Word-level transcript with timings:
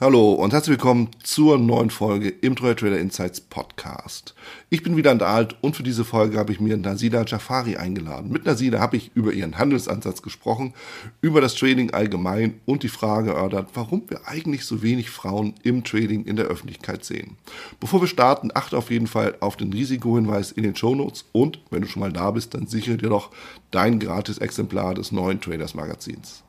Hallo 0.00 0.30
und 0.34 0.52
herzlich 0.52 0.78
willkommen 0.78 1.08
zur 1.24 1.58
neuen 1.58 1.90
Folge 1.90 2.28
im 2.28 2.54
Trade 2.54 2.76
Trader 2.76 3.00
Insights 3.00 3.40
Podcast. 3.40 4.32
Ich 4.70 4.84
bin 4.84 4.96
wieder 4.96 5.10
an 5.10 5.18
der 5.18 5.26
Alt 5.26 5.56
und 5.60 5.74
für 5.74 5.82
diese 5.82 6.04
Folge 6.04 6.38
habe 6.38 6.52
ich 6.52 6.60
mir 6.60 6.76
Nasida 6.76 7.24
Jafari 7.26 7.78
eingeladen. 7.78 8.30
Mit 8.30 8.46
Nasida 8.46 8.78
habe 8.78 8.96
ich 8.96 9.10
über 9.16 9.32
ihren 9.32 9.58
Handelsansatz 9.58 10.22
gesprochen, 10.22 10.72
über 11.20 11.40
das 11.40 11.56
Trading 11.56 11.90
allgemein 11.90 12.60
und 12.64 12.84
die 12.84 12.88
Frage 12.88 13.32
erörtert, 13.32 13.70
warum 13.74 14.04
wir 14.06 14.28
eigentlich 14.28 14.66
so 14.66 14.82
wenig 14.82 15.10
Frauen 15.10 15.54
im 15.64 15.82
Trading 15.82 16.26
in 16.26 16.36
der 16.36 16.46
Öffentlichkeit 16.46 17.04
sehen. 17.04 17.36
Bevor 17.80 18.00
wir 18.00 18.06
starten, 18.06 18.52
achte 18.54 18.78
auf 18.78 18.92
jeden 18.92 19.08
Fall 19.08 19.34
auf 19.40 19.56
den 19.56 19.72
Risikohinweis 19.72 20.52
in 20.52 20.62
den 20.62 20.76
Show 20.76 20.94
Notes 20.94 21.24
und 21.32 21.58
wenn 21.70 21.82
du 21.82 21.88
schon 21.88 21.98
mal 21.98 22.12
da 22.12 22.30
bist, 22.30 22.54
dann 22.54 22.68
sichere 22.68 22.98
dir 22.98 23.08
doch 23.08 23.32
dein 23.72 23.98
gratis 23.98 24.38
Exemplar 24.38 24.94
des 24.94 25.10
neuen 25.10 25.40
Traders 25.40 25.74
Magazins. 25.74 26.44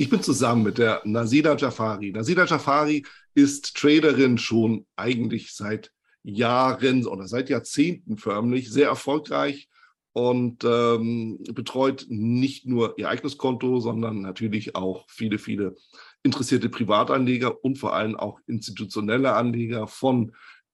Ich 0.00 0.08
bin 0.08 0.22
zusammen 0.22 0.62
mit 0.62 0.78
der 0.78 1.02
Nasida 1.04 1.56
Jafari. 1.56 2.12
Nasida 2.12 2.44
Jafari 2.44 3.04
ist 3.34 3.76
Traderin 3.76 4.38
schon 4.38 4.86
eigentlich 4.94 5.52
seit 5.52 5.90
Jahren 6.22 7.04
oder 7.04 7.26
seit 7.26 7.50
Jahrzehnten 7.50 8.16
förmlich, 8.16 8.70
sehr 8.70 8.86
erfolgreich 8.86 9.68
und 10.12 10.62
ähm, 10.62 11.42
betreut 11.52 12.06
nicht 12.08 12.64
nur 12.64 12.96
ihr 12.96 13.08
eigenes 13.08 13.38
Konto, 13.38 13.80
sondern 13.80 14.22
natürlich 14.22 14.76
auch 14.76 15.04
viele, 15.08 15.38
viele 15.38 15.74
interessierte 16.22 16.68
Privatanleger 16.68 17.64
und 17.64 17.76
vor 17.76 17.94
allem 17.94 18.14
auch 18.14 18.38
institutionelle 18.46 19.32
Anleger 19.34 19.88
von 19.88 20.30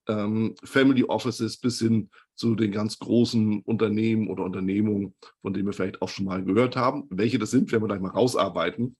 ähm, 0.07 0.53
Family 0.63 1.03
Offices 1.03 1.57
bis 1.57 1.79
hin 1.79 2.11
zu 2.35 2.53
den 2.53 2.71
ganz 2.71 2.99
großen 2.99 3.61
Unternehmen 3.61 4.27
oder 4.27 4.43
Unternehmungen, 4.43 5.15
von 5.41 5.51
denen 5.51 5.65
wir 5.65 5.73
vielleicht 5.73 6.03
auch 6.03 6.09
schon 6.09 6.25
mal 6.25 6.43
gehört 6.43 6.75
haben. 6.75 7.05
Welche 7.09 7.39
das 7.39 7.49
sind, 7.49 7.71
werden 7.71 7.81
wir 7.81 7.87
gleich 7.87 8.01
mal 8.01 8.11
rausarbeiten. 8.11 8.95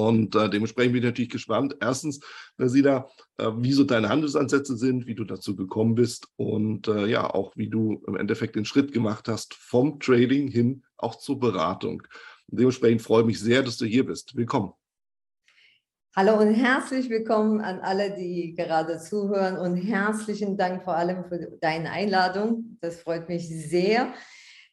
Und 0.00 0.34
äh, 0.34 0.48
dementsprechend 0.48 0.94
bin 0.94 1.02
ich 1.02 1.08
natürlich 1.08 1.30
gespannt. 1.30 1.76
Erstens, 1.80 2.20
Nasida, 2.56 3.08
äh, 3.36 3.50
wie 3.56 3.72
so 3.72 3.84
deine 3.84 4.08
Handelsansätze 4.08 4.76
sind, 4.76 5.06
wie 5.06 5.14
du 5.14 5.24
dazu 5.24 5.54
gekommen 5.54 5.94
bist 5.94 6.28
und 6.36 6.88
äh, 6.88 7.06
ja, 7.06 7.28
auch 7.28 7.54
wie 7.56 7.68
du 7.68 8.02
im 8.06 8.16
Endeffekt 8.16 8.56
den 8.56 8.64
Schritt 8.64 8.92
gemacht 8.92 9.28
hast 9.28 9.54
vom 9.54 10.00
Trading 10.00 10.48
hin 10.48 10.84
auch 10.96 11.16
zur 11.16 11.38
Beratung. 11.38 12.02
Und 12.48 12.60
dementsprechend 12.60 13.02
freue 13.02 13.20
ich 13.22 13.26
mich 13.26 13.40
sehr, 13.40 13.62
dass 13.62 13.76
du 13.76 13.84
hier 13.84 14.06
bist. 14.06 14.34
Willkommen. 14.36 14.72
Hallo 16.16 16.40
und 16.40 16.54
herzlich 16.54 17.08
willkommen 17.10 17.60
an 17.60 17.80
alle, 17.80 18.16
die 18.16 18.54
gerade 18.54 18.98
zuhören 18.98 19.58
und 19.58 19.76
herzlichen 19.76 20.56
Dank 20.56 20.82
vor 20.82 20.96
allem 20.96 21.26
für 21.26 21.58
deine 21.60 21.90
Einladung. 21.90 22.78
Das 22.80 23.02
freut 23.02 23.28
mich 23.28 23.48
sehr. 23.48 24.14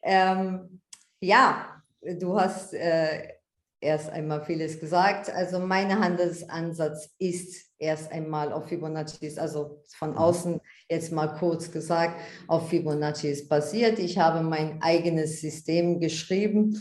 Ähm, 0.01 0.81
ja, 1.19 1.83
du 2.01 2.39
hast 2.39 2.73
äh, 2.73 3.36
erst 3.79 4.09
einmal 4.09 4.43
vieles 4.43 4.79
gesagt. 4.79 5.29
Also 5.29 5.59
mein 5.59 5.99
Handelsansatz 5.99 7.09
ist 7.19 7.67
erst 7.77 8.11
einmal 8.11 8.51
auf 8.51 8.67
Fibonacci, 8.67 9.37
also 9.37 9.83
von 9.95 10.11
mhm. 10.11 10.17
außen 10.17 10.61
jetzt 10.89 11.11
mal 11.11 11.27
kurz 11.27 11.71
gesagt, 11.71 12.19
auf 12.47 12.69
Fibonacci 12.69 13.47
basiert. 13.47 13.99
Ich 13.99 14.17
habe 14.17 14.41
mein 14.41 14.81
eigenes 14.81 15.41
System 15.41 15.99
geschrieben, 15.99 16.75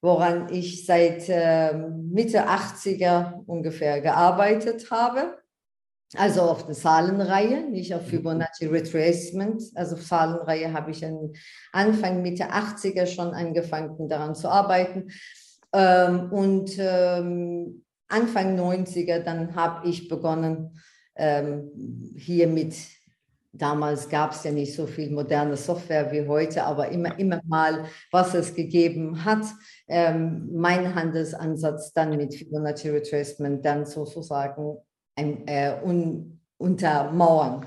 woran 0.00 0.52
ich 0.52 0.84
seit 0.84 1.28
äh, 1.28 1.74
Mitte 1.74 2.48
80er 2.48 3.44
ungefähr 3.46 4.00
gearbeitet 4.00 4.90
habe. 4.90 5.38
Also 6.14 6.42
auf 6.42 6.66
der 6.66 6.74
Zahlenreihe, 6.74 7.70
nicht 7.70 7.94
auf 7.94 8.02
mhm. 8.02 8.10
Fibonacci 8.10 8.66
Retracement. 8.66 9.62
Also 9.74 9.96
Zahlenreihe 9.96 10.72
habe 10.72 10.90
ich 10.90 11.06
Anfang 11.72 12.20
Mitte 12.20 12.50
80er 12.50 13.06
schon 13.06 13.32
angefangen 13.32 14.08
daran 14.08 14.34
zu 14.34 14.48
arbeiten. 14.48 15.10
Ähm, 15.72 16.32
und 16.32 16.76
ähm, 16.78 17.84
Anfang 18.08 18.58
90er, 18.58 19.20
dann 19.20 19.54
habe 19.54 19.88
ich 19.88 20.08
begonnen, 20.08 20.78
ähm, 21.16 21.70
hier 22.16 22.46
mit, 22.46 22.74
damals 23.52 24.08
gab 24.08 24.32
es 24.32 24.44
ja 24.44 24.50
nicht 24.50 24.74
so 24.74 24.86
viel 24.86 25.10
moderne 25.10 25.56
Software 25.56 26.12
wie 26.12 26.26
heute, 26.26 26.64
aber 26.64 26.88
immer, 26.88 27.18
immer 27.18 27.40
mal, 27.46 27.86
was 28.10 28.34
es 28.34 28.54
gegeben 28.54 29.24
hat, 29.24 29.44
ähm, 29.88 30.50
mein 30.52 30.94
Handelsansatz 30.94 31.92
dann 31.92 32.16
mit 32.16 32.34
Fibonacci 32.34 32.90
Retracement 32.90 33.64
dann 33.64 33.86
sozusagen 33.86 34.76
ein, 35.16 35.46
äh, 35.46 35.76
un, 35.82 36.40
untermauern. 36.58 37.66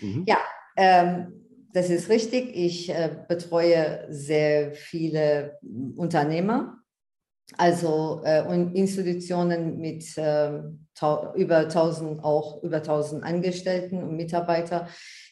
Mhm. 0.00 0.24
Ja, 0.26 0.38
ähm, 0.76 1.44
das 1.72 1.90
ist 1.90 2.08
richtig. 2.08 2.54
Ich 2.54 2.90
äh, 2.90 3.10
betreue 3.28 4.06
sehr 4.08 4.72
viele 4.72 5.58
Unternehmer 5.96 6.83
also 7.56 8.22
äh, 8.24 8.42
Institutionen 8.72 9.78
mit 9.78 10.16
äh, 10.16 10.60
über 11.34 11.56
1000 11.58 12.22
auch 12.24 12.62
über 12.62 12.78
1000 12.78 13.22
Angestellten 13.22 14.02
und 14.02 14.16
Mitarbeiter, 14.16 14.88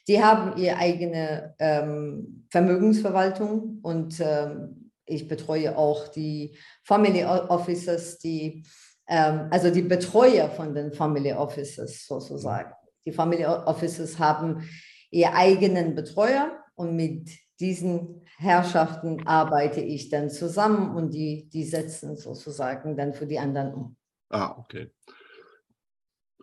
die 0.08 0.22
haben 0.22 0.60
ihre 0.60 0.76
eigene 0.76 1.54
ähm, 1.58 2.46
Vermögensverwaltung 2.50 3.78
und 3.82 4.20
ähm, 4.20 4.90
ich 5.06 5.28
betreue 5.28 5.76
auch 5.76 6.08
die 6.08 6.56
Family 6.84 7.24
Officers, 7.24 8.18
die 8.18 8.64
ähm, 9.08 9.48
also 9.50 9.70
die 9.70 9.82
Betreuer 9.82 10.48
von 10.50 10.74
den 10.74 10.92
Family 10.92 11.32
Officers 11.32 12.06
sozusagen. 12.06 12.72
Die 13.04 13.12
Family 13.12 13.44
Officers 13.44 14.18
haben 14.18 14.68
ihre 15.10 15.34
eigenen 15.34 15.94
Betreuer 15.94 16.52
und 16.74 16.96
mit 16.96 17.30
diesen 17.62 18.22
Herrschaften 18.36 19.26
arbeite 19.26 19.80
ich 19.80 20.08
dann 20.08 20.30
zusammen 20.30 20.94
und 20.96 21.14
die, 21.14 21.48
die 21.48 21.64
setzen 21.64 22.16
sozusagen 22.16 22.96
dann 22.96 23.14
für 23.14 23.26
die 23.26 23.38
anderen 23.38 23.72
um. 23.72 23.96
Ah, 24.28 24.56
okay. 24.58 24.90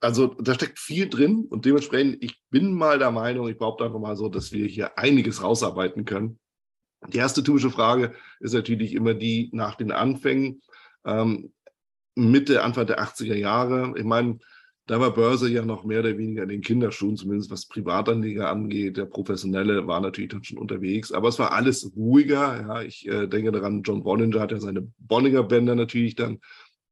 Also 0.02 0.28
da 0.28 0.54
steckt 0.54 0.80
viel 0.80 1.10
drin 1.10 1.46
und 1.50 1.66
dementsprechend, 1.66 2.24
ich 2.24 2.42
bin 2.50 2.74
mal 2.74 3.00
der 3.00 3.12
Meinung, 3.12 3.50
ich 3.50 3.58
behaupte 3.58 3.84
einfach 3.84 4.00
mal 4.00 4.16
so, 4.16 4.30
dass 4.30 4.54
wir 4.54 4.66
hier 4.66 4.98
einiges 4.98 5.44
rausarbeiten 5.44 6.06
können. 6.06 6.40
Die 7.08 7.18
erste 7.18 7.44
typische 7.44 7.70
Frage 7.70 8.16
ist 8.40 8.54
natürlich 8.54 8.94
immer 8.94 9.14
die 9.14 9.50
nach 9.52 9.76
den 9.76 9.92
Anfängen. 9.92 10.62
Ähm, 11.06 11.52
Mitte, 12.16 12.64
Anfang 12.64 12.88
der 12.88 13.02
80er 13.02 13.36
Jahre. 13.36 13.94
Ich 13.98 14.04
meine, 14.06 14.40
da 14.90 15.00
war 15.00 15.14
Börse 15.14 15.48
ja 15.52 15.64
noch 15.64 15.84
mehr 15.84 16.00
oder 16.00 16.18
weniger 16.18 16.42
in 16.42 16.50
den 16.50 16.62
Kinderschuhen, 16.62 17.16
zumindest 17.16 17.52
was 17.52 17.68
Privatanleger 17.68 18.50
angeht. 18.50 18.98
Der 18.98 19.06
Professionelle 19.06 19.86
war 19.86 20.02
natürlich 20.02 20.32
dann 20.32 20.44
schon 20.44 20.58
unterwegs, 20.58 21.12
aber 21.12 21.28
es 21.28 21.38
war 21.38 21.52
alles 21.52 21.92
ruhiger. 21.96 22.60
Ja, 22.60 22.82
ich 22.82 23.08
äh, 23.08 23.28
denke 23.28 23.52
daran, 23.52 23.84
John 23.84 24.02
Bollinger 24.02 24.40
hat 24.40 24.52
ja 24.52 24.60
seine 24.60 24.92
Bollinger-Bänder 24.98 25.76
natürlich 25.76 26.16
dann 26.16 26.40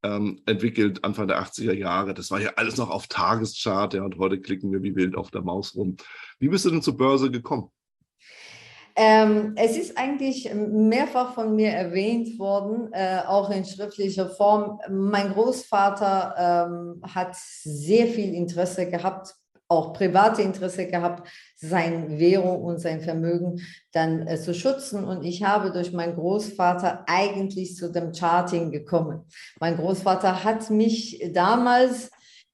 ähm, 0.04 0.44
entwickelt, 0.46 1.04
Anfang 1.04 1.28
der 1.28 1.42
80er 1.42 1.74
Jahre. 1.74 2.14
Das 2.14 2.30
war 2.30 2.40
ja 2.40 2.52
alles 2.56 2.78
noch 2.78 2.92
auf 2.92 3.08
Tageschart, 3.08 3.96
ja, 3.96 4.04
und 4.04 4.20
heute 4.20 4.40
klicken 4.40 4.72
wir 4.72 4.84
wie 4.84 4.96
wild 4.96 5.16
auf 5.16 5.32
der 5.32 5.42
Maus 5.42 5.74
rum. 5.76 5.98
Wie 6.38 6.50
bist 6.50 6.66
du 6.66 6.70
denn 6.70 6.84
zur 6.84 6.98
Börse 6.98 7.32
gekommen? 7.32 7.72
Ähm, 9.00 9.54
es 9.56 9.78
ist 9.78 9.96
eigentlich 9.96 10.52
mehrfach 10.56 11.36
von 11.36 11.56
mir 11.56 11.70
erwähnt 11.70 12.40
worden, 12.40 12.92
äh, 12.94 13.20
auch 13.28 13.52
in 13.52 13.64
schriftlicher 13.64 14.28
Form. 14.28 14.80
Mein 14.90 15.34
Großvater 15.34 16.68
ähm, 16.68 17.02
hat 17.04 17.36
sehr 17.36 18.08
viel 18.08 18.34
Interesse 18.34 18.90
gehabt, 18.90 19.36
auch 19.68 19.94
private 19.94 20.42
Interesse 20.42 20.88
gehabt, 20.88 21.30
sein 21.56 22.18
Währung 22.18 22.64
und 22.64 22.80
sein 22.80 23.02
Vermögen 23.02 23.62
dann 23.92 24.26
äh, 24.26 24.40
zu 24.40 24.56
schützen. 24.56 25.04
Und 25.04 25.24
ich 25.24 25.44
habe 25.44 25.72
durch 25.72 25.94
meinen 25.94 26.16
Großvater 26.16 27.06
eigentlich 27.06 27.76
zu 27.76 27.92
dem 27.92 28.16
Charting 28.16 28.72
gekommen. 28.72 29.26
Mein 29.60 29.78
Großvater 29.78 30.44
hat 30.44 30.72
mich 30.72 31.24
damals 31.34 32.10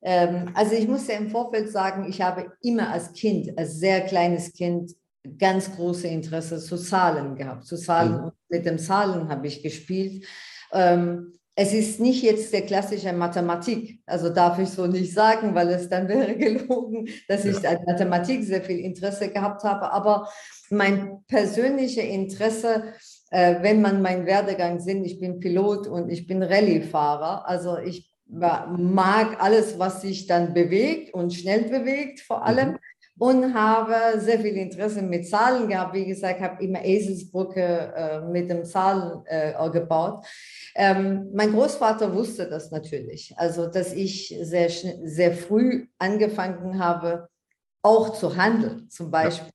ähm, 0.06 0.52
also 0.54 0.76
ich 0.76 0.90
muss 0.90 1.08
ja 1.08 1.16
im 1.16 1.30
Vorfeld 1.30 1.72
sagen, 1.72 2.06
ich 2.10 2.22
habe 2.22 2.52
immer 2.62 2.92
als 2.92 3.14
Kind, 3.14 3.58
als 3.58 3.80
sehr 3.80 4.02
kleines 4.02 4.52
Kind 4.52 4.92
ganz 5.38 5.76
große 5.76 6.08
Interesse 6.08 6.60
zu 6.60 6.78
Zahlen 6.78 7.36
gehabt. 7.36 7.66
Zu 7.66 7.78
Zahlen 7.78 8.18
mhm. 8.18 8.24
und 8.26 8.34
mit 8.50 8.66
dem 8.66 8.80
Zahlen 8.80 9.30
habe 9.30 9.48
ich 9.48 9.64
gespielt. 9.64 10.26
Ähm, 10.72 11.34
es 11.56 11.72
ist 11.72 12.00
nicht 12.00 12.24
jetzt 12.24 12.52
der 12.52 12.64
klassische 12.64 13.14
Mathematik, 13.14 14.02
also 14.08 14.30
darf 14.30 14.58
ich 14.58 14.70
so 14.70 14.88
nicht 14.88 15.14
sagen, 15.14 15.54
weil 15.54 15.70
es 15.70 15.88
dann 15.88 16.08
wäre 16.08 16.36
gelogen, 16.38 17.08
dass 17.28 17.46
ich 17.46 17.68
an 17.68 17.78
Mathematik 17.86 18.44
sehr 18.44 18.64
viel 18.64 18.80
Interesse 18.80 19.30
gehabt 19.30 19.64
habe. 19.64 19.92
Aber 19.92 20.28
mein 20.72 21.24
persönliches 21.28 22.04
Interesse 22.04 22.94
äh, 23.34 23.64
wenn 23.64 23.82
man 23.82 24.04
meinen 24.04 24.28
Werdegang 24.28 24.80
sieht, 24.80 25.04
ich 25.04 25.20
bin 25.20 25.40
Pilot 25.40 25.88
und 25.88 26.10
ich 26.12 26.28
bin 26.28 26.44
Rallye-Fahrer. 26.44 27.48
Also 27.48 27.80
ich 27.80 28.14
mag 28.28 29.42
alles, 29.42 29.80
was 29.80 30.04
sich 30.04 30.28
dann 30.28 30.54
bewegt 30.54 31.16
und 31.16 31.34
schnell 31.34 31.64
bewegt 31.64 32.20
vor 32.20 32.46
allem. 32.46 32.74
Mhm. 32.74 32.78
Und 33.20 33.54
habe 33.54 34.20
sehr 34.20 34.40
viel 34.40 34.58
Interesse 34.58 35.04
mit 35.04 35.28
Zahlen 35.28 35.68
gehabt. 35.68 35.94
Wie 35.94 36.06
gesagt, 36.06 36.42
habe 36.42 36.64
immer 36.64 36.84
Eselsbrücke 36.84 37.94
äh, 37.96 38.22
mit 38.22 38.50
dem 38.50 38.66
Zahlen 38.66 39.24
äh, 39.26 39.54
gebaut. 39.70 40.26
Ähm, 40.76 41.30
mein 41.32 41.52
Großvater 41.54 42.14
wusste 42.14 42.50
das 42.50 42.72
natürlich. 42.72 43.34
Also, 43.38 43.68
dass 43.68 43.94
ich 43.94 44.36
sehr, 44.42 44.70
sehr 44.70 45.34
früh 45.34 45.86
angefangen 46.00 46.80
habe, 46.80 47.30
auch 47.84 48.14
zu 48.14 48.36
handeln. 48.36 48.90
Zum 48.90 49.12
Beispiel 49.12 49.50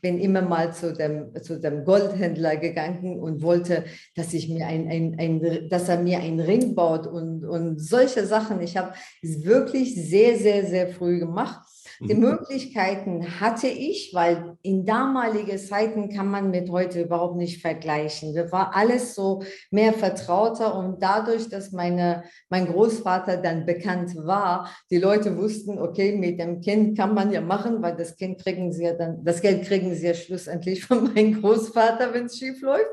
bin 0.00 0.18
immer 0.18 0.42
mal 0.42 0.72
zu 0.72 0.92
dem, 0.92 1.32
zu 1.42 1.60
dem 1.60 1.84
Goldhändler 1.84 2.56
gegangen 2.56 3.18
und 3.20 3.42
wollte, 3.42 3.84
dass, 4.14 4.32
ich 4.34 4.48
mir 4.48 4.66
ein, 4.66 4.88
ein, 4.88 5.16
ein, 5.18 5.68
dass 5.68 5.88
er 5.88 5.98
mir 5.98 6.18
einen 6.18 6.40
Ring 6.40 6.74
baut 6.74 7.06
und, 7.06 7.44
und 7.44 7.78
solche 7.78 8.26
Sachen. 8.26 8.60
Ich 8.60 8.76
habe 8.76 8.92
es 9.22 9.44
wirklich 9.44 9.94
sehr, 9.94 10.36
sehr, 10.36 10.66
sehr 10.66 10.88
früh 10.88 11.18
gemacht. 11.18 11.60
Die 12.00 12.14
mhm. 12.14 12.20
Möglichkeiten 12.20 13.40
hatte 13.40 13.68
ich, 13.68 14.12
weil 14.14 14.56
in 14.62 14.84
damaligen 14.84 15.58
Zeiten 15.58 16.08
kann 16.08 16.28
man 16.28 16.50
mit 16.50 16.70
heute 16.70 17.02
überhaupt 17.02 17.36
nicht 17.36 17.60
vergleichen. 17.60 18.34
Das 18.34 18.50
war 18.52 18.74
alles 18.74 19.14
so 19.14 19.42
mehr 19.70 19.92
vertrauter 19.92 20.74
und 20.76 21.02
dadurch, 21.02 21.48
dass 21.48 21.72
meine, 21.72 22.24
mein 22.48 22.66
Großvater 22.66 23.36
dann 23.36 23.66
bekannt 23.66 24.16
war, 24.16 24.70
die 24.90 24.98
Leute 24.98 25.36
wussten, 25.36 25.78
okay, 25.78 26.16
mit 26.16 26.40
dem 26.40 26.60
Kind 26.60 26.98
kann 26.98 27.14
man 27.14 27.30
ja 27.30 27.40
machen, 27.40 27.82
weil 27.82 27.96
das 27.96 28.16
Kind 28.16 28.42
kriegen 28.42 28.72
sie 28.72 28.84
ja 28.84 28.94
dann, 28.94 29.24
das 29.24 29.40
Geld 29.40 29.64
kriegen 29.64 29.94
sie 29.94 30.06
ja 30.06 30.14
schlussendlich 30.14 30.84
von 30.84 31.04
meinem 31.14 31.40
Großvater, 31.40 32.12
wenn 32.12 32.26
es 32.26 32.38
schief 32.38 32.60
läuft. 32.60 32.84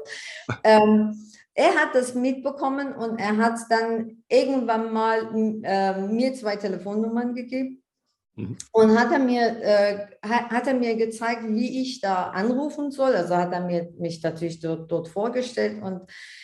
Ähm, 0.63 1.15
er 1.53 1.75
hat 1.75 1.95
das 1.95 2.13
mitbekommen 2.13 2.93
und 2.93 3.19
er 3.19 3.37
hat 3.37 3.59
dann 3.69 4.23
irgendwann 4.29 4.93
mal 4.93 5.29
äh, 5.63 6.01
mir 6.07 6.33
zwei 6.33 6.55
Telefonnummern 6.55 7.33
gegeben 7.33 7.80
Mhm. 8.41 8.57
Und 8.71 8.99
hat 8.99 9.11
er, 9.11 9.19
mir, 9.19 9.61
äh, 9.61 10.07
hat 10.23 10.67
er 10.67 10.73
mir 10.73 10.95
gezeigt, 10.95 11.43
wie 11.47 11.81
ich 11.81 12.01
da 12.01 12.29
anrufen 12.31 12.91
soll. 12.91 13.13
Also 13.13 13.35
hat 13.35 13.53
er 13.53 13.61
mir, 13.61 13.91
mich 13.97 14.21
natürlich 14.23 14.59
dort, 14.59 14.91
dort 14.91 15.07
vorgestellt 15.07 15.81
und 15.81 16.01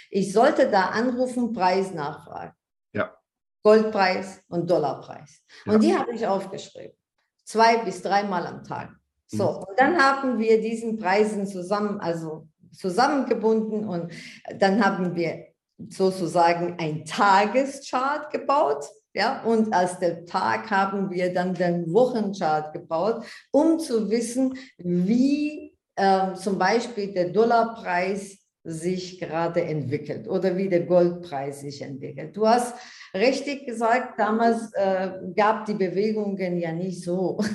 ich 0.10 0.32
sollte 0.32 0.70
da 0.70 0.88
anrufen, 0.88 1.54
Preis 1.54 1.94
nachfragen. 1.94 2.54
Ja. 2.94 3.16
Goldpreis 3.64 4.44
und 4.50 4.70
Dollarpreis. 4.70 5.42
Ja. 5.66 5.74
Und 5.74 5.84
die 5.84 5.98
habe 5.98 6.14
ich 6.14 6.26
aufgeschrieben. 6.26 6.96
Zwei 7.44 7.78
bis 7.78 8.02
dreimal 8.02 8.46
am 8.46 8.64
Tag. 8.64 8.92
So, 9.28 9.52
mhm. 9.52 9.58
und 9.58 9.80
dann 9.80 9.98
haben 9.98 10.40
wir 10.40 10.62
diesen 10.62 10.98
Preisen 10.98 11.48
zusammen, 11.48 12.00
also 12.00 12.48
zusammengebunden 12.72 13.88
und 13.88 14.12
dann 14.60 14.84
haben 14.84 15.16
wir 15.16 15.48
sozusagen 15.90 16.78
ein 16.80 17.06
Tageschart 17.06 18.32
gebaut 18.32 18.86
ja, 19.18 19.42
und 19.42 19.74
als 19.74 19.98
der 19.98 20.26
Tag 20.26 20.70
haben 20.70 21.10
wir 21.10 21.34
dann 21.34 21.56
den 21.56 21.92
Wochenchart 21.92 22.72
gebaut, 22.72 23.26
um 23.52 23.80
zu 23.80 24.12
wissen, 24.12 24.54
wie 24.78 25.76
äh, 25.96 26.36
zum 26.36 26.60
Beispiel 26.60 27.12
der 27.14 27.30
Dollarpreis 27.30 28.38
sich 28.64 29.20
gerade 29.20 29.64
entwickelt 29.64 30.28
oder 30.28 30.56
wie 30.56 30.70
der 30.70 30.82
Goldpreis 30.82 31.62
sich 31.62 31.82
entwickelt. 31.82 32.38
Du 32.38 32.48
hast 32.48 32.76
richtig 33.14 33.66
gesagt, 33.66 34.20
damals 34.20 34.72
äh, 34.74 35.10
gab 35.36 35.66
die 35.66 35.74
Bewegungen 35.74 36.60
ja 36.60 36.72
nicht 36.72 37.04
so. 37.04 37.40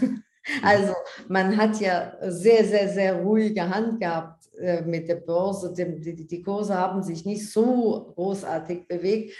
Also 0.61 0.93
man 1.29 1.56
hat 1.56 1.79
ja 1.81 2.15
sehr, 2.20 2.65
sehr, 2.65 2.88
sehr 2.88 3.15
ruhige 3.15 3.62
Hand 3.62 4.00
gehabt 4.00 4.43
äh, 4.58 4.82
mit 4.82 5.08
der 5.08 5.15
Börse. 5.15 5.73
Die, 5.73 6.00
die, 6.00 6.26
die 6.26 6.43
Kurse 6.43 6.76
haben 6.76 7.00
sich 7.00 7.25
nicht 7.25 7.49
so 7.49 8.12
großartig 8.17 8.88
bewegt. 8.88 9.35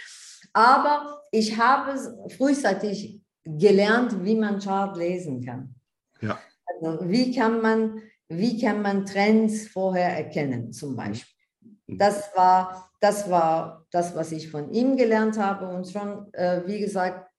Aber 0.53 1.21
ich 1.31 1.57
habe 1.57 2.29
frühzeitig 2.37 3.21
gelernt, 3.43 4.23
wie 4.23 4.35
man 4.35 4.59
Chart 4.59 4.95
lesen 4.95 5.43
kann. 5.43 5.75
Ja. 6.21 6.39
Also 6.65 7.09
wie 7.09 7.35
kann 7.35 7.61
man, 7.61 8.01
wie 8.29 8.61
kann 8.61 8.81
man 8.81 9.05
Trends 9.05 9.67
vorher 9.67 10.15
erkennen, 10.15 10.71
zum 10.71 10.95
Beispiel. 10.95 11.33
Mhm. 11.87 11.97
Das 11.97 12.29
war, 12.35 12.91
das 13.01 13.29
war 13.29 13.85
das, 13.91 14.15
was 14.15 14.31
ich 14.31 14.49
von 14.49 14.71
ihm 14.71 14.95
gelernt 14.95 15.37
habe 15.37 15.67
und 15.67 15.89
schon, 15.89 16.31
äh, 16.33 16.61
wie 16.65 16.79
gesagt, 16.79 17.29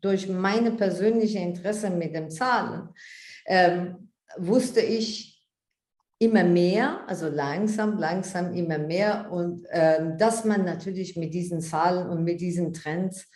durch 0.00 0.28
meine 0.28 0.72
persönliche 0.72 1.38
Interesse 1.38 1.90
mit 1.90 2.14
den 2.14 2.30
Zahlen 2.30 2.90
ähm, 3.46 4.10
wusste 4.36 4.80
ich, 4.80 5.33
immer 6.24 6.44
mehr, 6.44 7.06
also 7.06 7.28
langsam, 7.28 7.98
langsam 7.98 8.54
immer 8.54 8.78
mehr 8.78 9.30
und 9.30 9.66
äh, 9.66 10.16
dass 10.16 10.44
man 10.44 10.64
natürlich 10.64 11.16
mit 11.16 11.34
diesen 11.34 11.60
Zahlen 11.60 12.08
und 12.08 12.24
mit 12.24 12.40
diesen 12.40 12.72
Trends 12.72 13.28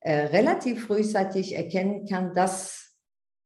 äh, 0.00 0.26
relativ 0.26 0.86
frühzeitig 0.86 1.54
erkennen 1.54 2.06
kann, 2.06 2.34
dass 2.34 2.96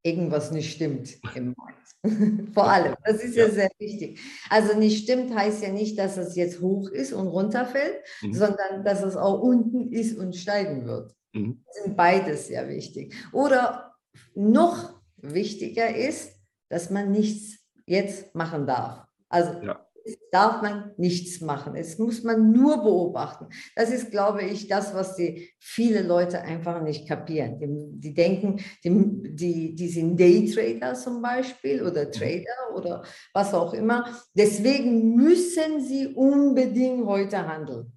irgendwas 0.02 0.50
nicht 0.50 0.72
stimmt 0.72 1.18
im 1.34 1.54
Markt. 1.56 1.86
Vor 2.54 2.70
allem, 2.70 2.94
das 3.04 3.22
ist 3.22 3.36
ja. 3.36 3.46
ja. 3.46 3.50
sehr 3.52 3.70
wichtig. 3.78 4.20
Also 4.48 4.78
nicht 4.78 5.02
stimmt 5.02 5.34
heißt 5.34 5.62
ja 5.62 5.70
nicht, 5.70 5.98
dass 5.98 6.16
es 6.16 6.36
jetzt 6.36 6.60
hoch 6.60 6.88
ist 6.88 7.12
und 7.12 7.26
runterfällt, 7.26 7.98
mhm. 8.22 8.32
sondern 8.32 8.84
dass 8.84 9.02
es 9.02 9.16
auch 9.16 9.40
unten 9.40 9.92
ist 9.92 10.16
und 10.16 10.34
steigen 10.36 10.86
wird. 10.86 11.14
Mhm. 11.32 11.62
Das 11.66 11.84
sind 11.84 11.96
beides 11.96 12.46
sehr 12.46 12.68
wichtig. 12.68 13.14
Oder 13.32 13.94
noch 14.34 14.94
wichtiger 15.16 15.94
ist, 15.94 16.32
dass 16.68 16.90
man 16.90 17.10
nichts 17.10 17.65
jetzt 17.86 18.34
machen 18.34 18.66
darf. 18.66 19.06
Also 19.28 19.52
ja. 19.62 19.86
darf 20.30 20.62
man 20.62 20.92
nichts 20.96 21.40
machen. 21.40 21.74
Es 21.74 21.98
muss 21.98 22.22
man 22.22 22.52
nur 22.52 22.82
beobachten. 22.82 23.48
Das 23.74 23.90
ist, 23.90 24.10
glaube 24.10 24.42
ich, 24.42 24.68
das, 24.68 24.94
was 24.94 25.16
die 25.16 25.50
viele 25.58 26.02
Leute 26.02 26.42
einfach 26.42 26.82
nicht 26.82 27.08
kapieren. 27.08 27.58
Die, 27.58 28.00
die 28.00 28.14
denken, 28.14 28.60
die, 28.84 29.34
die, 29.34 29.74
die 29.74 29.88
sind 29.88 30.18
Daytrader 30.18 30.94
zum 30.94 31.22
Beispiel 31.22 31.82
oder 31.82 32.06
mhm. 32.06 32.12
Trader 32.12 32.74
oder 32.74 33.02
was 33.32 33.54
auch 33.54 33.72
immer. 33.72 34.04
Deswegen 34.34 35.14
müssen 35.14 35.80
sie 35.80 36.08
unbedingt 36.08 37.06
heute 37.06 37.46
handeln. 37.46 37.92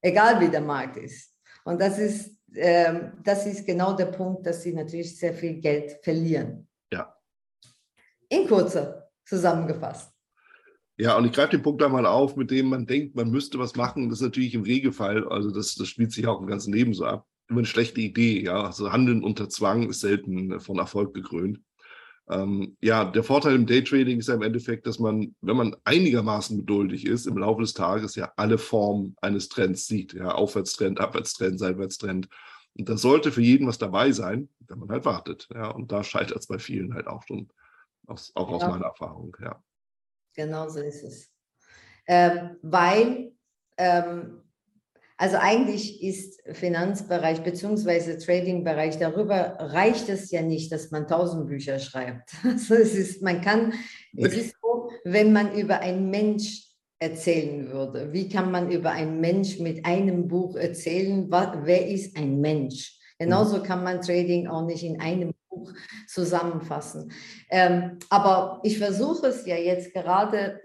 Egal 0.00 0.40
wie 0.40 0.48
der 0.48 0.60
Markt 0.60 0.96
ist. 0.96 1.34
Und 1.64 1.80
das 1.80 1.98
ist, 1.98 2.30
ähm, 2.54 3.12
das 3.24 3.46
ist 3.46 3.66
genau 3.66 3.94
der 3.94 4.06
Punkt, 4.06 4.46
dass 4.46 4.62
sie 4.62 4.72
natürlich 4.72 5.18
sehr 5.18 5.34
viel 5.34 5.60
Geld 5.60 5.98
verlieren. 6.02 6.67
In 8.28 8.46
kurzer 8.46 9.10
zusammengefasst. 9.24 10.12
Ja, 10.96 11.16
und 11.16 11.26
ich 11.26 11.32
greife 11.32 11.52
den 11.52 11.62
Punkt 11.62 11.82
einmal 11.82 12.06
auf, 12.06 12.34
mit 12.34 12.50
dem 12.50 12.68
man 12.68 12.84
denkt, 12.84 13.14
man 13.14 13.30
müsste 13.30 13.58
was 13.58 13.76
machen. 13.76 14.08
Das 14.08 14.18
ist 14.18 14.24
natürlich 14.24 14.54
im 14.54 14.62
Regelfall, 14.62 15.28
also 15.28 15.50
das, 15.50 15.76
das 15.76 15.86
spielt 15.86 16.12
sich 16.12 16.26
auch 16.26 16.40
im 16.40 16.48
ganzen 16.48 16.72
Leben 16.72 16.92
so 16.92 17.04
ab, 17.04 17.24
immer 17.48 17.58
eine 17.58 17.66
schlechte 17.66 18.00
Idee. 18.00 18.42
Ja, 18.42 18.64
also 18.64 18.90
Handeln 18.90 19.22
unter 19.22 19.48
Zwang 19.48 19.88
ist 19.88 20.00
selten 20.00 20.58
von 20.58 20.78
Erfolg 20.78 21.14
gekrönt. 21.14 21.60
Ähm, 22.28 22.76
ja, 22.80 23.04
der 23.04 23.22
Vorteil 23.22 23.54
im 23.54 23.66
Daytrading 23.66 24.18
ist 24.18 24.28
ja 24.28 24.34
im 24.34 24.42
Endeffekt, 24.42 24.86
dass 24.86 24.98
man, 24.98 25.34
wenn 25.40 25.56
man 25.56 25.76
einigermaßen 25.84 26.58
geduldig 26.58 27.06
ist, 27.06 27.26
im 27.26 27.38
Laufe 27.38 27.62
des 27.62 27.74
Tages 27.74 28.16
ja 28.16 28.32
alle 28.36 28.58
Formen 28.58 29.16
eines 29.22 29.48
Trends 29.48 29.86
sieht. 29.86 30.12
Ja, 30.14 30.32
Aufwärtstrend, 30.32 31.00
Abwärtstrend, 31.00 31.58
Seitwärtstrend. 31.58 32.28
Und 32.76 32.88
da 32.88 32.96
sollte 32.96 33.32
für 33.32 33.40
jeden 33.40 33.66
was 33.66 33.78
dabei 33.78 34.12
sein, 34.12 34.48
wenn 34.66 34.80
man 34.80 34.90
halt 34.90 35.04
wartet. 35.04 35.48
Ja, 35.54 35.70
und 35.70 35.90
da 35.90 36.04
scheitert 36.04 36.38
es 36.38 36.46
bei 36.48 36.58
vielen 36.58 36.94
halt 36.94 37.06
auch 37.06 37.22
schon, 37.26 37.48
aus, 38.08 38.32
auch 38.34 38.48
aus 38.48 38.62
meiner 38.62 38.86
Erfahrung. 38.86 39.36
Ja. 39.40 39.62
Genau 40.34 40.68
so 40.68 40.80
ist 40.80 41.02
es. 41.02 41.30
Ähm, 42.06 42.56
weil, 42.62 43.32
ähm, 43.76 44.42
also 45.16 45.36
eigentlich 45.36 46.02
ist 46.02 46.40
Finanzbereich 46.56 47.42
bzw. 47.42 48.18
Tradingbereich, 48.18 48.98
darüber 48.98 49.56
reicht 49.58 50.08
es 50.08 50.30
ja 50.30 50.42
nicht, 50.42 50.72
dass 50.72 50.90
man 50.90 51.06
tausend 51.06 51.48
Bücher 51.48 51.78
schreibt. 51.78 52.30
Also 52.44 52.74
es 52.74 52.94
ist, 52.94 53.22
man 53.22 53.40
kann, 53.40 53.74
es 54.16 54.34
ist 54.34 54.54
so, 54.62 54.90
wenn 55.04 55.32
man 55.32 55.52
über 55.52 55.80
einen 55.80 56.08
Mensch 56.08 56.68
erzählen 57.00 57.70
würde. 57.70 58.12
Wie 58.12 58.28
kann 58.28 58.50
man 58.50 58.70
über 58.70 58.90
einen 58.90 59.20
Mensch 59.20 59.58
mit 59.58 59.84
einem 59.84 60.26
Buch 60.28 60.56
erzählen? 60.56 61.30
wer 61.30 61.88
ist 61.88 62.16
ein 62.16 62.40
Mensch? 62.40 62.98
Genauso 63.18 63.58
mhm. 63.58 63.62
kann 63.64 63.84
man 63.84 64.00
Trading 64.00 64.46
auch 64.46 64.64
nicht 64.64 64.84
in 64.84 65.00
einem 65.00 65.34
Buch 65.58 65.72
zusammenfassen. 66.06 67.12
Ähm, 67.50 67.98
aber 68.08 68.60
ich 68.62 68.78
versuche 68.78 69.28
es 69.28 69.46
ja 69.46 69.56
jetzt 69.56 69.92
gerade. 69.92 70.60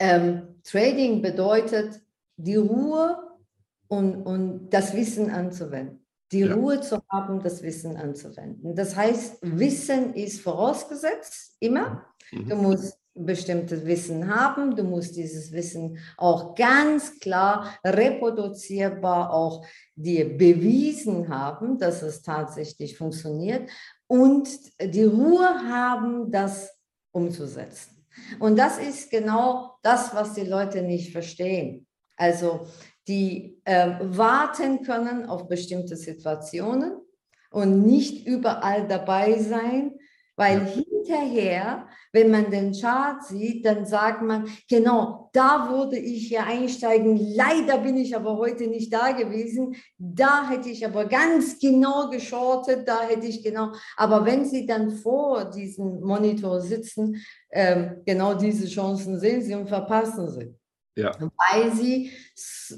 Ähm, 0.00 0.60
Trading 0.64 1.22
bedeutet 1.22 2.00
die 2.36 2.56
Ruhe 2.56 3.18
und, 3.88 4.22
und 4.22 4.70
das 4.70 4.94
Wissen 4.94 5.30
anzuwenden. 5.30 6.04
Die 6.30 6.40
ja. 6.40 6.54
Ruhe 6.54 6.80
zu 6.80 7.02
haben, 7.10 7.42
das 7.42 7.62
Wissen 7.62 7.96
anzuwenden. 7.96 8.76
Das 8.76 8.94
heißt, 8.94 9.38
Wissen 9.40 10.14
ist 10.14 10.40
vorausgesetzt, 10.40 11.56
immer. 11.58 12.04
Mhm. 12.30 12.48
Du 12.48 12.56
musst 12.56 12.98
bestimmtes 13.18 13.84
Wissen 13.84 14.32
haben. 14.32 14.76
Du 14.76 14.84
musst 14.84 15.16
dieses 15.16 15.52
Wissen 15.52 15.98
auch 16.16 16.54
ganz 16.54 17.18
klar 17.18 17.74
reproduzierbar 17.84 19.32
auch 19.32 19.66
dir 19.96 20.36
bewiesen 20.36 21.28
haben, 21.28 21.78
dass 21.78 22.02
es 22.02 22.22
tatsächlich 22.22 22.96
funktioniert 22.96 23.68
und 24.08 24.48
die 24.80 25.04
Ruhe 25.04 25.46
haben, 25.46 26.30
das 26.30 26.70
umzusetzen. 27.12 28.04
Und 28.40 28.58
das 28.58 28.78
ist 28.78 29.10
genau 29.10 29.78
das, 29.82 30.14
was 30.14 30.34
die 30.34 30.44
Leute 30.44 30.82
nicht 30.82 31.12
verstehen. 31.12 31.86
Also 32.16 32.66
die 33.06 33.60
äh, 33.64 33.94
warten 34.00 34.82
können 34.82 35.26
auf 35.26 35.46
bestimmte 35.46 35.96
Situationen 35.96 36.96
und 37.50 37.86
nicht 37.86 38.26
überall 38.26 38.86
dabei 38.88 39.38
sein, 39.38 39.94
weil 40.36 40.66
hinterher, 41.08 41.86
wenn 42.12 42.30
man 42.30 42.50
den 42.50 42.72
Chart 42.72 43.24
sieht, 43.24 43.64
dann 43.64 43.86
sagt 43.86 44.22
man, 44.22 44.48
genau, 44.68 45.30
da 45.32 45.68
würde 45.70 45.98
ich 45.98 46.30
ja 46.30 46.44
einsteigen. 46.44 47.16
Leider 47.16 47.78
bin 47.78 47.96
ich 47.96 48.14
aber 48.14 48.36
heute 48.36 48.66
nicht 48.66 48.92
da 48.92 49.12
gewesen. 49.12 49.76
Da 49.98 50.48
hätte 50.48 50.68
ich 50.68 50.84
aber 50.84 51.06
ganz 51.06 51.58
genau 51.58 52.10
geschortet, 52.10 52.86
da 52.86 53.02
hätte 53.02 53.26
ich 53.26 53.42
genau. 53.42 53.72
Aber 53.96 54.24
wenn 54.24 54.44
Sie 54.44 54.66
dann 54.66 54.90
vor 54.90 55.44
diesem 55.46 56.00
Monitor 56.00 56.60
sitzen, 56.60 57.22
ähm, 57.50 58.02
genau 58.04 58.34
diese 58.34 58.66
Chancen 58.66 59.18
sehen 59.18 59.42
Sie 59.42 59.54
und 59.54 59.68
verpassen 59.68 60.30
sie. 60.30 60.57
Ja. 60.98 61.12
Weil 61.20 61.72
sie 61.72 62.10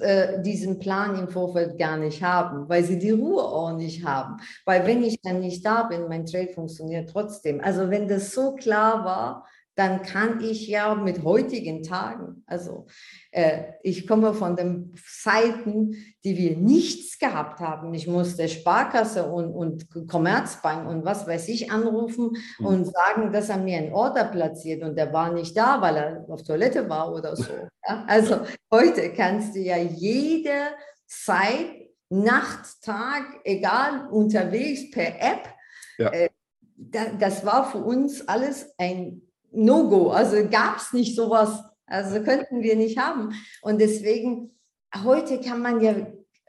äh, 0.00 0.42
diesen 0.42 0.78
Plan 0.78 1.18
im 1.18 1.28
Vorfeld 1.28 1.78
gar 1.78 1.96
nicht 1.96 2.22
haben, 2.22 2.68
weil 2.68 2.84
sie 2.84 2.98
die 2.98 3.12
Ruhe 3.12 3.42
auch 3.42 3.74
nicht 3.74 4.04
haben. 4.04 4.36
Weil 4.66 4.86
wenn 4.86 5.02
ich 5.02 5.22
dann 5.22 5.40
nicht 5.40 5.64
da 5.64 5.84
bin, 5.84 6.06
mein 6.06 6.26
Trade 6.26 6.52
funktioniert 6.54 7.08
trotzdem. 7.08 7.62
Also 7.62 7.88
wenn 7.88 8.08
das 8.08 8.32
so 8.32 8.54
klar 8.54 9.06
war, 9.06 9.46
dann 9.80 10.02
kann 10.02 10.42
ich 10.42 10.68
ja 10.68 10.94
mit 10.94 11.24
heutigen 11.24 11.82
Tagen, 11.82 12.44
also 12.46 12.86
äh, 13.30 13.62
ich 13.82 14.06
komme 14.06 14.34
von 14.34 14.54
den 14.54 14.94
Zeiten, 15.22 15.96
die 16.22 16.36
wir 16.36 16.54
nichts 16.58 17.18
gehabt 17.18 17.60
haben. 17.60 17.94
Ich 17.94 18.06
musste 18.06 18.46
Sparkasse 18.50 19.24
und, 19.24 19.54
und 19.54 19.86
Commerzbank 20.06 20.86
und 20.86 21.06
was 21.06 21.26
weiß 21.26 21.48
ich 21.48 21.72
anrufen 21.72 22.32
mhm. 22.58 22.66
und 22.66 22.84
sagen, 22.92 23.32
dass 23.32 23.48
er 23.48 23.56
mir 23.56 23.78
einen 23.78 23.94
Order 23.94 24.24
platziert 24.24 24.82
und 24.82 24.96
der 24.96 25.14
war 25.14 25.32
nicht 25.32 25.56
da, 25.56 25.80
weil 25.80 25.96
er 25.96 26.26
auf 26.28 26.42
Toilette 26.42 26.86
war 26.88 27.12
oder 27.14 27.34
so. 27.34 27.44
Ja? 27.88 28.04
Also 28.06 28.40
heute 28.70 29.14
kannst 29.14 29.56
du 29.56 29.60
ja 29.60 29.78
jede 29.78 30.74
Zeit, 31.06 31.88
Nacht, 32.10 32.82
Tag, 32.82 33.40
egal, 33.44 34.08
unterwegs 34.10 34.90
per 34.90 35.18
App. 35.18 35.48
Ja. 35.96 36.10
Äh, 36.10 36.28
das 36.76 37.46
war 37.46 37.70
für 37.70 37.78
uns 37.78 38.28
alles 38.28 38.74
ein 38.76 39.22
No-Go. 39.52 40.10
Also 40.10 40.48
gab 40.48 40.78
es 40.78 40.92
nicht 40.92 41.16
sowas, 41.16 41.62
also 41.86 42.22
könnten 42.22 42.62
wir 42.62 42.76
nicht 42.76 42.98
haben. 42.98 43.34
Und 43.62 43.80
deswegen, 43.80 44.58
heute 45.04 45.40
kann 45.40 45.62
man 45.62 45.80
ja 45.80 45.94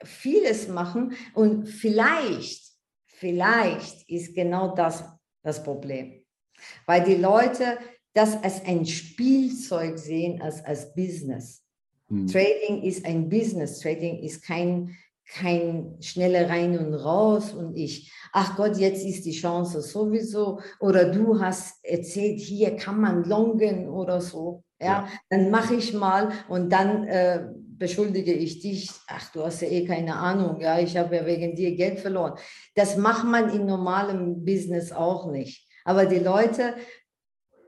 vieles 0.03 0.67
machen 0.67 1.13
und 1.33 1.67
vielleicht, 1.67 2.63
vielleicht 3.05 4.09
ist 4.09 4.33
genau 4.35 4.75
das 4.75 5.03
das 5.43 5.63
Problem. 5.63 6.23
Weil 6.85 7.03
die 7.03 7.15
Leute 7.15 7.77
das 8.13 8.41
als 8.43 8.63
ein 8.65 8.85
Spielzeug 8.85 9.97
sehen, 9.97 10.41
als 10.41 10.63
als 10.63 10.93
Business. 10.93 11.63
Hm. 12.07 12.27
Trading 12.27 12.83
ist 12.83 13.05
ein 13.05 13.29
Business. 13.29 13.79
Trading 13.79 14.19
ist 14.19 14.43
kein, 14.43 14.95
kein 15.31 15.95
schnelle 16.01 16.49
rein 16.49 16.77
und 16.77 16.93
raus 16.93 17.53
und 17.53 17.75
ich, 17.75 18.11
ach 18.33 18.57
Gott, 18.57 18.77
jetzt 18.77 19.05
ist 19.05 19.25
die 19.25 19.31
Chance 19.31 19.81
sowieso 19.81 20.59
oder 20.79 21.05
du 21.05 21.39
hast 21.39 21.83
erzählt, 21.83 22.39
hier 22.39 22.75
kann 22.75 22.99
man 22.99 23.23
longen 23.23 23.87
oder 23.87 24.19
so, 24.19 24.63
ja, 24.79 24.87
ja. 24.87 25.07
dann 25.29 25.49
mache 25.49 25.75
ich 25.75 25.93
mal 25.93 26.31
und 26.49 26.69
dann 26.69 27.07
äh, 27.07 27.47
beschuldige 27.81 28.33
ich 28.33 28.59
dich, 28.59 28.91
ach 29.07 29.31
du 29.31 29.43
hast 29.43 29.61
ja 29.61 29.69
eh 29.69 29.85
keine 29.85 30.15
Ahnung, 30.15 30.59
ja, 30.59 30.79
ich 30.79 30.97
habe 30.97 31.15
ja 31.15 31.25
wegen 31.25 31.55
dir 31.55 31.75
Geld 31.75 31.99
verloren. 31.99 32.37
Das 32.75 32.97
macht 32.97 33.25
man 33.25 33.49
in 33.49 33.65
normalem 33.65 34.45
Business 34.45 34.91
auch 34.91 35.31
nicht. 35.31 35.67
Aber 35.83 36.05
die 36.05 36.19
Leute, 36.19 36.75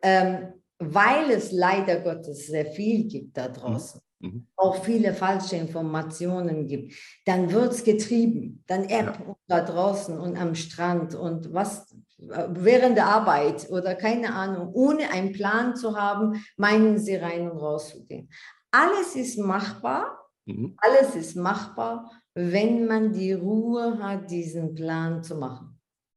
ähm, 0.04 0.54
weil 0.78 1.32
es 1.32 1.52
leider 1.52 2.02
Gottes 2.02 2.48
sehr 2.48 2.66
viel 2.66 3.06
gibt 3.06 3.38
da 3.38 3.48
draußen, 3.48 4.02
mhm. 4.02 4.13
Auch 4.56 4.84
viele 4.84 5.14
falsche 5.14 5.56
Informationen 5.56 6.68
gibt, 6.68 6.94
dann 7.26 7.52
wird 7.52 7.74
es 7.74 7.84
getrieben. 7.84 8.64
Dann 8.68 8.84
App 8.86 9.20
ja. 9.20 9.36
da 9.48 9.62
draußen 9.62 10.18
und 10.18 10.38
am 10.38 10.56
Strand 10.56 11.16
und 11.16 11.54
was 11.54 11.94
während 12.18 12.98
der 12.98 13.08
Arbeit 13.08 13.70
oder 13.70 13.96
keine 13.96 14.34
Ahnung, 14.34 14.70
ohne 14.74 15.12
einen 15.12 15.34
Plan 15.34 15.76
zu 15.76 15.98
haben, 15.98 16.44
meinen 16.58 16.98
sie 16.98 17.16
rein 17.16 17.50
und 17.50 17.58
raus 17.58 17.90
zu 17.90 18.06
gehen. 18.06 18.30
Alles 18.72 19.16
ist 19.16 19.38
machbar, 19.38 20.20
mhm. 20.46 20.76
alles 20.78 21.16
ist 21.16 21.36
machbar, 21.36 22.10
wenn 22.34 22.88
man 22.88 23.12
die 23.12 23.34
Ruhe 23.34 24.00
hat, 24.00 24.32
diesen 24.32 24.74
Plan 24.74 25.24
zu 25.24 25.36
machen. 25.36 25.73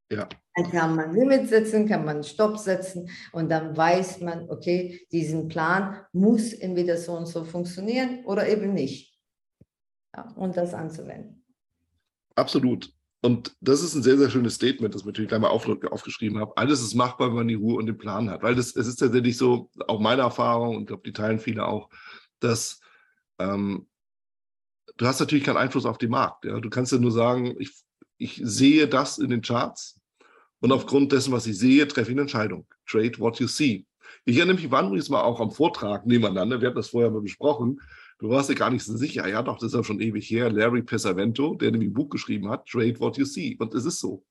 Ja. 0.09 0.27
Dann 0.55 0.71
kann 0.71 0.95
man 0.95 1.13
Limit 1.13 1.49
setzen, 1.49 1.87
kann 1.87 2.05
man 2.05 2.23
Stopp 2.23 2.57
setzen 2.57 3.09
und 3.33 3.49
dann 3.49 3.75
weiß 3.75 4.21
man, 4.21 4.49
okay, 4.49 5.05
diesen 5.11 5.47
Plan 5.49 5.97
muss 6.13 6.53
entweder 6.53 6.97
so 6.97 7.13
und 7.13 7.27
so 7.27 7.43
funktionieren 7.43 8.23
oder 8.25 8.47
eben 8.47 8.73
nicht. 8.73 9.17
Ja, 10.15 10.31
und 10.35 10.57
das 10.57 10.73
anzuwenden. 10.73 11.43
Absolut. 12.35 12.91
Und 13.21 13.55
das 13.61 13.81
ist 13.81 13.95
ein 13.95 14.03
sehr, 14.03 14.17
sehr 14.17 14.29
schönes 14.29 14.55
Statement, 14.55 14.93
das 14.93 15.01
ich 15.01 15.07
natürlich 15.07 15.29
gleich 15.29 15.41
mal 15.41 15.49
auf, 15.49 15.67
aufgeschrieben 15.91 16.39
habe. 16.39 16.55
Alles 16.55 16.81
ist 16.81 16.93
machbar, 16.93 17.29
wenn 17.29 17.35
man 17.35 17.47
die 17.47 17.55
Ruhe 17.55 17.75
und 17.75 17.87
den 17.87 17.97
Plan 17.97 18.29
hat. 18.29 18.43
Weil 18.43 18.55
das, 18.55 18.75
es 18.75 18.87
ist 18.87 18.97
tatsächlich 18.97 19.37
so, 19.37 19.69
auch 19.87 19.99
meine 19.99 20.21
Erfahrung, 20.21 20.75
und 20.75 20.81
ich 20.83 20.87
glaube, 20.87 21.03
die 21.03 21.13
teilen 21.13 21.39
viele 21.39 21.65
auch, 21.65 21.89
dass 22.39 22.79
ähm, 23.39 23.87
du 24.97 25.05
hast 25.05 25.19
natürlich 25.19 25.43
keinen 25.43 25.57
Einfluss 25.57 25.85
auf 25.85 25.97
den 25.97 26.11
Markt. 26.11 26.45
Ja? 26.45 26.59
Du 26.59 26.69
kannst 26.69 26.91
ja 26.91 26.99
nur 26.99 27.11
sagen, 27.11 27.55
ich, 27.59 27.73
ich 28.17 28.39
sehe 28.43 28.87
das 28.87 29.17
in 29.17 29.29
den 29.29 29.41
Charts 29.41 29.96
und 30.59 30.71
aufgrund 30.71 31.11
dessen, 31.11 31.31
was 31.31 31.45
ich 31.47 31.57
sehe, 31.57 31.87
treffe 31.87 32.11
ich 32.11 32.15
eine 32.15 32.21
Entscheidung. 32.21 32.65
Trade 32.87 33.19
what 33.19 33.39
you 33.39 33.47
see. 33.47 33.85
Ich 34.25 34.37
erinnere 34.37 34.55
mich, 34.55 34.71
waren 34.71 34.87
übrigens 34.87 35.09
mal 35.09 35.21
auch 35.21 35.39
am 35.39 35.51
Vortrag 35.51 36.05
nebeneinander. 36.05 36.59
Wir 36.59 36.69
hatten 36.69 36.77
das 36.77 36.89
vorher 36.89 37.11
mal 37.11 37.21
besprochen. 37.21 37.79
Du 38.19 38.29
warst 38.29 38.49
dir 38.49 38.55
gar 38.55 38.69
nicht 38.69 38.83
so 38.83 38.95
sicher. 38.97 39.27
Ja, 39.27 39.43
doch, 39.43 39.57
das 39.57 39.67
ist 39.67 39.75
ja 39.75 39.83
schon 39.83 40.01
ewig 40.01 40.29
her. 40.29 40.51
Larry 40.51 40.81
Pesavento, 40.81 41.55
der 41.55 41.71
nämlich 41.71 41.89
ein 41.89 41.93
Buch 41.93 42.09
geschrieben 42.09 42.49
hat, 42.49 42.67
Trade 42.67 42.99
what 42.99 43.17
you 43.17 43.25
see. 43.25 43.55
Und 43.59 43.73
es 43.73 43.85
ist 43.85 43.99
so. 43.99 44.23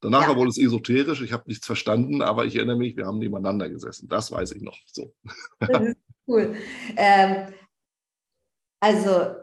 Danach 0.00 0.28
ja. 0.28 0.36
wurde 0.36 0.50
es 0.50 0.58
esoterisch. 0.58 1.22
Ich 1.22 1.32
habe 1.32 1.44
nichts 1.46 1.66
verstanden, 1.66 2.20
aber 2.20 2.44
ich 2.44 2.56
erinnere 2.56 2.76
mich, 2.76 2.96
wir 2.96 3.06
haben 3.06 3.18
nebeneinander 3.18 3.68
gesessen. 3.68 4.08
Das 4.08 4.30
weiß 4.30 4.52
ich 4.52 4.62
noch. 4.62 4.76
So. 4.86 5.14
Das 5.60 5.82
ist 5.82 5.96
cool. 6.26 6.54
Ähm, 6.96 7.54
also, 8.80 9.34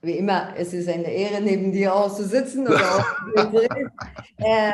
wie 0.00 0.12
immer, 0.12 0.54
es 0.56 0.72
ist 0.72 0.88
eine 0.88 1.12
Ehre, 1.12 1.42
neben 1.42 1.72
dir 1.72 1.94
auch 1.94 2.14
zu 2.14 2.24
sitzen 2.24 2.66
oder 2.66 2.98
auch 2.98 3.06
ähm, 4.38 4.72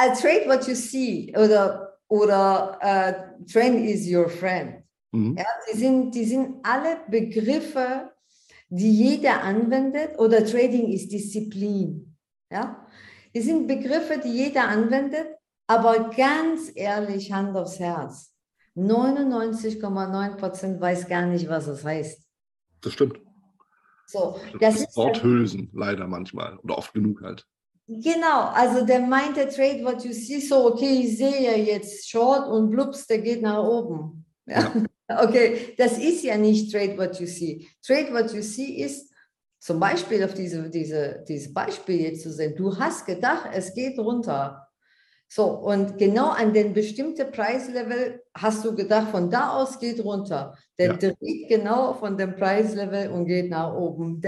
uh, 0.00 0.14
trade 0.14 0.46
what 0.46 0.66
you 0.66 0.74
see 0.74 1.32
oder, 1.36 1.98
oder 2.08 2.78
uh, 2.82 3.44
trend 3.50 3.84
is 3.88 4.06
your 4.06 4.28
friend. 4.28 4.82
Mhm. 5.12 5.36
Ja, 5.36 5.46
die, 5.70 5.78
sind, 5.78 6.14
die 6.14 6.24
sind 6.24 6.56
alle 6.62 6.98
Begriffe, 7.08 8.12
die 8.68 8.92
jeder 8.92 9.42
anwendet 9.42 10.18
oder 10.18 10.44
Trading 10.44 10.88
ist 10.92 11.10
Disziplin. 11.10 12.16
Ja? 12.50 12.86
Die 13.34 13.40
sind 13.40 13.66
Begriffe, 13.66 14.20
die 14.22 14.30
jeder 14.30 14.68
anwendet, 14.68 15.26
aber 15.66 16.10
ganz 16.10 16.70
ehrlich, 16.74 17.32
Hand 17.32 17.56
aufs 17.56 17.78
Herz. 17.78 18.34
99,9 18.76 20.36
Prozent 20.36 20.80
weiß 20.80 21.08
gar 21.08 21.26
nicht, 21.26 21.48
was 21.48 21.66
es 21.66 21.84
heißt. 21.84 22.22
Das 22.80 22.92
stimmt. 22.92 23.20
So, 24.06 24.38
das, 24.52 24.60
das 24.60 24.80
ist 24.82 24.96
Worthülsen 24.96 25.70
leider 25.74 26.06
manchmal 26.06 26.56
oder 26.58 26.78
oft 26.78 26.94
genug 26.94 27.20
halt. 27.22 27.46
Genau, 27.90 28.50
also 28.52 28.84
der 28.84 29.00
meint 29.00 29.38
der 29.38 29.48
Trade, 29.48 29.82
what 29.82 30.04
you 30.04 30.12
see, 30.12 30.40
so 30.40 30.66
okay, 30.66 31.00
ich 31.04 31.16
sehe 31.16 31.42
ja 31.42 31.56
jetzt 31.56 32.08
Short 32.08 32.46
und 32.46 32.70
blups, 32.70 33.06
der 33.06 33.18
geht 33.18 33.40
nach 33.40 33.64
oben. 33.64 34.24
Ja? 34.46 34.60
ja. 34.60 34.72
Okay, 35.10 35.72
das 35.78 35.96
ist 35.96 36.22
ja 36.22 36.36
nicht 36.36 36.70
Trade 36.70 36.98
what 36.98 37.18
you 37.18 37.26
see. 37.26 37.66
Trade 37.82 38.12
what 38.12 38.30
you 38.34 38.42
see 38.42 38.82
ist 38.82 39.10
zum 39.58 39.80
Beispiel 39.80 40.22
auf 40.22 40.34
diese, 40.34 40.68
diese, 40.68 41.24
dieses 41.26 41.54
Beispiel 41.54 42.02
jetzt 42.02 42.24
zu 42.24 42.30
sehen. 42.30 42.54
Du 42.54 42.76
hast 42.76 43.06
gedacht, 43.06 43.48
es 43.54 43.72
geht 43.72 43.98
runter. 43.98 44.68
So, 45.26 45.46
und 45.46 45.96
genau 45.96 46.28
an 46.28 46.52
den 46.52 46.74
bestimmten 46.74 47.30
Preislevel 47.30 48.22
hast 48.34 48.62
du 48.66 48.74
gedacht, 48.74 49.10
von 49.10 49.30
da 49.30 49.52
aus 49.52 49.78
geht 49.78 50.04
runter. 50.04 50.54
Der 50.78 50.88
ja. 50.88 50.96
dreht 50.96 51.48
genau 51.48 51.94
von 51.94 52.18
dem 52.18 52.36
Preislevel 52.36 53.10
und 53.10 53.24
geht 53.24 53.48
nach 53.48 53.74
oben. 53.74 54.20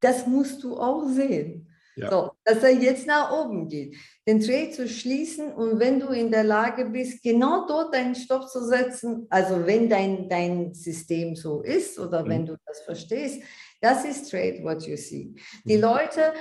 Das 0.00 0.26
musst 0.26 0.62
du 0.62 0.78
auch 0.78 1.06
sehen. 1.08 1.68
Ja. 1.96 2.10
So, 2.10 2.30
dass 2.44 2.62
er 2.62 2.72
jetzt 2.72 3.06
nach 3.06 3.32
oben 3.32 3.68
geht. 3.68 3.96
Den 4.28 4.40
Trade 4.40 4.70
zu 4.70 4.86
schließen 4.86 5.52
und 5.52 5.80
wenn 5.80 5.98
du 5.98 6.08
in 6.08 6.30
der 6.30 6.44
Lage 6.44 6.84
bist, 6.84 7.22
genau 7.22 7.66
dort 7.66 7.94
deinen 7.94 8.14
Stopp 8.14 8.50
zu 8.50 8.62
setzen, 8.64 9.26
also 9.30 9.66
wenn 9.66 9.88
dein, 9.88 10.28
dein 10.28 10.74
System 10.74 11.34
so 11.34 11.62
ist 11.62 11.98
oder 11.98 12.22
mhm. 12.22 12.28
wenn 12.28 12.46
du 12.46 12.56
das 12.66 12.80
verstehst, 12.82 13.42
das 13.80 14.04
ist 14.04 14.30
Trade 14.30 14.62
What 14.62 14.82
You 14.82 14.96
See. 14.96 15.34
Die 15.64 15.76
mhm. 15.76 15.82
Leute 15.82 16.32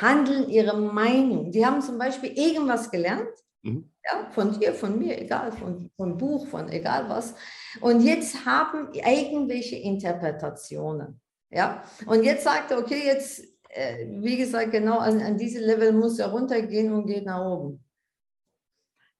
handeln 0.00 0.48
ihre 0.48 0.76
Meinung. 0.76 1.52
Die 1.52 1.64
haben 1.64 1.80
zum 1.80 1.98
Beispiel 1.98 2.32
irgendwas 2.36 2.90
gelernt, 2.90 3.30
mhm. 3.62 3.88
ja, 4.04 4.30
von 4.32 4.58
dir, 4.58 4.74
von 4.74 4.98
mir, 4.98 5.20
egal, 5.20 5.52
von, 5.52 5.90
von 5.96 6.16
Buch, 6.16 6.46
von 6.48 6.68
egal 6.70 7.08
was. 7.08 7.34
Und 7.80 8.00
jetzt 8.00 8.44
haben 8.44 8.92
irgendwelche 8.92 9.76
Interpretationen. 9.76 11.20
Ja, 11.50 11.84
und 12.06 12.24
jetzt 12.24 12.44
sagt 12.44 12.70
er, 12.70 12.78
okay, 12.78 13.02
jetzt, 13.04 13.44
wie 13.74 14.36
gesagt, 14.36 14.72
genau 14.72 14.98
an, 14.98 15.20
an 15.20 15.38
diese 15.38 15.60
Level 15.60 15.92
muss 15.92 16.18
er 16.18 16.30
runtergehen 16.30 16.92
und 16.92 17.06
geht 17.06 17.24
nach 17.24 17.44
oben. 17.44 17.84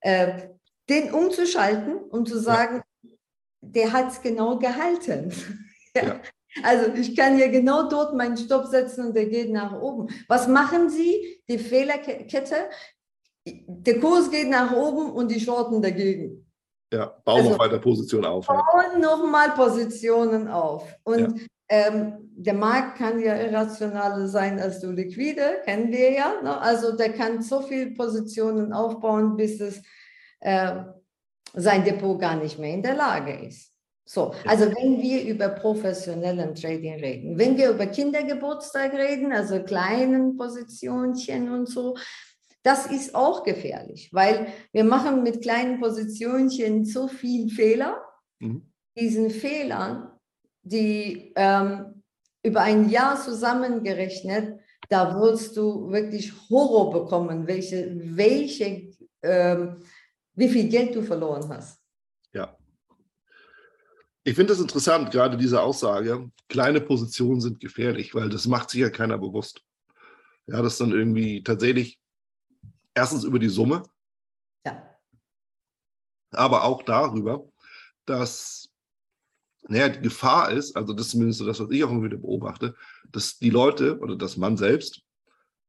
Äh, 0.00 0.48
den 0.88 1.12
umzuschalten 1.12 1.96
und 1.96 2.28
zu 2.28 2.38
sagen, 2.38 2.82
ja. 3.02 3.10
der 3.60 3.92
hat 3.92 4.12
es 4.12 4.20
genau 4.20 4.58
gehalten. 4.58 5.32
ja. 5.94 6.04
ja. 6.04 6.20
Also 6.62 6.92
ich 6.92 7.16
kann 7.16 7.36
hier 7.36 7.48
genau 7.48 7.88
dort 7.88 8.14
meinen 8.14 8.36
Stopp 8.36 8.66
setzen 8.66 9.06
und 9.06 9.16
der 9.16 9.26
geht 9.26 9.50
nach 9.50 9.80
oben. 9.80 10.08
Was 10.28 10.48
machen 10.48 10.90
Sie? 10.90 11.42
Die 11.48 11.58
Fehlerkette. 11.58 12.68
Der 13.46 14.00
Kurs 14.00 14.30
geht 14.30 14.50
nach 14.50 14.72
oben 14.72 15.10
und 15.12 15.30
die 15.30 15.40
Shorten 15.40 15.80
dagegen. 15.80 16.46
Ja, 16.92 17.06
bauen 17.24 17.38
also, 17.38 17.50
noch 17.52 17.58
weiter 17.58 17.78
Positionen 17.78 18.26
auf. 18.26 18.46
Bauen 18.46 18.62
ja. 18.92 18.98
nochmal 18.98 19.52
Positionen 19.52 20.46
auf. 20.48 20.94
Und. 21.04 21.48
Ähm, 21.68 22.30
der 22.36 22.54
Markt 22.54 22.98
kann 22.98 23.20
ja 23.20 23.36
irrationaler 23.36 24.28
sein 24.28 24.58
als 24.60 24.80
du 24.80 24.90
liquide, 24.90 25.60
kennen 25.64 25.90
wir 25.90 26.12
ja. 26.12 26.40
Ne? 26.42 26.60
Also 26.60 26.96
der 26.96 27.12
kann 27.12 27.42
so 27.42 27.62
viele 27.62 27.92
Positionen 27.92 28.72
aufbauen, 28.72 29.36
bis 29.36 29.60
es 29.60 29.82
äh, 30.40 30.82
sein 31.54 31.84
Depot 31.84 32.20
gar 32.20 32.36
nicht 32.36 32.58
mehr 32.58 32.74
in 32.74 32.82
der 32.82 32.94
Lage 32.94 33.46
ist. 33.46 33.72
So, 34.04 34.34
also 34.46 34.66
wenn 34.66 35.00
wir 35.00 35.24
über 35.24 35.48
professionellen 35.48 36.54
Trading 36.54 36.94
reden, 36.94 37.38
wenn 37.38 37.56
wir 37.56 37.70
über 37.70 37.86
Kindergeburtstag 37.86 38.92
reden, 38.94 39.32
also 39.32 39.62
kleinen 39.62 40.36
Positionchen 40.36 41.52
und 41.52 41.68
so, 41.68 41.94
das 42.62 42.86
ist 42.86 43.14
auch 43.14 43.44
gefährlich, 43.44 44.10
weil 44.12 44.48
wir 44.72 44.84
machen 44.84 45.22
mit 45.22 45.42
kleinen 45.42 45.80
Positionchen 45.80 46.84
so 46.84 47.08
viel 47.08 47.48
Fehler. 47.48 48.02
Mhm. 48.38 48.70
Diesen 48.98 49.30
Fehlern, 49.30 50.11
die 50.62 51.32
ähm, 51.36 52.02
über 52.42 52.62
ein 52.62 52.88
Jahr 52.88 53.20
zusammengerechnet, 53.20 54.60
da 54.88 55.18
wirst 55.20 55.56
du 55.56 55.90
wirklich 55.90 56.32
Horror 56.50 56.92
bekommen, 56.92 57.46
welche, 57.46 57.90
welche, 58.16 58.92
ähm, 59.22 59.82
wie 60.34 60.48
viel 60.48 60.68
Geld 60.68 60.94
du 60.94 61.02
verloren 61.02 61.48
hast. 61.48 61.80
Ja. 62.32 62.56
Ich 64.24 64.34
finde 64.34 64.52
es 64.52 64.60
interessant, 64.60 65.10
gerade 65.10 65.36
diese 65.36 65.60
Aussage, 65.60 66.30
kleine 66.48 66.80
Positionen 66.80 67.40
sind 67.40 67.60
gefährlich, 67.60 68.14
weil 68.14 68.28
das 68.28 68.46
macht 68.46 68.70
sich 68.70 68.80
ja 68.80 68.90
keiner 68.90 69.18
bewusst. 69.18 69.62
Ja, 70.46 70.60
das 70.60 70.78
dann 70.78 70.92
irgendwie 70.92 71.42
tatsächlich 71.42 72.00
erstens 72.94 73.24
über 73.24 73.38
die 73.38 73.48
Summe, 73.48 73.84
ja. 74.66 74.82
aber 76.32 76.64
auch 76.64 76.82
darüber, 76.82 77.48
dass 78.04 78.61
naja, 79.68 79.88
die 79.88 80.00
Gefahr 80.00 80.50
ist, 80.50 80.76
also 80.76 80.92
das 80.92 81.06
ist 81.06 81.12
zumindest 81.12 81.38
so 81.38 81.46
das, 81.46 81.60
was 81.60 81.70
ich 81.70 81.84
auch 81.84 81.90
immer 81.90 82.02
wieder 82.02 82.16
beobachte, 82.16 82.74
dass 83.10 83.38
die 83.38 83.50
Leute 83.50 83.98
oder 84.00 84.16
dass 84.16 84.36
man 84.36 84.56
selbst 84.56 85.02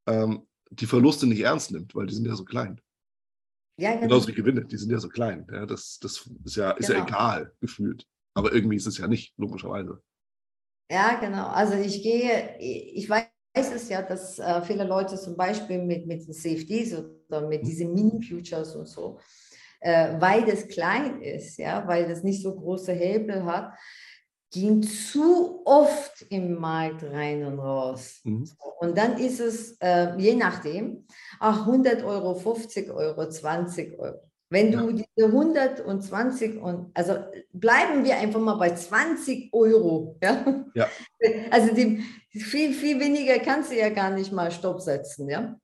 ähm, 0.07 0.47
die 0.71 0.87
Verluste 0.87 1.27
nicht 1.27 1.41
ernst 1.41 1.71
nimmt, 1.71 1.93
weil 1.95 2.07
die 2.07 2.15
sind 2.15 2.25
ja 2.25 2.35
so 2.35 2.43
klein. 2.43 2.81
Ja, 3.77 3.91
genau. 3.91 4.01
Genauso 4.03 4.27
wie 4.27 4.33
Gewinne, 4.33 4.65
die 4.65 4.77
sind 4.77 4.91
ja 4.91 4.99
so 4.99 5.09
klein. 5.09 5.47
Ja, 5.51 5.65
das, 5.65 5.99
das 5.99 6.29
ist 6.43 6.55
ja, 6.55 6.71
ist 6.71 6.87
genau. 6.87 6.99
ja 6.99 7.05
egal, 7.07 7.53
gefühlt. 7.59 8.07
Aber 8.35 8.53
irgendwie 8.53 8.77
ist 8.77 8.87
es 8.87 8.97
ja 8.97 9.07
nicht, 9.07 9.33
logischerweise. 9.37 10.01
Ja, 10.91 11.19
genau. 11.19 11.47
Also 11.47 11.73
ich 11.75 12.01
gehe, 12.03 12.57
ich 12.59 13.09
weiß 13.09 13.27
es 13.53 13.89
ja, 13.89 14.01
dass 14.01 14.39
äh, 14.39 14.61
viele 14.63 14.85
Leute 14.85 15.15
zum 15.15 15.35
Beispiel 15.35 15.83
mit, 15.83 16.05
mit 16.07 16.25
den 16.27 16.33
CFDs 16.33 16.95
oder 17.27 17.47
mit 17.47 17.63
mhm. 17.63 17.65
diesen 17.65 17.93
Mini-Futures 17.93 18.75
und 18.75 18.87
so, 18.87 19.19
äh, 19.83 20.19
weil 20.19 20.45
das 20.45 20.67
klein 20.69 21.21
ist, 21.21 21.57
ja, 21.57 21.85
weil 21.87 22.07
das 22.07 22.23
nicht 22.23 22.41
so 22.41 22.55
große 22.55 22.93
Hebel 22.93 23.43
hat, 23.43 23.73
gehen 24.51 24.81
zu 24.81 25.61
oft 25.65 26.25
im 26.29 26.59
Markt 26.59 27.03
rein 27.03 27.43
und 27.43 27.59
raus. 27.59 28.21
Mhm. 28.23 28.49
Und 28.79 28.97
dann 28.97 29.17
ist 29.17 29.39
es, 29.39 29.77
äh, 29.81 30.15
je 30.17 30.35
nachdem, 30.35 31.05
ach, 31.39 31.65
100 31.65 32.03
Euro, 32.03 32.35
50 32.35 32.91
Euro, 32.91 33.27
20 33.27 33.99
Euro. 33.99 34.19
Wenn 34.49 34.71
du 34.71 34.89
ja. 34.91 35.03
diese 35.17 35.27
120 35.27 36.61
und 36.61 36.91
also 36.93 37.15
bleiben 37.51 38.05
wir 38.05 38.17
einfach 38.17 38.39
mal 38.39 38.53
bei 38.53 38.73
20 38.73 39.51
Euro. 39.51 40.17
Ja? 40.23 40.65
ja. 40.75 40.87
Also 41.49 41.73
die, 41.73 42.03
viel, 42.29 42.73
viel 42.73 42.99
weniger 42.99 43.39
kannst 43.39 43.71
du 43.71 43.75
ja 43.75 43.89
gar 43.89 44.11
nicht 44.11 44.31
mal 44.31 44.51
Stopp 44.51 44.81
setzen, 44.81 45.27
ja? 45.29 45.55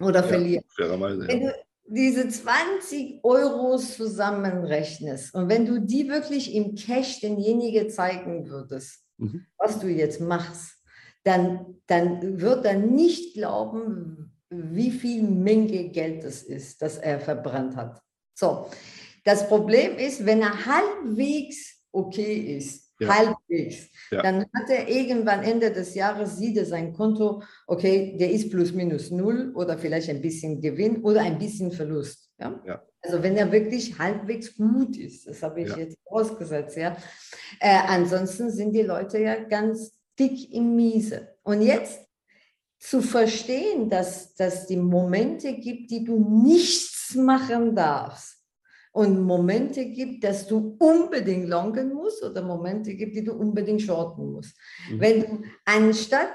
Oder 0.00 0.20
ja, 0.20 0.26
verlieren. 0.26 0.64
Fairerweise, 0.68 1.26
Wenn 1.26 1.40
du 1.40 1.65
diese 1.88 2.28
20 2.28 3.24
Euro 3.24 3.78
zusammenrechnest 3.78 5.34
und 5.34 5.48
wenn 5.48 5.66
du 5.66 5.80
die 5.80 6.08
wirklich 6.08 6.54
im 6.54 6.74
Cash 6.74 7.20
denjenigen 7.20 7.90
zeigen 7.90 8.48
würdest, 8.48 9.04
mhm. 9.18 9.46
was 9.56 9.78
du 9.78 9.88
jetzt 9.88 10.20
machst, 10.20 10.76
dann, 11.24 11.78
dann 11.86 12.40
wird 12.40 12.64
er 12.64 12.78
nicht 12.78 13.34
glauben, 13.34 14.32
wie 14.50 14.90
viel 14.90 15.22
Menge 15.22 15.88
Geld 15.90 16.24
es 16.24 16.42
ist, 16.42 16.82
das 16.82 16.98
er 16.98 17.20
verbrannt 17.20 17.76
hat. 17.76 18.00
So, 18.34 18.68
das 19.24 19.48
Problem 19.48 19.96
ist, 19.96 20.24
wenn 20.24 20.40
er 20.40 20.66
halbwegs 20.66 21.80
okay 21.90 22.56
ist, 22.56 22.85
ja. 22.98 23.08
halbwegs, 23.08 23.88
ja. 24.10 24.22
dann 24.22 24.40
hat 24.40 24.70
er 24.70 24.88
irgendwann 24.88 25.42
Ende 25.42 25.70
des 25.70 25.94
Jahres, 25.94 26.36
sieht 26.36 26.56
er 26.56 26.66
sein 26.66 26.92
Konto, 26.92 27.42
okay, 27.66 28.16
der 28.18 28.30
ist 28.30 28.50
plus 28.50 28.72
minus 28.72 29.10
null 29.10 29.52
oder 29.54 29.78
vielleicht 29.78 30.08
ein 30.10 30.22
bisschen 30.22 30.60
Gewinn 30.60 31.02
oder 31.02 31.20
ein 31.20 31.38
bisschen 31.38 31.72
Verlust. 31.72 32.30
Ja? 32.38 32.60
ja. 32.66 32.82
Also 33.02 33.22
wenn 33.22 33.36
er 33.36 33.50
wirklich 33.52 33.98
halbwegs 33.98 34.56
gut 34.56 34.96
ist, 34.96 35.26
das 35.26 35.42
habe 35.42 35.62
ich 35.62 35.76
jetzt 35.76 35.96
ausgesetzt, 36.06 36.76
ja. 36.76 36.96
Äh, 37.60 37.78
ansonsten 37.86 38.50
sind 38.50 38.72
die 38.72 38.82
Leute 38.82 39.18
ja 39.18 39.36
ganz 39.44 39.92
dick 40.18 40.52
im 40.52 40.74
Miese. 40.74 41.36
Und 41.42 41.62
jetzt 41.62 42.00
zu 42.78 43.00
verstehen, 43.00 43.88
dass, 43.88 44.34
dass 44.34 44.66
die 44.66 44.76
Momente 44.76 45.54
gibt, 45.54 45.90
die 45.90 46.04
du 46.04 46.18
nichts 46.44 47.14
machen 47.14 47.74
darfst 47.74 48.35
und 48.96 49.20
Momente 49.20 49.84
gibt, 49.84 50.24
dass 50.24 50.46
du 50.46 50.74
unbedingt 50.78 51.50
longen 51.50 51.92
musst 51.92 52.24
oder 52.24 52.40
Momente 52.40 52.94
gibt, 52.94 53.14
die 53.14 53.24
du 53.24 53.34
unbedingt 53.34 53.82
shorten 53.82 54.32
musst. 54.32 54.56
Mhm. 54.90 55.00
Wenn 55.00 55.20
du 55.20 55.42
anstatt 55.66 56.30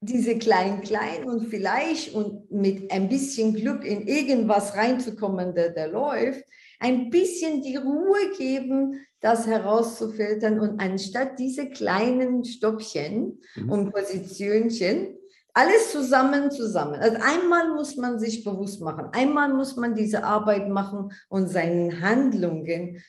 diese 0.00 0.36
klein-klein 0.36 1.26
und 1.26 1.46
vielleicht 1.46 2.12
und 2.12 2.50
mit 2.50 2.90
ein 2.90 3.08
bisschen 3.08 3.54
Glück 3.54 3.84
in 3.84 4.08
irgendwas 4.08 4.74
reinzukommen, 4.74 5.54
der, 5.54 5.70
der 5.70 5.86
läuft, 5.86 6.42
ein 6.80 7.08
bisschen 7.08 7.62
die 7.62 7.76
Ruhe 7.76 8.32
geben, 8.36 9.06
das 9.20 9.46
herauszufiltern 9.46 10.58
und 10.58 10.80
anstatt 10.80 11.38
diese 11.38 11.68
kleinen 11.68 12.44
Stoppchen 12.44 13.42
mhm. 13.54 13.70
und 13.70 13.92
Positionchen 13.92 15.19
alles 15.60 15.92
zusammen, 15.92 16.50
zusammen. 16.50 16.94
Also 16.94 17.18
einmal 17.20 17.68
muss 17.74 17.96
man 17.96 18.18
sich 18.18 18.44
bewusst 18.44 18.80
machen, 18.80 19.08
einmal 19.12 19.52
muss 19.52 19.76
man 19.76 19.94
diese 19.94 20.24
Arbeit 20.24 20.68
machen 20.68 21.12
und 21.28 21.48
seinen 21.48 22.00
Handlungen 22.00 23.02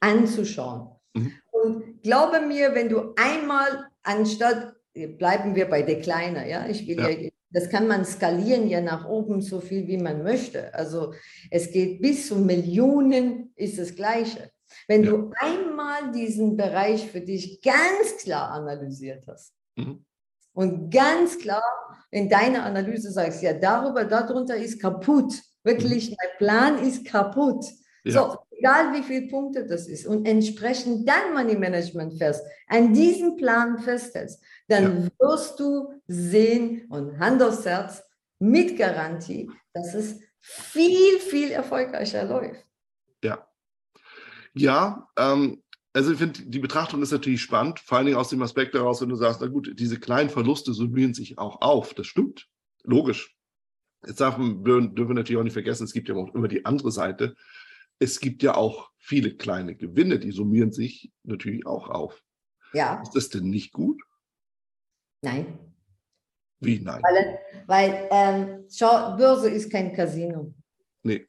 anzuschauen. 0.00 0.88
Mhm. 1.14 1.32
Und 1.50 2.02
glaube 2.02 2.40
mir, 2.40 2.74
wenn 2.74 2.88
du 2.88 3.14
einmal 3.16 3.86
anstatt, 4.02 4.74
bleiben 5.18 5.54
wir 5.54 5.70
bei 5.70 5.82
der 5.82 6.00
Kleiner, 6.00 6.44
ja, 6.46 6.66
ich 6.66 6.86
will 6.88 6.98
ja. 6.98 7.08
ja 7.08 7.30
das 7.54 7.68
kann 7.68 7.86
man 7.86 8.06
skalieren 8.06 8.66
ja 8.66 8.80
nach 8.80 9.06
oben 9.06 9.42
so 9.42 9.60
viel, 9.60 9.86
wie 9.86 9.98
man 9.98 10.22
möchte. 10.22 10.72
Also 10.72 11.12
es 11.50 11.70
geht 11.70 12.00
bis 12.00 12.28
zu 12.28 12.36
Millionen, 12.36 13.52
ist 13.56 13.78
das 13.78 13.94
Gleiche. 13.94 14.50
Wenn 14.88 15.04
ja. 15.04 15.10
du 15.10 15.32
einmal 15.38 16.12
diesen 16.12 16.56
Bereich 16.56 17.06
für 17.06 17.20
dich 17.20 17.60
ganz 17.60 18.16
klar 18.22 18.52
analysiert 18.52 19.26
hast, 19.28 19.52
mhm 19.76 20.02
und 20.52 20.90
ganz 20.90 21.38
klar 21.38 21.62
in 22.10 22.28
deiner 22.28 22.64
Analyse 22.64 23.10
sagst, 23.10 23.42
ja, 23.42 23.54
darüber, 23.54 24.04
darunter 24.04 24.56
ist 24.56 24.80
kaputt. 24.80 25.34
Wirklich, 25.64 26.10
mhm. 26.10 26.16
dein 26.20 26.38
Plan 26.38 26.78
ist 26.78 27.06
kaputt. 27.06 27.64
Ja. 28.04 28.12
So, 28.12 28.38
egal 28.50 28.92
wie 28.92 29.02
viele 29.02 29.28
Punkte 29.28 29.66
das 29.66 29.86
ist 29.86 30.06
und 30.06 30.26
entsprechend 30.26 31.08
dann 31.08 31.34
Money 31.34 31.56
Management 31.56 32.18
fest, 32.18 32.44
an 32.68 32.92
diesem 32.92 33.36
Plan 33.36 33.78
festhältst, 33.78 34.42
dann 34.68 35.04
ja. 35.04 35.26
wirst 35.26 35.58
du 35.58 35.92
sehen 36.06 36.86
und 36.90 37.18
Hand 37.18 37.42
aufs 37.42 37.64
Herz 37.64 38.02
mit 38.38 38.76
Garantie, 38.76 39.50
dass 39.72 39.94
es 39.94 40.20
viel, 40.40 41.18
viel 41.20 41.50
erfolgreicher 41.52 42.24
läuft. 42.24 42.66
Ja. 43.22 43.46
Ja, 44.54 45.08
ähm, 45.16 45.62
also 45.94 46.12
ich 46.12 46.18
finde, 46.18 46.42
die 46.42 46.58
Betrachtung 46.58 47.02
ist 47.02 47.10
natürlich 47.10 47.42
spannend, 47.42 47.80
vor 47.80 47.98
allen 47.98 48.06
Dingen 48.06 48.18
aus 48.18 48.30
dem 48.30 48.42
Aspekt 48.42 48.74
daraus, 48.74 49.02
wenn 49.02 49.10
du 49.10 49.16
sagst, 49.16 49.40
na 49.40 49.46
gut, 49.46 49.78
diese 49.78 50.00
kleinen 50.00 50.30
Verluste 50.30 50.72
summieren 50.72 51.12
sich 51.12 51.38
auch 51.38 51.60
auf. 51.60 51.94
Das 51.94 52.06
stimmt, 52.06 52.48
logisch. 52.82 53.36
Jetzt 54.06 54.20
dürfen 54.20 54.64
wir, 54.64 54.80
dürfen 54.80 55.10
wir 55.10 55.14
natürlich 55.14 55.38
auch 55.38 55.44
nicht 55.44 55.52
vergessen, 55.52 55.84
es 55.84 55.92
gibt 55.92 56.08
ja 56.08 56.14
auch 56.14 56.34
immer 56.34 56.48
die 56.48 56.64
andere 56.64 56.90
Seite. 56.90 57.36
Es 57.98 58.20
gibt 58.20 58.42
ja 58.42 58.54
auch 58.54 58.90
viele 58.98 59.36
kleine 59.36 59.76
Gewinne, 59.76 60.18
die 60.18 60.32
summieren 60.32 60.72
sich 60.72 61.12
natürlich 61.24 61.66
auch 61.66 61.88
auf. 61.88 62.22
Ja. 62.72 63.00
Ist 63.02 63.14
das 63.14 63.28
denn 63.28 63.50
nicht 63.50 63.72
gut? 63.72 64.02
Nein. 65.20 65.58
Wie 66.60 66.80
nein? 66.80 67.02
Weil, 67.02 67.38
weil 67.66 68.08
ähm, 68.10 68.64
schau, 68.72 69.16
Börse 69.16 69.50
ist 69.50 69.70
kein 69.70 69.92
Casino. 69.92 70.54
Nee. 71.02 71.26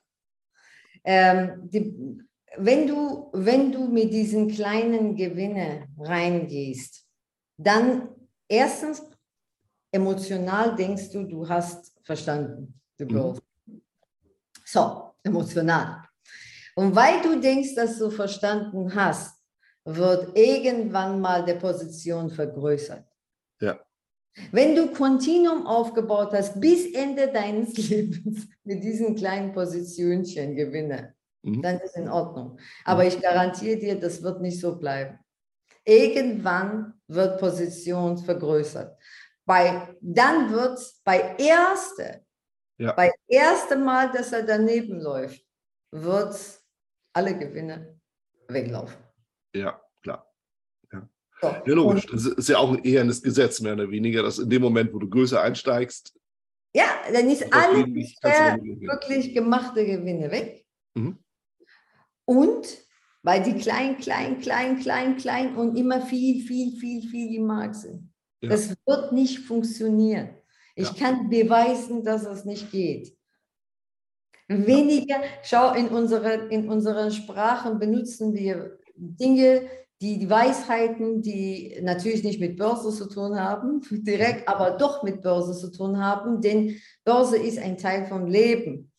Ähm, 1.04 1.70
die, 1.70 2.24
wenn 2.58 2.88
du, 2.88 3.30
wenn 3.34 3.72
du 3.72 3.88
mit 3.88 4.14
diesen 4.14 4.50
kleinen 4.50 5.16
Gewinnen 5.16 5.88
reingehst, 5.98 7.06
dann 7.58 8.10
erstens 8.48 9.04
emotional 9.92 10.76
denkst 10.76 11.12
du, 11.12 11.24
du 11.24 11.48
hast 11.48 11.94
verstanden. 12.04 12.80
Du 12.98 13.06
mhm. 13.06 13.40
So, 14.66 15.14
emotional. 15.24 16.04
Und 16.76 16.96
weil 16.96 17.22
du 17.22 17.40
denkst, 17.40 17.76
dass 17.76 18.00
du 18.00 18.10
verstanden 18.10 18.94
hast, 18.94 19.40
wird 19.86 20.36
irgendwann 20.38 21.20
mal 21.20 21.46
die 21.46 21.54
Position 21.54 22.30
vergrößert. 22.30 23.06
Ja. 23.62 23.80
Wenn 24.52 24.76
du 24.76 24.92
Kontinuum 24.92 25.68
aufgebaut 25.68 26.32
hast 26.32 26.60
bis 26.60 26.92
Ende 26.94 27.32
deines 27.32 27.78
Lebens 27.90 28.48
mit 28.64 28.84
diesen 28.84 29.16
kleinen 29.16 29.54
Positionchen 29.54 30.56
gewinne, 30.56 31.13
mhm. 31.44 31.62
dann 31.62 31.80
ist 31.80 31.96
in 31.96 32.10
Ordnung. 32.10 32.60
Aber 32.86 33.06
ich 33.06 33.22
garantiere 33.22 33.78
dir, 33.78 34.00
das 34.00 34.24
wird 34.24 34.42
nicht 34.42 34.60
so 34.60 34.78
bleiben. 34.78 35.20
Irgendwann 35.86 36.94
wird 37.08 37.40
Position 37.40 38.18
vergrößert. 38.18 38.98
Bei, 39.46 39.96
dann 40.00 40.52
wird 40.52 40.78
es 40.78 41.02
bei 41.04 41.36
erste, 41.38 42.26
ja. 42.78 42.94
bei 42.94 43.12
erstem 43.28 43.84
Mal, 43.84 44.12
dass 44.12 44.32
er 44.32 44.44
daneben 44.44 45.02
läuft, 45.02 45.44
wird 45.92 46.36
alle 47.14 47.38
Gewinne 47.38 48.00
weglaufen. 48.48 48.98
Ja, 49.54 49.82
klar. 50.02 50.34
Ja, 50.92 51.10
so. 51.42 51.48
ja 51.48 51.74
logisch. 51.76 52.08
Das 52.08 52.26
ist 52.26 52.50
ja 52.50 52.58
auch 52.58 52.72
ein 52.72 52.84
ehernes 52.84 53.22
Gesetz, 53.22 53.60
mehr 53.60 53.74
oder 53.74 53.92
weniger, 53.92 54.24
dass 54.24 54.40
in 54.40 54.50
dem 54.50 54.62
Moment, 54.62 54.94
wo 54.94 55.00
du 55.00 55.10
größer 55.10 55.42
einsteigst. 55.42 56.18
Ja, 56.74 56.86
dann 57.12 57.30
ist 57.30 57.54
alle 57.54 57.86
bisher 57.86 58.58
wirklich 58.58 59.34
gemachte 59.34 59.86
Gewinne 59.86 60.32
weg. 60.32 60.66
Mhm. 60.96 61.23
Und 62.26 62.66
weil 63.24 63.42
die 63.42 63.54
klein, 63.54 63.98
klein, 63.98 64.40
klein, 64.40 64.80
klein, 64.80 65.18
klein 65.18 65.56
und 65.56 65.78
immer 65.78 66.02
viel, 66.02 66.46
viel, 66.46 66.78
viel, 66.78 67.02
viel 67.02 67.36
im 67.36 67.48
Markt 67.48 67.76
sind. 67.76 68.12
Ja. 68.42 68.50
Das 68.50 68.76
wird 68.86 69.14
nicht 69.14 69.40
funktionieren. 69.40 70.30
Ich 70.76 70.90
ja. 70.90 70.94
kann 70.94 71.30
beweisen, 71.30 72.04
dass 72.04 72.26
es 72.26 72.44
nicht 72.46 72.72
geht. 72.72 73.16
Weniger, 74.50 75.22
schau, 75.42 75.74
in, 75.74 75.88
unsere, 75.88 76.48
in 76.50 76.68
unseren 76.70 77.12
Sprachen 77.12 77.80
benutzen 77.80 78.34
wir 78.34 78.78
Dinge, 78.96 79.70
die, 80.02 80.20
die 80.20 80.30
Weisheiten, 80.30 81.22
die 81.22 81.80
natürlich 81.82 82.24
nicht 82.24 82.42
mit 82.42 82.58
Börse 82.58 82.92
zu 82.92 83.08
tun 83.08 83.40
haben, 83.40 83.82
direkt, 83.92 84.50
aber 84.50 84.72
doch 84.72 85.04
mit 85.04 85.22
Börse 85.22 85.58
zu 85.58 85.72
tun 85.72 86.04
haben, 86.04 86.42
denn 86.42 86.78
Börse 87.06 87.38
ist 87.38 87.58
ein 87.58 87.78
Teil 87.78 88.06
vom 88.08 88.26
Leben. 88.26 88.92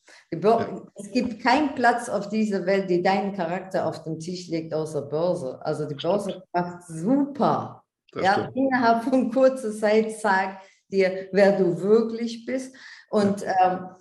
Es 0.95 1.11
gibt 1.11 1.43
keinen 1.43 1.75
Platz 1.75 2.09
auf 2.09 2.29
dieser 2.29 2.67
Welt, 2.67 2.91
der 2.91 3.03
deinen 3.03 3.35
Charakter 3.35 3.87
auf 3.87 4.05
den 4.05 4.19
Tisch 4.19 4.49
legt, 4.49 4.73
außer 4.75 5.03
Börse. 5.03 5.59
Also 5.63 5.87
die 5.87 5.95
Börse 5.95 6.43
macht 6.53 6.87
super. 6.87 7.85
ja, 8.21 8.51
innerhalb 8.55 9.05
von 9.05 9.31
kurzer 9.31 9.73
Zeit 9.73 10.13
sagt 10.21 10.65
dir, 10.91 11.29
wer 11.33 11.59
du 11.59 11.81
wirklich 11.81 12.47
bist. 12.47 12.75
Und 13.11 13.43
ja. 13.43 13.97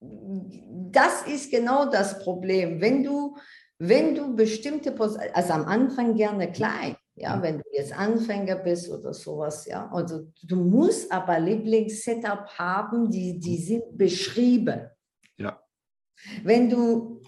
ähm, 0.00 0.10
das 0.90 1.26
ist 1.26 1.50
genau 1.50 1.90
das 1.90 2.18
Problem. 2.20 2.80
Wenn 2.80 3.02
du 3.02 3.36
wenn 3.78 4.14
du 4.14 4.34
bestimmte, 4.34 4.94
also 5.32 5.52
am 5.52 5.64
Anfang 5.66 6.16
gerne 6.16 6.50
klein, 6.50 6.96
ja, 7.14 7.40
wenn 7.42 7.58
du 7.58 7.64
jetzt 7.72 7.96
Anfänger 7.96 8.56
bist 8.56 8.90
oder 8.90 9.14
sowas, 9.14 9.66
ja, 9.66 9.88
also 9.92 10.28
du 10.42 10.56
musst 10.56 11.10
aber 11.12 11.38
Lieblingssetup 11.38 12.46
haben, 12.58 13.10
die, 13.10 13.38
die 13.38 13.56
sind 13.56 13.96
beschrieben. 13.96 14.88
Wenn 16.42 16.68
du, 16.68 17.22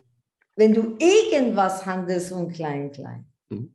wenn 0.57 0.75
du 0.75 0.97
irgendwas 0.99 1.87
handelst 1.87 2.33
und 2.33 2.53
klein, 2.53 2.91
klein, 2.91 3.27
mhm. 3.49 3.75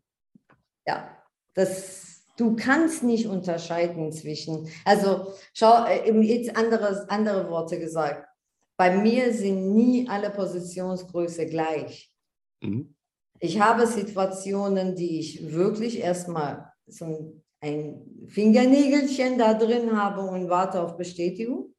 ja, 0.86 1.10
das, 1.54 2.25
du 2.38 2.56
kannst 2.56 3.04
nicht 3.04 3.28
unterscheiden 3.28 4.12
zwischen, 4.12 4.67
also 4.84 5.34
schau, 5.54 5.86
äh, 5.86 6.12
jetzt 6.21 6.56
andere, 6.56 7.10
andere 7.10 7.49
Worte 7.49 7.80
gesagt, 7.80 8.28
bei 8.78 8.95
mir 8.95 9.34
sind 9.34 9.73
nie 9.73 10.08
alle 10.08 10.30
Positionsgröße 10.30 11.45
gleich. 11.47 12.13
Mhm. 12.62 12.95
Ich 13.39 13.60
habe 13.60 13.88
Situationen, 13.88 14.95
die 14.95 15.19
ich 15.19 15.51
wirklich 15.51 15.99
erstmal 15.99 16.71
so 16.88 17.41
ein 17.62 18.28
Fingernägelchen 18.28 19.38
da 19.38 19.54
drin 19.54 19.99
habe 19.99 20.21
und 20.21 20.49
warte 20.49 20.82
auf 20.82 20.97
Bestätigung. 20.97 21.74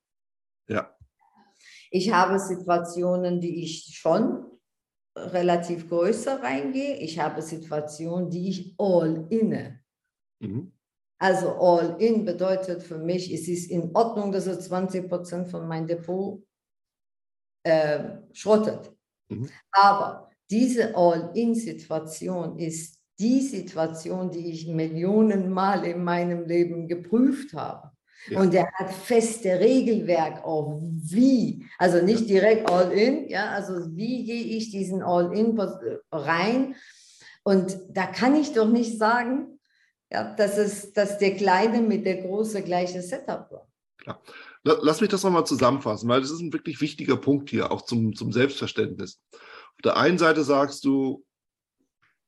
Ich 1.96 2.12
habe 2.12 2.38
Situationen, 2.38 3.40
die 3.40 3.62
ich 3.62 3.96
schon 3.98 4.44
relativ 5.16 5.88
größer 5.88 6.42
reingehe. 6.42 6.98
Ich 6.98 7.18
habe 7.18 7.40
Situationen, 7.40 8.28
die 8.28 8.50
ich 8.50 8.74
all 8.76 9.26
inne. 9.30 9.80
Mhm. 10.40 10.72
Also 11.18 11.52
all 11.52 11.96
in 11.98 12.26
bedeutet 12.26 12.82
für 12.82 12.98
mich, 12.98 13.32
es 13.32 13.48
ist 13.48 13.70
in 13.70 13.96
Ordnung, 13.96 14.30
dass 14.30 14.46
es 14.46 14.66
20 14.66 15.08
Prozent 15.08 15.48
von 15.48 15.66
meinem 15.66 15.86
Depot 15.86 16.42
äh, 17.64 18.18
schrottet. 18.32 18.94
Mhm. 19.30 19.48
Aber 19.72 20.30
diese 20.50 20.94
All-in-Situation 20.94 22.58
ist 22.58 23.00
die 23.18 23.40
Situation, 23.40 24.30
die 24.30 24.50
ich 24.50 24.68
Millionenmal 24.68 25.86
in 25.86 26.04
meinem 26.04 26.44
Leben 26.44 26.86
geprüft 26.88 27.54
habe. 27.54 27.95
Ja. 28.28 28.40
Und 28.40 28.54
er 28.54 28.70
hat 28.72 28.92
feste 28.92 29.60
Regelwerk 29.60 30.44
auch 30.44 30.80
wie, 30.82 31.64
also 31.78 32.04
nicht 32.04 32.28
direkt 32.28 32.68
All-in, 32.70 33.28
ja, 33.28 33.50
also 33.50 33.74
wie 33.94 34.24
gehe 34.24 34.44
ich 34.56 34.70
diesen 34.70 35.02
All-in 35.02 35.58
rein? 36.10 36.74
Und 37.44 37.78
da 37.90 38.06
kann 38.06 38.34
ich 38.34 38.52
doch 38.52 38.68
nicht 38.68 38.98
sagen, 38.98 39.60
ja, 40.10 40.34
dass, 40.34 40.58
es, 40.58 40.92
dass 40.92 41.18
der 41.18 41.36
Kleine 41.36 41.80
mit 41.80 42.06
der 42.06 42.22
Große 42.22 42.62
gleiche 42.62 43.02
Setup 43.02 43.50
war. 43.50 43.68
Klar. 43.98 44.22
Lass 44.62 45.00
mich 45.00 45.10
das 45.10 45.22
nochmal 45.22 45.46
zusammenfassen, 45.46 46.08
weil 46.08 46.20
das 46.20 46.32
ist 46.32 46.40
ein 46.40 46.52
wirklich 46.52 46.80
wichtiger 46.80 47.16
Punkt 47.16 47.50
hier, 47.50 47.70
auch 47.70 47.82
zum, 47.82 48.16
zum 48.16 48.32
Selbstverständnis. 48.32 49.20
Auf 49.32 49.82
der 49.84 49.96
einen 49.96 50.18
Seite 50.18 50.42
sagst 50.42 50.84
du, 50.84 51.24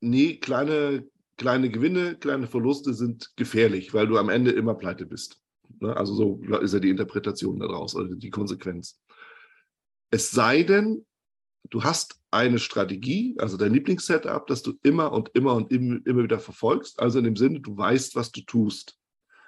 nee, 0.01 0.37
kleine, 0.37 1.05
kleine 1.37 1.69
Gewinne, 1.69 2.15
kleine 2.15 2.47
Verluste 2.47 2.95
sind 2.95 3.33
gefährlich, 3.35 3.93
weil 3.93 4.07
du 4.07 4.19
am 4.19 4.29
Ende 4.29 4.53
immer 4.53 4.75
pleite 4.75 5.05
bist. 5.05 5.41
Ne? 5.81 5.97
Also 5.97 6.15
so 6.15 6.41
ist 6.61 6.75
ja 6.75 6.81
die 6.81 6.91
Interpretation 6.91 7.59
daraus, 7.59 7.97
also 7.97 8.15
die 8.15 8.31
Konsequenz. 8.31 9.01
Es 10.11 10.31
sei 10.31 10.63
denn, 10.63 11.07
du 11.71 11.85
hast 11.85 12.19
eine 12.31 12.59
Strategie, 12.59 13.37
also 13.39 13.57
dein 13.57 13.75
Lieblingssetup, 13.75 14.47
das 14.47 14.63
du 14.63 14.75
immer 14.83 15.13
und 15.13 15.31
immer 15.35 15.55
und 15.55 15.71
immer 15.73 16.23
wieder 16.23 16.39
verfolgst. 16.39 17.01
Also 17.01 17.19
in 17.19 17.25
dem 17.25 17.37
Sinne, 17.37 17.61
du 17.61 17.77
weißt, 17.77 18.17
was 18.17 18.33
du 18.33 18.43
tust. 18.43 18.97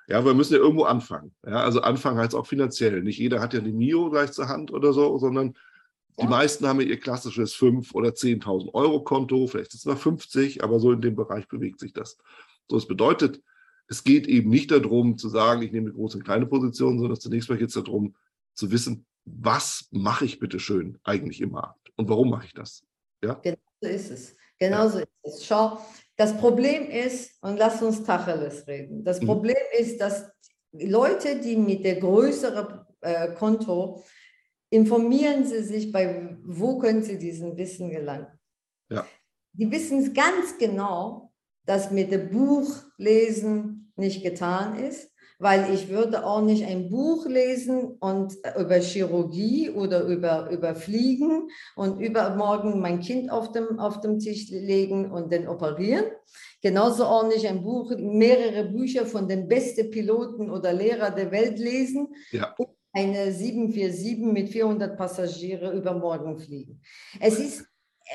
Ja, 0.08 0.24
wir 0.24 0.34
müssen 0.34 0.54
ja 0.54 0.58
irgendwo 0.58 0.84
anfangen. 0.84 1.34
Ja, 1.46 1.62
also 1.62 1.82
anfangen 1.82 2.18
heißt 2.18 2.34
auch 2.34 2.46
finanziell. 2.46 3.02
Nicht 3.02 3.18
jeder 3.18 3.40
hat 3.40 3.54
ja 3.54 3.60
die 3.60 3.72
Mio 3.72 4.10
gleich 4.10 4.32
zur 4.32 4.48
Hand 4.48 4.72
oder 4.72 4.92
so, 4.92 5.18
sondern 5.18 5.54
die 6.20 6.26
meisten 6.26 6.66
haben 6.66 6.80
ihr 6.80 6.98
klassisches 6.98 7.54
5.000 7.54 7.94
oder 7.94 8.10
10.000 8.10 8.74
Euro 8.74 9.02
Konto, 9.02 9.46
vielleicht 9.46 9.72
ist 9.72 9.80
es 9.80 9.86
mal 9.86 9.96
50, 9.96 10.62
aber 10.62 10.78
so 10.78 10.92
in 10.92 11.00
dem 11.00 11.16
Bereich 11.16 11.48
bewegt 11.48 11.80
sich 11.80 11.92
das. 11.92 12.18
So, 12.68 12.76
es 12.76 12.86
bedeutet, 12.86 13.40
es 13.90 14.04
geht 14.04 14.28
eben 14.28 14.48
nicht 14.50 14.70
darum 14.70 15.18
zu 15.18 15.28
sagen, 15.28 15.62
ich 15.62 15.72
nehme 15.72 15.88
eine 15.88 15.96
große 15.96 16.18
und 16.18 16.24
kleine 16.24 16.46
Position, 16.46 16.98
sondern 16.98 17.18
zunächst 17.18 17.50
mal 17.50 17.58
geht 17.58 17.68
es 17.68 17.74
darum 17.74 18.14
zu 18.54 18.70
wissen, 18.70 19.04
was 19.24 19.88
mache 19.90 20.24
ich 20.24 20.38
bitte 20.38 20.60
schön 20.60 20.98
eigentlich 21.02 21.40
im 21.40 21.50
Markt 21.50 21.90
und 21.96 22.08
warum 22.08 22.30
mache 22.30 22.46
ich 22.46 22.54
das? 22.54 22.84
Ja? 23.22 23.34
Genau 23.34 23.58
so 23.80 23.88
ist 23.88 24.10
es. 24.10 24.36
Genau 24.58 24.88
so 24.88 24.98
ist 25.00 25.08
es. 25.24 25.44
Schau, 25.44 25.78
das 26.16 26.36
Problem 26.38 26.88
ist, 26.88 27.36
und 27.42 27.56
lass 27.56 27.82
uns 27.82 28.04
Tacheles 28.04 28.66
reden, 28.68 29.04
das 29.04 29.20
mhm. 29.20 29.26
Problem 29.26 29.56
mhm. 29.56 29.84
ist, 29.84 30.00
dass 30.00 30.30
Leute, 30.72 31.40
die 31.40 31.56
mit 31.56 31.84
der 31.84 31.96
größeren 31.96 32.86
äh, 33.00 33.34
Konto 33.34 34.04
informieren 34.70 35.44
Sie 35.44 35.64
sich 35.64 35.90
bei, 35.90 36.38
wo 36.44 36.78
können 36.78 37.02
Sie 37.02 37.18
diesen 37.18 37.56
Wissen 37.56 37.90
gelangen. 37.90 38.28
Ja. 38.88 39.04
Die 39.52 39.68
wissen 39.68 40.14
ganz 40.14 40.56
genau, 40.58 41.32
dass 41.64 41.90
mit 41.90 42.12
dem 42.12 42.30
Buch 42.30 42.70
lesen 42.96 43.79
nicht 43.96 44.22
getan 44.22 44.78
ist, 44.78 45.10
weil 45.38 45.72
ich 45.72 45.88
würde 45.88 46.24
auch 46.24 46.42
nicht 46.42 46.66
ein 46.66 46.90
Buch 46.90 47.26
lesen 47.26 47.96
und 48.00 48.36
über 48.58 48.76
Chirurgie 48.76 49.70
oder 49.70 50.04
über, 50.04 50.50
über 50.50 50.74
Fliegen 50.74 51.48
und 51.76 52.00
übermorgen 52.00 52.80
mein 52.80 53.00
Kind 53.00 53.30
auf 53.30 53.52
dem, 53.52 53.78
auf 53.78 54.00
dem 54.00 54.18
Tisch 54.18 54.50
legen 54.50 55.10
und 55.10 55.32
dann 55.32 55.48
operieren. 55.48 56.04
Genauso 56.62 57.04
auch 57.04 57.26
nicht 57.26 57.46
ein 57.46 57.62
Buch, 57.62 57.92
mehrere 57.96 58.64
Bücher 58.64 59.06
von 59.06 59.28
den 59.28 59.48
besten 59.48 59.90
Piloten 59.90 60.50
oder 60.50 60.72
Lehrer 60.74 61.10
der 61.10 61.30
Welt 61.30 61.58
lesen, 61.58 62.08
ja 62.32 62.54
eine 62.92 63.32
747 63.32 64.18
mit 64.18 64.48
400 64.48 64.96
Passagiere 64.96 65.72
übermorgen 65.72 66.38
fliegen. 66.38 66.80
Es 67.20 67.38
ist, 67.38 67.64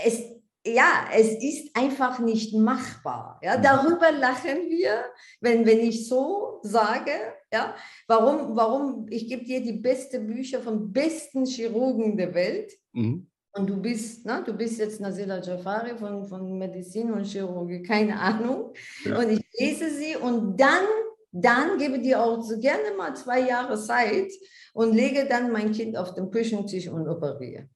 es, 0.04 0.22
ja, 0.66 1.06
es 1.14 1.32
ist 1.44 1.76
einfach 1.76 2.20
nicht 2.20 2.54
machbar. 2.54 3.40
Ja, 3.44 3.58
mhm. 3.58 3.64
darüber 3.64 4.12
lachen 4.12 4.70
wir, 4.70 5.06
wenn, 5.42 5.66
wenn 5.66 5.80
ich 5.80 6.08
so 6.08 6.60
sage, 6.64 7.12
ja, 7.54 7.76
warum, 8.08 8.56
warum, 8.56 9.08
ich 9.10 9.28
gebe 9.28 9.46
dir 9.46 9.62
die 9.62 9.80
besten 9.80 10.28
Bücher 10.28 10.62
von 10.62 10.92
besten 10.92 11.46
Chirurgen 11.46 12.18
der 12.18 12.34
Welt. 12.34 12.74
Mhm. 12.94 13.28
Und 13.54 13.70
du 13.70 13.82
bist, 13.82 14.26
na, 14.26 14.42
du 14.42 14.54
bist 14.54 14.80
jetzt 14.80 15.00
Nazila 15.00 15.42
Jafari 15.42 15.98
von, 15.98 16.26
von 16.26 16.58
Medizin 16.58 17.14
und 17.14 17.26
Chirurgie, 17.26 17.84
keine 17.84 18.20
Ahnung. 18.20 18.74
Ja. 19.06 19.20
Und 19.20 19.30
ich 19.30 19.46
lese 19.58 19.90
sie 19.90 20.18
und 20.18 20.60
dann, 20.60 20.84
dann 21.32 21.78
gebe 21.78 22.00
dir 22.00 22.22
auch 22.22 22.42
so 22.42 22.60
gerne 22.60 22.96
mal 22.98 23.16
zwei 23.16 23.48
Jahre 23.48 23.80
Zeit, 23.80 24.32
und 24.76 24.94
lege 24.94 25.26
dann 25.28 25.52
mein 25.52 25.72
Kind 25.72 25.96
auf 25.98 26.14
den 26.14 26.30
Küchentisch 26.30 26.90
und 26.90 27.08
operiere. 27.08 27.70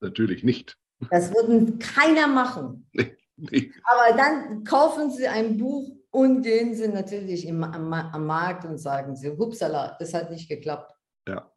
Natürlich 0.00 0.44
nicht. 0.44 0.78
Das 1.10 1.32
würden 1.32 1.78
keiner 1.78 2.26
machen. 2.26 2.86
Nee, 3.40 3.50
nee. 3.52 3.72
Aber 3.84 4.16
dann 4.16 4.64
kaufen 4.64 5.12
sie 5.12 5.28
ein 5.28 5.58
Buch 5.58 5.88
und 6.10 6.42
gehen 6.42 6.74
sie 6.74 6.88
natürlich 6.88 7.46
im, 7.46 7.62
am, 7.62 7.92
am 7.92 8.26
Markt 8.26 8.64
und 8.64 8.78
sagen 8.78 9.14
sie, 9.14 9.30
hupsala, 9.30 9.96
das 10.00 10.12
hat 10.12 10.32
nicht 10.32 10.48
geklappt. 10.48 10.92
Ja, 11.28 11.48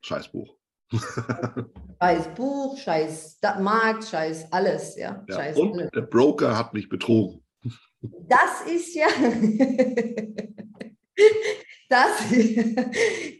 Scheißbuch. 0.00 0.56
Scheiß 2.00 2.28
Buch, 2.34 2.78
scheiß 2.78 3.38
Da- 3.40 3.58
Markt, 3.60 4.04
scheiß 4.04 4.50
alles, 4.50 4.96
ja. 4.96 5.22
Ja. 5.28 5.34
Scheiß 5.34 5.56
Und 5.58 5.74
alles. 5.74 5.90
der 5.94 6.00
Broker 6.02 6.56
hat 6.56 6.72
mich 6.72 6.88
betrogen. 6.88 7.44
Das 8.00 8.62
ist 8.72 8.94
ja. 8.94 9.08
Das, 11.88 12.10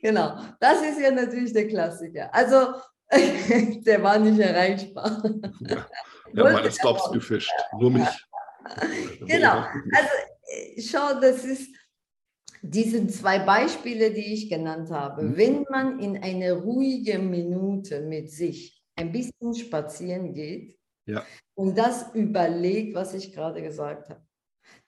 genau, 0.03 0.37
das 0.61 0.83
ist 0.83 1.01
ja 1.01 1.11
natürlich 1.11 1.53
der 1.53 1.67
Klassiker. 1.67 2.33
Also, 2.35 2.75
der 3.87 4.03
war 4.03 4.19
nicht 4.19 4.39
erreichbar. 4.41 5.23
Ja, 5.61 5.87
ja 6.33 6.43
Wollte 6.43 6.53
meine 6.55 6.73
Stops 6.73 7.11
gefischt. 7.13 7.53
Nur 7.79 7.91
mich. 7.91 8.09
Genau. 9.21 9.59
Also, 9.59 10.11
äh, 10.49 10.83
schau, 10.83 11.21
das 11.21 11.45
ist 11.45 11.71
diese 12.63 13.07
zwei 13.07 13.39
Beispiele, 13.39 14.11
die 14.11 14.35
ich 14.35 14.51
genannt 14.51 14.91
habe. 14.91 15.23
Mhm. 15.23 15.37
Wenn 15.37 15.65
man 15.71 16.01
in 16.01 16.23
eine 16.23 16.53
ruhige 16.53 17.19
Minute 17.19 18.01
mit 18.01 18.31
sich 18.31 18.83
ein 18.97 19.13
bisschen 19.13 19.55
spazieren 19.55 20.35
geht 20.35 20.79
Ja. 21.07 21.25
und 21.55 21.79
das 21.79 22.13
überlegt, 22.15 22.95
was 22.95 23.15
ich 23.15 23.33
gerade 23.33 23.63
gesagt 23.63 24.09
habe, 24.09 24.23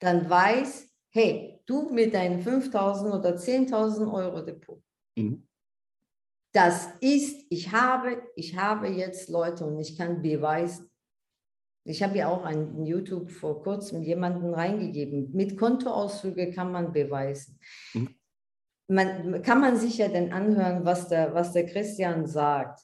dann 0.01 0.29
weiß, 0.29 0.89
hey, 1.11 1.61
du 1.67 1.91
mit 1.91 2.15
deinen 2.15 2.43
5.000 2.43 3.13
oder 3.13 3.37
10.000 3.37 4.13
Euro 4.13 4.43
Depot, 4.43 4.83
Mhm. 5.17 5.48
Das 6.59 6.89
ist, 7.01 7.47
ich 7.51 7.71
habe, 7.71 8.21
ich 8.35 8.57
habe 8.57 8.89
jetzt 8.89 9.29
Leute 9.29 9.65
und 9.65 9.79
ich 9.79 9.97
kann 9.97 10.23
beweisen. 10.23 10.91
Ich 11.85 12.03
habe 12.03 12.19
ja 12.19 12.27
auch 12.27 12.45
an 12.45 12.85
YouTube 12.85 13.31
vor 13.31 13.63
kurzem 13.63 14.03
jemanden 14.03 14.53
reingegeben. 14.53 15.31
Mit 15.33 15.57
Kontoauszüge 15.57 16.51
kann 16.51 16.73
man 16.73 16.93
beweisen. 16.93 17.61
Mhm. 17.95 18.17
Man, 18.89 19.41
kann 19.43 19.61
man 19.61 19.77
sich 19.77 19.99
ja 19.99 20.09
dann 20.09 20.33
anhören, 20.33 20.85
was 20.85 21.07
der, 21.07 21.33
was 21.33 21.53
der 21.53 21.65
Christian 21.67 22.27
sagt. 22.27 22.81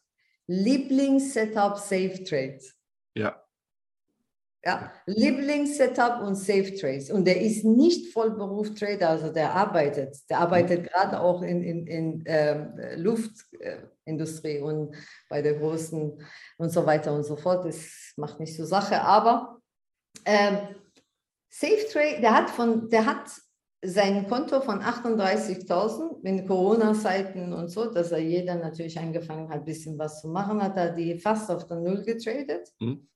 Lieblings-Setup 0.47 1.77
Safe 1.77 2.23
Trades. 2.23 2.77
Ja, 3.17 3.44
Ja, 4.67 4.91
Lieblings-Setup 5.05 6.23
und 6.23 6.37
Safe 6.37 6.75
Trades. 6.75 7.11
Und 7.11 7.27
der 7.27 7.39
ist 7.41 7.65
nicht 7.65 8.15
Vollberuf-Trader, 8.15 9.11
also 9.11 9.31
der 9.31 9.55
arbeitet. 9.55 10.17
Der 10.31 10.39
arbeitet 10.39 10.91
gerade 10.91 11.21
auch 11.21 11.43
in, 11.43 11.63
in, 11.63 11.87
in 11.87 12.25
ähm, 12.27 12.73
Luftindustrie 12.97 14.61
und 14.61 14.97
bei 15.29 15.43
der 15.43 15.55
großen 15.55 16.19
und 16.57 16.71
so 16.71 16.87
weiter 16.87 17.13
und 17.13 17.25
so 17.25 17.37
fort. 17.37 17.67
Das 17.67 18.15
macht 18.17 18.41
nicht 18.41 18.57
so 18.57 18.65
Sache. 18.65 19.03
Aber 19.03 19.59
ähm, 20.25 20.57
Safe 21.51 21.87
Trade, 21.93 22.21
der 22.23 22.35
hat, 22.35 22.49
von, 22.49 22.89
der 22.89 23.05
hat 23.05 23.31
sein 23.85 24.27
Konto 24.29 24.63
von 24.63 24.81
38.000 24.81 26.25
in 26.25 26.47
Corona-Zeiten 26.47 27.53
und 27.53 27.69
so, 27.69 27.93
dass 27.93 28.13
er 28.13 28.19
jeder 28.19 28.55
natürlich 28.55 28.99
angefangen 28.99 29.51
hat, 29.51 29.59
ein 29.59 29.65
bisschen 29.67 29.99
was 29.99 30.23
zu 30.23 30.29
machen, 30.29 30.63
hat 30.63 30.79
er 30.79 30.95
die 30.95 31.19
fast 31.19 31.51
auf 31.51 31.67
der 31.67 31.77
Null 31.77 32.03
getradet. 32.03 32.73
Mhm. 32.81 33.07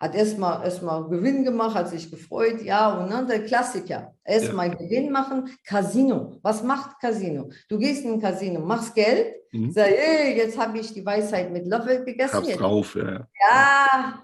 Hat 0.00 0.14
erstmal 0.14 0.64
erstmal 0.64 1.08
Gewinn 1.08 1.44
gemacht, 1.44 1.74
hat 1.74 1.90
sich 1.90 2.10
gefreut, 2.10 2.62
ja, 2.62 2.98
und 2.98 3.10
dann 3.10 3.28
der 3.28 3.44
Klassiker. 3.44 4.14
Erstmal 4.24 4.70
Gewinn 4.74 5.12
machen, 5.12 5.50
Casino. 5.64 6.38
Was 6.42 6.62
macht 6.62 6.98
Casino? 7.00 7.50
Du 7.68 7.78
gehst 7.78 8.04
in 8.04 8.14
ein 8.14 8.20
Casino, 8.20 8.60
machst 8.60 8.94
Geld, 8.94 9.34
Mhm. 9.52 9.72
sagst, 9.72 9.94
hey, 9.96 10.36
jetzt 10.36 10.56
habe 10.56 10.78
ich 10.78 10.94
die 10.94 11.04
Weisheit 11.04 11.50
mit 11.50 11.66
Löffel 11.66 12.04
gegessen. 12.04 12.34
hab's 12.34 12.48
Jetzt 12.48 12.60
drauf. 12.60 12.94
Ja, 12.94 13.12
ja. 13.12 13.26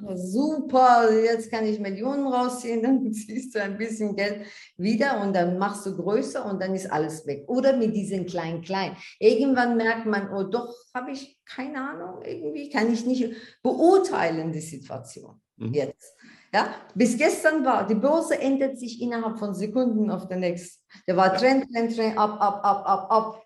ja, 0.01 0.17
super, 0.17 1.13
jetzt 1.13 1.51
kann 1.51 1.67
ich 1.67 1.81
Millionen 1.81 2.27
rausziehen, 2.29 2.83
dann 2.83 3.13
ziehst 3.13 3.55
du 3.55 3.61
ein 3.63 3.77
bisschen 3.77 4.15
Geld 4.15 4.47
wieder 4.77 5.21
und 5.21 5.35
dann 5.35 5.59
machst 5.59 5.85
du 5.85 5.97
größer 5.97 6.45
und 6.45 6.63
dann 6.63 6.75
ist 6.75 6.91
alles 6.91 7.27
weg. 7.27 7.45
Oder 7.49 7.77
mit 7.77 7.95
diesen 7.97 8.27
kleinen, 8.27 8.63
kleinen. 8.63 8.97
Irgendwann 9.19 9.77
merkt 9.77 10.07
man, 10.07 10.33
oh 10.33 10.45
doch, 10.45 10.73
habe 10.95 11.11
ich 11.11 11.37
keine 11.45 11.81
Ahnung, 11.81 12.23
irgendwie 12.25 12.71
kann 12.71 12.93
ich 12.93 13.05
nicht 13.05 13.35
beurteilen 13.63 14.53
die 14.53 14.61
Situation 14.61 15.41
Mhm. 15.57 15.73
jetzt. 15.75 16.15
Ja, 16.55 16.75
bis 16.95 17.19
gestern 17.19 17.65
war, 17.65 17.87
die 17.87 17.95
Börse 17.95 18.39
ändert 18.39 18.79
sich 18.79 19.01
innerhalb 19.03 19.39
von 19.39 19.55
Sekunden 19.55 20.11
auf 20.11 20.27
der 20.29 20.39
nächsten. 20.39 20.83
Der 21.07 21.17
war 21.17 21.37
Trend, 21.37 21.67
Trend, 21.73 21.95
Trend, 21.95 22.17
ab, 22.17 22.41
ab, 22.41 22.65
ab, 22.65 22.89
ab, 22.89 23.11
ab. 23.11 23.43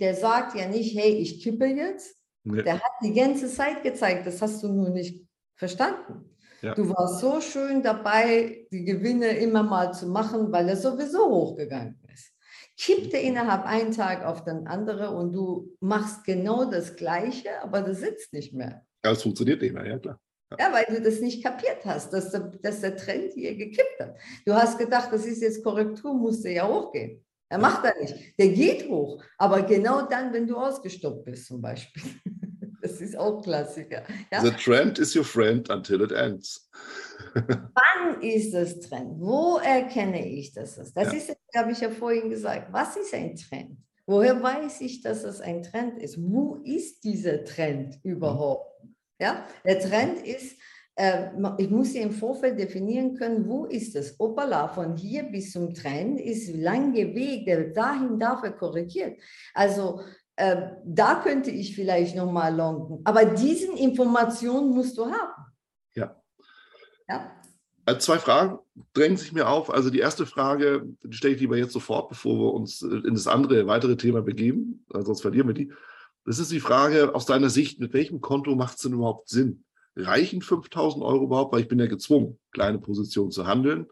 Der 0.00 0.14
sagt 0.14 0.56
ja 0.56 0.66
nicht, 0.66 0.98
hey, 0.98 1.12
ich 1.16 1.42
kippe 1.42 1.66
jetzt, 1.66 2.16
Nee. 2.44 2.62
der 2.62 2.74
hat 2.74 2.92
die 3.02 3.12
ganze 3.12 3.46
Zeit 3.48 3.82
gezeigt, 3.82 4.26
das 4.26 4.40
hast 4.40 4.62
du 4.62 4.68
nur 4.68 4.88
nicht 4.88 5.26
verstanden. 5.54 6.34
Ja. 6.62 6.74
Du 6.74 6.88
warst 6.88 7.20
so 7.20 7.40
schön 7.40 7.82
dabei, 7.82 8.66
die 8.72 8.84
Gewinne 8.84 9.28
immer 9.38 9.62
mal 9.62 9.92
zu 9.92 10.06
machen, 10.08 10.50
weil 10.50 10.68
er 10.68 10.76
sowieso 10.76 11.28
hochgegangen 11.28 12.00
ist. 12.12 12.32
Kippte 12.76 13.16
innerhalb 13.18 13.64
einen 13.66 13.92
Tag 13.92 14.24
auf 14.24 14.44
den 14.44 14.66
anderen 14.66 15.14
und 15.14 15.32
du 15.32 15.76
machst 15.80 16.24
genau 16.24 16.64
das 16.64 16.96
Gleiche, 16.96 17.62
aber 17.62 17.82
das 17.82 18.00
sitzt 18.00 18.32
nicht 18.32 18.54
mehr. 18.54 18.86
Ja, 19.04 19.12
es 19.12 19.22
funktioniert 19.22 19.60
nicht 19.60 19.74
mehr, 19.74 19.86
ja 19.86 19.98
klar. 19.98 20.18
Ja, 20.58 20.72
weil 20.72 20.86
du 20.88 21.02
das 21.02 21.20
nicht 21.20 21.42
kapiert 21.44 21.84
hast, 21.84 22.12
dass 22.12 22.30
der, 22.30 22.40
dass 22.62 22.80
der 22.80 22.96
Trend 22.96 23.32
hier 23.34 23.54
gekippt 23.54 24.00
hat. 24.00 24.16
Du 24.46 24.54
hast 24.54 24.78
gedacht, 24.78 25.12
das 25.12 25.26
ist 25.26 25.42
jetzt 25.42 25.62
Korrektur, 25.62 26.14
musste 26.14 26.48
ja 26.50 26.66
hochgehen. 26.66 27.22
Er 27.50 27.58
macht 27.58 27.84
er 27.84 27.98
nicht. 28.00 28.14
Der 28.38 28.48
geht 28.48 28.88
hoch, 28.88 29.22
aber 29.38 29.62
genau 29.62 30.02
dann, 30.06 30.32
wenn 30.32 30.46
du 30.46 30.56
ausgestoppt 30.56 31.24
bist 31.24 31.46
zum 31.46 31.60
Beispiel. 31.60 32.02
Das 32.80 33.00
ist 33.00 33.18
auch 33.18 33.42
Klassiker. 33.42 34.04
Ja? 34.32 34.40
The 34.40 34.52
trend 34.52 35.00
is 35.00 35.14
your 35.14 35.24
friend 35.24 35.68
until 35.68 36.00
it 36.00 36.12
ends. 36.12 36.70
Wann 37.34 38.22
ist 38.22 38.54
das 38.54 38.78
Trend? 38.78 39.18
Wo 39.20 39.58
erkenne 39.58 40.24
ich 40.26 40.52
das? 40.54 40.78
ist? 40.78 40.96
Das 40.96 41.12
Ja. 41.12 41.18
ist, 41.18 41.36
habe 41.56 41.72
ich 41.72 41.80
ja 41.80 41.90
vorhin 41.90 42.30
gesagt. 42.30 42.72
Was 42.72 42.96
ist 42.96 43.12
ein 43.12 43.34
Trend? 43.34 43.78
Woher 44.06 44.40
weiß 44.40 44.80
ich, 44.82 45.02
dass 45.02 45.24
es 45.24 45.40
ein 45.40 45.62
Trend 45.64 46.00
ist? 46.00 46.16
Wo 46.18 46.60
ist 46.64 47.02
dieser 47.02 47.44
Trend 47.44 47.98
überhaupt? 48.04 48.77
Ja, 49.18 49.46
der 49.64 49.80
Trend 49.80 50.24
ist, 50.24 50.56
äh, 50.94 51.28
ich 51.58 51.70
muss 51.70 51.92
sie 51.92 52.00
im 52.00 52.12
Vorfeld 52.12 52.58
definieren 52.58 53.16
können, 53.16 53.48
wo 53.48 53.64
ist 53.66 53.96
es? 53.96 54.18
Opala, 54.18 54.68
von 54.68 54.96
hier 54.96 55.24
bis 55.24 55.52
zum 55.52 55.74
Trend 55.74 56.20
ist 56.20 56.48
ein 56.48 56.60
langer 56.60 57.14
Weg, 57.14 57.46
der 57.46 57.70
dahin 57.70 58.18
darf 58.18 58.42
er 58.42 58.52
korrigiert. 58.52 59.20
Also 59.54 60.00
äh, 60.36 60.70
da 60.84 61.16
könnte 61.16 61.50
ich 61.50 61.74
vielleicht 61.74 62.14
nochmal 62.14 62.54
longen. 62.54 63.00
Aber 63.04 63.24
diesen 63.24 63.76
Informationen 63.76 64.70
musst 64.70 64.96
du 64.96 65.06
haben. 65.06 65.46
Ja. 65.94 66.16
Ja. 67.08 67.32
Also 67.84 68.00
zwei 68.00 68.18
Fragen 68.18 68.58
drängen 68.92 69.16
sich 69.16 69.32
mir 69.32 69.48
auf. 69.48 69.70
Also 69.70 69.90
die 69.90 69.98
erste 69.98 70.26
Frage, 70.26 70.82
die 71.02 71.16
stelle 71.16 71.34
ich 71.34 71.40
lieber 71.40 71.56
jetzt 71.56 71.72
sofort, 71.72 72.08
bevor 72.08 72.38
wir 72.38 72.54
uns 72.54 72.82
äh, 72.82 72.86
in 72.86 73.14
das 73.14 73.26
andere, 73.26 73.66
weitere 73.66 73.96
Thema 73.96 74.22
begeben, 74.22 74.84
äh, 74.94 75.02
sonst 75.02 75.22
verlieren 75.22 75.48
wir 75.48 75.54
die. 75.54 75.72
Das 76.28 76.38
ist 76.38 76.52
die 76.52 76.60
Frage 76.60 77.14
aus 77.14 77.24
deiner 77.24 77.48
Sicht, 77.48 77.80
mit 77.80 77.94
welchem 77.94 78.20
Konto 78.20 78.54
macht 78.54 78.76
es 78.76 78.82
denn 78.82 78.92
überhaupt 78.92 79.30
Sinn? 79.30 79.64
Reichen 79.96 80.42
5000 80.42 81.02
Euro 81.02 81.24
überhaupt? 81.24 81.54
Weil 81.54 81.62
ich 81.62 81.68
bin 81.68 81.78
ja 81.78 81.86
gezwungen, 81.86 82.38
kleine 82.52 82.78
Positionen 82.78 83.30
zu 83.30 83.46
handeln. 83.46 83.86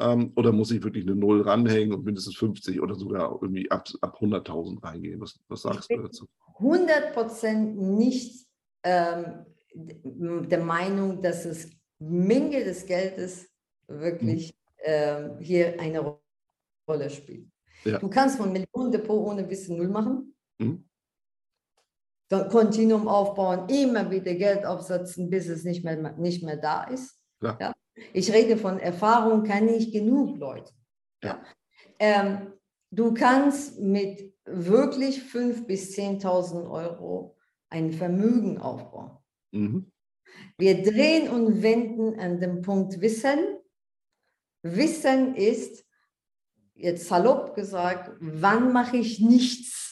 Ähm, 0.00 0.32
oder 0.36 0.52
muss 0.52 0.70
ich 0.70 0.82
wirklich 0.82 1.04
eine 1.06 1.14
Null 1.14 1.42
ranhängen 1.42 1.92
und 1.92 2.04
mindestens 2.04 2.36
50 2.36 2.80
oder 2.80 2.94
sogar 2.94 3.38
irgendwie 3.42 3.70
ab, 3.70 3.88
ab 4.00 4.18
100.000 4.20 4.82
reingehen? 4.82 5.20
Was, 5.20 5.38
was 5.48 5.62
sagst 5.62 5.90
du 5.90 5.98
dazu? 5.98 6.26
100 6.58 7.12
Prozent 7.12 7.76
nicht 7.78 8.46
ähm, 8.82 9.44
der 9.74 10.60
Meinung, 10.64 11.20
dass 11.20 11.44
es 11.44 11.70
Menge 11.98 12.64
des 12.64 12.86
Geldes 12.86 13.48
wirklich 13.86 14.54
ähm, 14.82 15.38
hier 15.40 15.78
eine 15.78 16.00
Ro- 16.00 16.22
Rolle 16.88 17.10
spielt. 17.10 17.48
Ja. 17.84 17.98
Du 17.98 18.08
kannst 18.08 18.38
von 18.38 18.50
Millionendepot 18.52 19.26
ohne 19.30 19.48
Wissen 19.50 19.76
Null 19.76 19.88
machen, 19.88 20.32
Mhm. 20.58 20.84
Kontinuum 22.28 23.08
aufbauen, 23.08 23.68
immer 23.68 24.10
wieder 24.10 24.34
Geld 24.34 24.66
aufsetzen, 24.66 25.30
bis 25.30 25.48
es 25.48 25.64
nicht 25.64 25.84
mehr, 25.84 26.12
nicht 26.18 26.42
mehr 26.42 26.56
da 26.56 26.84
ist. 26.84 27.20
Klar. 27.40 27.58
Ja? 27.60 27.72
Ich 28.12 28.32
rede 28.32 28.56
von 28.56 28.78
Erfahrung, 28.78 29.44
kann 29.44 29.68
ich 29.68 29.92
genug 29.92 30.36
Leute. 30.38 30.72
Ja? 31.22 31.42
Ähm, 31.98 32.52
du 32.90 33.14
kannst 33.14 33.78
mit 33.78 34.34
wirklich 34.44 35.20
5.000 35.20 35.66
bis 35.66 35.96
10.000 35.96 36.70
Euro 36.70 37.36
ein 37.68 37.92
Vermögen 37.92 38.58
aufbauen. 38.58 39.18
Mhm. 39.52 39.90
Wir 40.58 40.82
drehen 40.82 41.30
und 41.30 41.62
wenden 41.62 42.18
an 42.18 42.40
dem 42.40 42.62
Punkt 42.62 43.00
Wissen. 43.00 43.38
Wissen 44.62 45.34
ist, 45.34 45.84
jetzt 46.74 47.06
salopp 47.06 47.54
gesagt, 47.54 48.16
wann 48.20 48.72
mache 48.72 48.98
ich 48.98 49.20
nichts? 49.20 49.85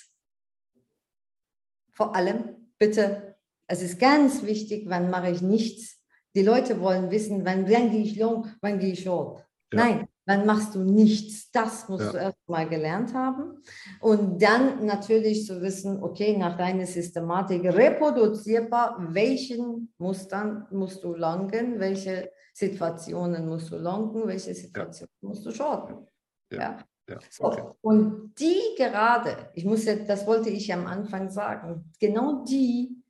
Vor 1.95 2.15
allem, 2.15 2.71
bitte, 2.79 3.37
es 3.67 3.83
ist 3.83 3.99
ganz 3.99 4.43
wichtig, 4.43 4.85
wann 4.89 5.11
mache 5.11 5.31
ich 5.31 5.43
nichts? 5.43 6.01
Die 6.35 6.43
Leute 6.43 6.81
wollen 6.81 7.11
wissen, 7.11 7.45
wann, 7.45 7.69
wann 7.71 7.91
gehe 7.91 8.03
ich 8.03 8.17
long, 8.17 8.49
wann 8.61 8.79
gehe 8.79 8.93
ich 8.93 9.05
short. 9.05 9.47
Ja. 9.73 9.85
Nein, 9.85 10.09
dann 10.27 10.47
machst 10.47 10.75
du 10.75 10.81
nichts. 10.81 11.51
Das 11.53 11.89
musst 11.89 12.07
Ja. 12.07 12.13
du 12.13 12.19
erst 12.19 12.49
mal 12.49 12.69
gelernt 12.69 13.15
haben. 13.15 13.63
Und 14.01 14.43
dann 14.43 14.85
natürlich 14.85 15.47
zu 15.47 15.63
wissen, 15.63 16.03
okay, 16.03 16.37
nach 16.37 16.57
deiner 16.57 16.87
Systematik 16.87 17.65
reproduzierbar, 17.65 18.97
welchen 19.11 19.93
Mustern 19.99 20.67
musst 20.71 21.05
du 21.05 21.15
langen, 21.15 21.79
welche 21.79 22.31
Situationen 22.53 23.47
musst 23.49 23.71
du 23.71 23.77
longen, 23.77 24.27
welche 24.27 24.55
Situationen 24.55 25.13
musst 25.21 25.47
du 25.47 25.51
shorten. 25.53 26.07
Ja. 26.53 26.79
Ja. 27.09 27.15
Ja, 27.15 27.21
So, 27.31 27.45
okay. 27.45 27.63
Und 27.83 28.35
die 28.39 28.61
gerade, 28.77 29.51
ich 29.55 29.65
muss 29.65 29.85
jetzt, 29.85 30.09
das 30.09 30.27
wollte 30.27 30.51
ich 30.51 30.73
am 30.73 30.87
Anfang 30.87 31.31
sagen, 31.31 31.93
genau 32.01 32.45
die, 32.45 33.03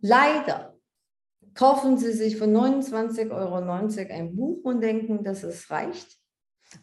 leider 0.00 0.74
kaufen 1.54 1.98
sie 1.98 2.12
sich 2.12 2.36
für 2.36 2.44
29,90 2.44 3.30
Euro 3.30 3.56
ein 3.56 4.36
Buch 4.36 4.64
und 4.64 4.80
denken, 4.80 5.24
dass 5.24 5.42
es 5.42 5.70
reicht. 5.70 6.18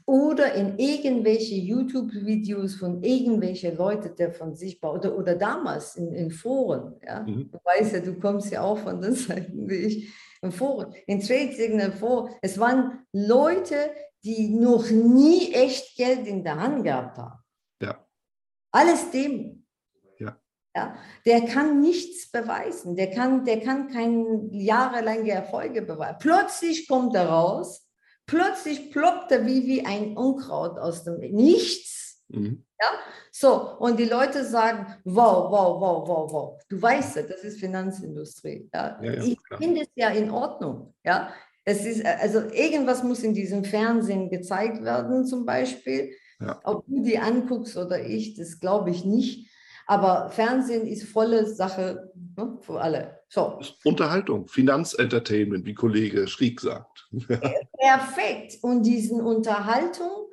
Oder 0.06 0.54
in 0.54 0.80
irgendwelche 0.80 1.56
YouTube-Videos 1.56 2.76
von 2.76 3.04
irgendwelchen 3.04 3.76
Leuten, 3.76 4.15
der 4.15 4.32
von 4.32 4.56
sich 4.56 4.80
baut, 4.80 5.06
oder, 5.06 5.17
oder 5.17 5.36
damals 5.36 5.95
in, 5.95 6.13
in 6.13 6.32
Foren. 6.32 6.95
Ja? 7.06 7.21
Mhm. 7.21 7.52
Du 7.52 7.60
weißt 7.63 7.93
ja, 7.93 7.99
du 7.99 8.17
kommst 8.17 8.52
ja 8.52 8.62
auch 8.62 8.78
von 8.78 9.02
den 9.02 9.13
Seiten 9.13 9.69
wie 9.69 9.76
ich. 9.76 10.13
In 10.41 10.52
Foren, 10.52 10.93
in 11.08 11.21
Trade 11.21 11.54
Signal 11.54 11.91
Foren. 11.93 12.34
Es 12.41 12.58
waren 12.60 13.06
Leute, 13.13 13.91
die 14.23 14.49
noch 14.49 14.89
nie 14.89 15.53
echt 15.53 15.95
Geld 15.95 16.27
in 16.27 16.43
der 16.43 16.55
Hand 16.55 16.83
gehabt 16.83 17.17
haben. 17.17 17.39
Ja. 17.81 18.05
Alles 18.71 19.12
dem. 19.12 19.65
Ja. 20.17 20.39
Ja, 20.75 20.95
der 21.25 21.45
kann 21.45 21.81
nichts 21.81 22.31
beweisen, 22.31 22.95
der 22.95 23.12
kann, 23.12 23.45
der 23.45 23.59
kann 23.59 23.89
keine 23.89 24.47
jahrelange 24.51 25.31
Erfolge 25.31 25.81
beweisen. 25.81 26.17
Plötzlich 26.19 26.88
kommt 26.88 27.15
er 27.15 27.29
raus, 27.29 27.88
plötzlich 28.25 28.91
ploppt 28.91 29.31
er 29.31 29.45
wie, 29.45 29.65
wie 29.65 29.86
ein 29.86 30.17
Unkraut 30.17 30.79
aus 30.79 31.03
dem 31.03 31.19
Nichts. 31.19 32.23
Mhm. 32.29 32.65
So, 33.31 33.77
und 33.79 33.97
die 33.99 34.05
Leute 34.05 34.45
sagen, 34.45 34.95
wow, 35.05 35.49
wow, 35.51 35.81
wow, 35.81 36.07
wow, 36.07 36.31
wow. 36.31 36.62
Du 36.69 36.81
weißt 36.81 37.15
ja, 37.17 37.21
das 37.23 37.43
ist 37.43 37.59
Finanzindustrie. 37.59 38.69
Ja. 38.73 38.99
Ja, 39.01 39.13
ja, 39.13 39.23
ich 39.23 39.38
finde 39.57 39.81
es 39.81 39.89
ja 39.95 40.09
in 40.09 40.29
Ordnung. 40.29 40.93
Ja. 41.03 41.33
Es 41.65 41.86
ist, 41.86 42.06
also 42.06 42.39
irgendwas 42.52 43.04
muss 43.04 43.23
in 43.23 43.34
diesem 43.34 43.63
Fernsehen 43.63 44.30
gezeigt 44.30 44.84
werden, 44.84 45.26
zum 45.26 45.45
Beispiel. 45.45 46.12
Ja. 46.39 46.60
Ob 46.63 46.86
du 46.88 47.04
die 47.04 47.17
anguckst 47.17 47.78
oder 47.78 48.06
ich, 48.06 48.36
das 48.36 48.60
glaube 48.60 48.89
ich 48.89 49.06
nicht. 49.06 49.49
Aber 49.86 50.30
Fernsehen 50.30 50.88
ist 50.88 51.04
volle 51.04 51.45
Sache 51.45 52.12
ne, 52.38 52.58
für 52.62 52.80
alle. 52.80 53.19
So, 53.30 53.60
Unterhaltung, 53.84 54.47
Finanzentertainment, 54.47 55.65
wie 55.65 55.73
Kollege 55.73 56.28
Schrieg 56.28 56.62
sagt. 56.62 57.10
perfekt. 57.28 58.60
Und 58.62 58.84
diesen 58.84 59.21
Unterhaltung, 59.21 60.28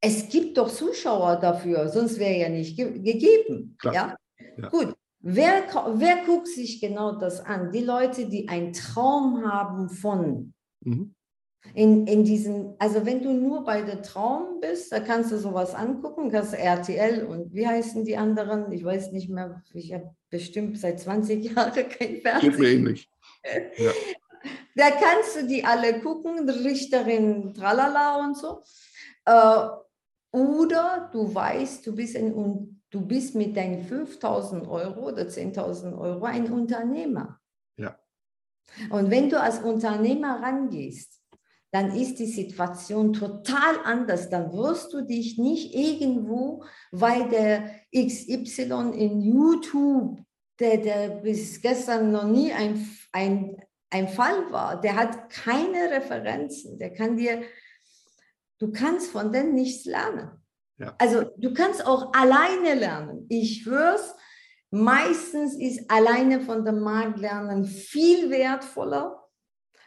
es 0.00 0.28
gibt 0.28 0.56
doch 0.56 0.68
Zuschauer 0.68 1.36
dafür, 1.36 1.88
sonst 1.88 2.18
wäre 2.18 2.38
ja 2.38 2.48
nicht 2.48 2.76
ge 2.76 3.00
gegeben. 3.00 3.76
Klar. 3.78 3.94
Ja? 3.94 4.16
Ja. 4.56 4.68
Gut. 4.68 4.94
Wer, 5.20 5.64
wer 5.94 6.24
guckt 6.24 6.46
sich 6.46 6.80
genau 6.80 7.18
das 7.18 7.40
an? 7.40 7.72
Die 7.72 7.80
Leute, 7.80 8.28
die 8.28 8.48
einen 8.48 8.72
Traum 8.72 9.44
haben 9.44 9.88
von 9.88 10.54
Mhm. 10.86 11.14
in, 11.74 12.06
in 12.06 12.24
diesen, 12.24 12.74
also 12.78 13.04
wenn 13.04 13.22
du 13.22 13.32
nur 13.32 13.64
bei 13.64 13.82
der 13.82 14.00
Traum 14.02 14.60
bist, 14.60 14.92
da 14.92 15.00
kannst 15.00 15.32
du 15.32 15.38
sowas 15.38 15.74
angucken, 15.74 16.30
kannst 16.30 16.54
RTL 16.54 17.24
und 17.26 17.52
wie 17.52 17.66
heißen 17.66 18.04
die 18.04 18.16
anderen? 18.16 18.70
Ich 18.72 18.84
weiß 18.84 19.10
nicht 19.12 19.28
mehr, 19.28 19.62
ich 19.74 19.92
habe 19.92 20.14
bestimmt 20.30 20.78
seit 20.78 21.00
20 21.00 21.44
Jahren 21.54 21.72
kein 21.72 21.88
Geht 22.14 22.22
Fernsehen. 22.22 22.58
mir 22.58 22.68
ähnlich. 22.70 23.10
Da 24.76 24.90
kannst 24.90 25.34
du 25.36 25.46
die 25.46 25.64
alle 25.64 26.00
gucken, 26.00 26.48
Richterin, 26.48 27.54
tralala 27.54 28.24
und 28.24 28.36
so. 28.36 28.62
Äh, 29.24 29.68
oder 30.32 31.08
du 31.12 31.34
weißt, 31.34 31.86
du 31.86 31.94
bist, 31.96 32.14
Un- 32.16 32.82
du 32.90 33.00
bist 33.00 33.34
mit 33.34 33.56
deinen 33.56 33.82
5000 33.82 34.68
Euro 34.68 35.08
oder 35.08 35.22
10.000 35.28 35.96
Euro 35.98 36.24
ein 36.26 36.52
Unternehmer. 36.52 37.40
Und 38.90 39.10
wenn 39.10 39.30
du 39.30 39.40
als 39.40 39.58
Unternehmer 39.60 40.40
rangehst, 40.42 41.20
dann 41.72 41.94
ist 41.94 42.18
die 42.18 42.26
Situation 42.26 43.12
total 43.12 43.76
anders. 43.84 44.30
Dann 44.30 44.52
wirst 44.52 44.92
du 44.92 45.02
dich 45.02 45.38
nicht 45.38 45.74
irgendwo, 45.74 46.64
weil 46.90 47.28
der 47.28 47.70
XY 47.94 48.92
in 48.94 49.20
YouTube, 49.20 50.20
der, 50.58 50.78
der 50.78 51.08
bis 51.08 51.60
gestern 51.60 52.12
noch 52.12 52.24
nie 52.24 52.52
ein, 52.52 52.88
ein, 53.12 53.56
ein 53.90 54.08
Fall 54.08 54.50
war, 54.50 54.80
der 54.80 54.96
hat 54.96 55.28
keine 55.28 55.90
Referenzen, 55.90 56.78
der 56.78 56.94
kann 56.94 57.16
dir, 57.16 57.42
du 58.58 58.72
kannst 58.72 59.10
von 59.10 59.32
denen 59.32 59.54
nichts 59.54 59.84
lernen. 59.84 60.30
Ja. 60.78 60.94
Also 60.98 61.24
du 61.36 61.52
kannst 61.52 61.86
auch 61.86 62.12
alleine 62.14 62.74
lernen. 62.74 63.26
Ich 63.28 63.62
schwör's, 63.62 64.14
meistens 64.70 65.54
ist 65.54 65.90
alleine 65.90 66.40
von 66.40 66.64
dem 66.64 66.80
Markt 66.80 67.18
lernen 67.18 67.64
viel 67.64 68.30
wertvoller, 68.30 69.22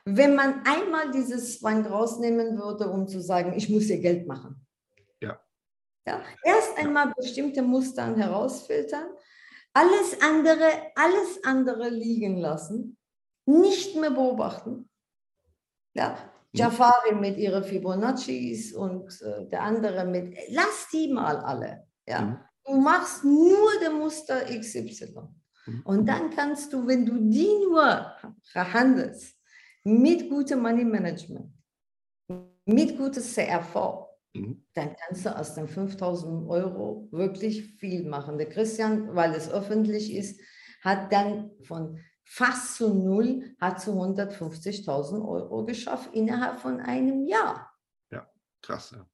wenn 0.05 0.35
man 0.35 0.63
einmal 0.65 1.11
dieses 1.11 1.59
Zwang 1.59 1.85
rausnehmen 1.85 2.57
würde, 2.57 2.89
um 2.89 3.07
zu 3.07 3.21
sagen, 3.21 3.53
ich 3.55 3.69
muss 3.69 3.83
hier 3.83 3.99
Geld 3.99 4.27
machen. 4.27 4.65
Ja. 5.21 5.39
Ja, 6.07 6.21
erst 6.43 6.77
einmal 6.77 7.13
bestimmte 7.15 7.61
Muster 7.61 8.15
herausfiltern, 8.15 9.07
alles 9.73 10.19
andere, 10.21 10.67
alles 10.95 11.43
andere 11.43 11.89
liegen 11.89 12.37
lassen, 12.37 12.97
nicht 13.45 13.95
mehr 13.95 14.11
beobachten. 14.11 14.89
Ja, 15.93 16.17
Jafari 16.51 17.13
mit 17.15 17.37
ihrer 17.37 17.63
Fibonaccis 17.63 18.73
und 18.73 19.21
äh, 19.21 19.45
der 19.47 19.61
andere 19.61 20.05
mit, 20.05 20.35
lass 20.49 20.87
die 20.91 21.11
mal 21.11 21.37
alle. 21.37 21.87
Ja. 22.07 22.48
Du 22.69 22.79
machst 22.79 23.23
nur 23.23 23.79
der 23.81 23.91
Muster 23.91 24.45
XY. 24.45 25.15
Mhm. 25.65 25.81
Und 25.83 26.05
dann 26.05 26.29
kannst 26.29 26.71
du, 26.71 26.85
wenn 26.85 27.05
du 27.05 27.17
die 27.17 27.49
nur 27.65 28.15
handelst, 28.53 29.35
mit 29.83 30.29
gutem 30.29 30.61
Money 30.61 30.85
Management, 30.85 31.51
mit 32.65 32.97
gutes 32.97 33.33
CRV, 33.33 34.05
Mhm. 34.33 34.63
dann 34.75 34.95
kannst 34.95 35.25
du 35.25 35.35
aus 35.35 35.55
den 35.55 35.67
5000 35.67 36.47
Euro 36.47 37.07
wirklich 37.11 37.73
viel 37.79 38.07
machen. 38.07 38.37
Der 38.37 38.47
Christian, 38.47 39.15
weil 39.15 39.33
es 39.33 39.49
öffentlich 39.49 40.13
ist, 40.13 40.39
hat 40.81 41.11
dann 41.11 41.49
von 41.63 41.99
fast 42.23 42.75
zu 42.75 42.93
null, 42.93 43.55
hat 43.59 43.81
zu 43.81 43.93
150.000 43.93 45.27
Euro 45.27 45.65
geschafft 45.65 46.13
innerhalb 46.13 46.59
von 46.59 46.79
einem 46.79 47.25
Jahr. 47.25 47.75
Krass, 48.61 48.91
ja. 48.91 49.09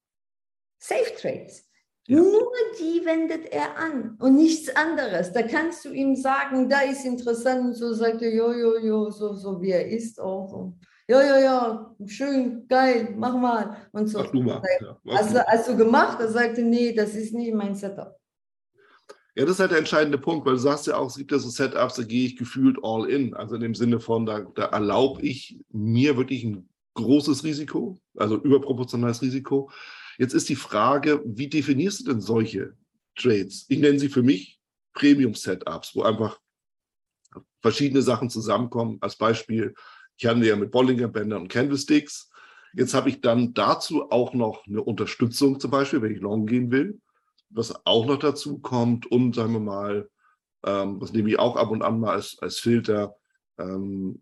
Safe 0.79 1.15
Trades. 1.21 1.64
Ja. 2.07 2.17
Nur 2.17 2.51
die 2.79 3.03
wendet 3.03 3.51
er 3.51 3.77
an 3.77 4.15
und 4.19 4.35
nichts 4.35 4.73
anderes. 4.75 5.31
Da 5.31 5.41
kannst 5.41 5.85
du 5.85 5.91
ihm 5.91 6.15
sagen, 6.15 6.69
da 6.69 6.81
ist 6.81 7.03
interessant 7.03 7.65
und 7.65 7.73
so 7.73 7.93
sagt 7.93 8.21
er, 8.21 8.33
jo, 8.33 8.51
jo, 8.51 8.77
jo, 8.77 9.09
so, 9.09 9.33
so 9.33 9.59
wie 9.61 9.71
er 9.71 9.87
ist 9.87 10.19
auch. 10.19 10.51
Und, 10.53 10.79
ja, 11.07 11.21
ja, 11.21 11.39
ja, 11.39 11.95
schön, 12.05 12.67
geil, 12.67 13.13
mach 13.17 13.35
mal. 13.35 13.77
Und 13.91 14.07
so. 14.07 14.19
Mach 14.19 14.31
du 14.31 14.43
mal. 14.43 14.61
Ja, 14.81 14.97
mach 15.03 15.17
Hast 15.17 15.35
du. 15.35 15.43
hast 15.45 15.67
du 15.67 15.77
gemacht? 15.77 16.19
Er 16.19 16.27
sagte, 16.27 16.61
nee, 16.61 16.93
das 16.93 17.15
ist 17.15 17.33
nicht 17.33 17.53
mein 17.55 17.73
Setup. 17.73 18.15
Ja, 19.35 19.43
das 19.43 19.55
ist 19.55 19.59
halt 19.59 19.71
der 19.71 19.79
entscheidende 19.79 20.17
Punkt, 20.17 20.45
weil 20.45 20.53
du 20.53 20.59
sagst 20.59 20.87
ja 20.87 20.97
auch, 20.97 21.07
es 21.07 21.17
gibt 21.17 21.31
ja 21.31 21.39
so 21.39 21.49
Setups, 21.49 21.95
da 21.95 22.03
gehe 22.03 22.25
ich 22.25 22.37
gefühlt 22.37 22.77
all 22.83 23.09
in. 23.09 23.33
Also 23.33 23.55
in 23.55 23.61
dem 23.61 23.75
Sinne 23.75 23.99
von, 23.99 24.25
da, 24.25 24.41
da 24.55 24.65
erlaube 24.65 25.21
ich 25.23 25.59
mir 25.71 26.17
wirklich 26.17 26.43
ein 26.43 26.69
großes 26.93 27.43
Risiko, 27.43 27.99
also 28.15 28.37
überproportionales 28.37 29.21
Risiko. 29.21 29.69
Jetzt 30.17 30.33
ist 30.33 30.49
die 30.49 30.55
Frage, 30.55 31.21
wie 31.25 31.47
definierst 31.47 32.01
du 32.01 32.11
denn 32.11 32.21
solche 32.21 32.75
Trades? 33.15 33.65
Ich 33.69 33.79
nenne 33.79 33.99
sie 33.99 34.09
für 34.09 34.23
mich 34.23 34.59
Premium-Setups, 34.93 35.95
wo 35.95 36.03
einfach 36.03 36.39
verschiedene 37.61 38.01
Sachen 38.01 38.29
zusammenkommen. 38.29 38.97
Als 39.01 39.17
Beispiel, 39.17 39.73
ich 40.17 40.25
handle 40.25 40.47
ja 40.47 40.55
mit 40.55 40.71
Bollinger-Bändern 40.71 41.43
und 41.43 41.47
Candlesticks. 41.49 42.29
Jetzt 42.73 42.93
habe 42.93 43.09
ich 43.09 43.21
dann 43.21 43.53
dazu 43.53 44.09
auch 44.11 44.33
noch 44.33 44.65
eine 44.67 44.81
Unterstützung, 44.81 45.59
zum 45.59 45.71
Beispiel, 45.71 46.01
wenn 46.01 46.13
ich 46.13 46.21
long 46.21 46.45
gehen 46.45 46.71
will 46.71 46.99
was 47.55 47.85
auch 47.85 48.05
noch 48.05 48.17
dazu 48.17 48.59
kommt 48.59 49.09
und 49.11 49.35
sagen 49.35 49.53
wir 49.53 49.59
mal, 49.59 50.09
ähm, 50.65 50.99
das 50.99 51.13
nehme 51.13 51.29
ich 51.29 51.39
auch 51.39 51.55
ab 51.55 51.71
und 51.71 51.81
an 51.81 51.99
mal 51.99 52.13
als, 52.13 52.37
als 52.39 52.59
Filter, 52.59 53.15
ähm, 53.57 54.21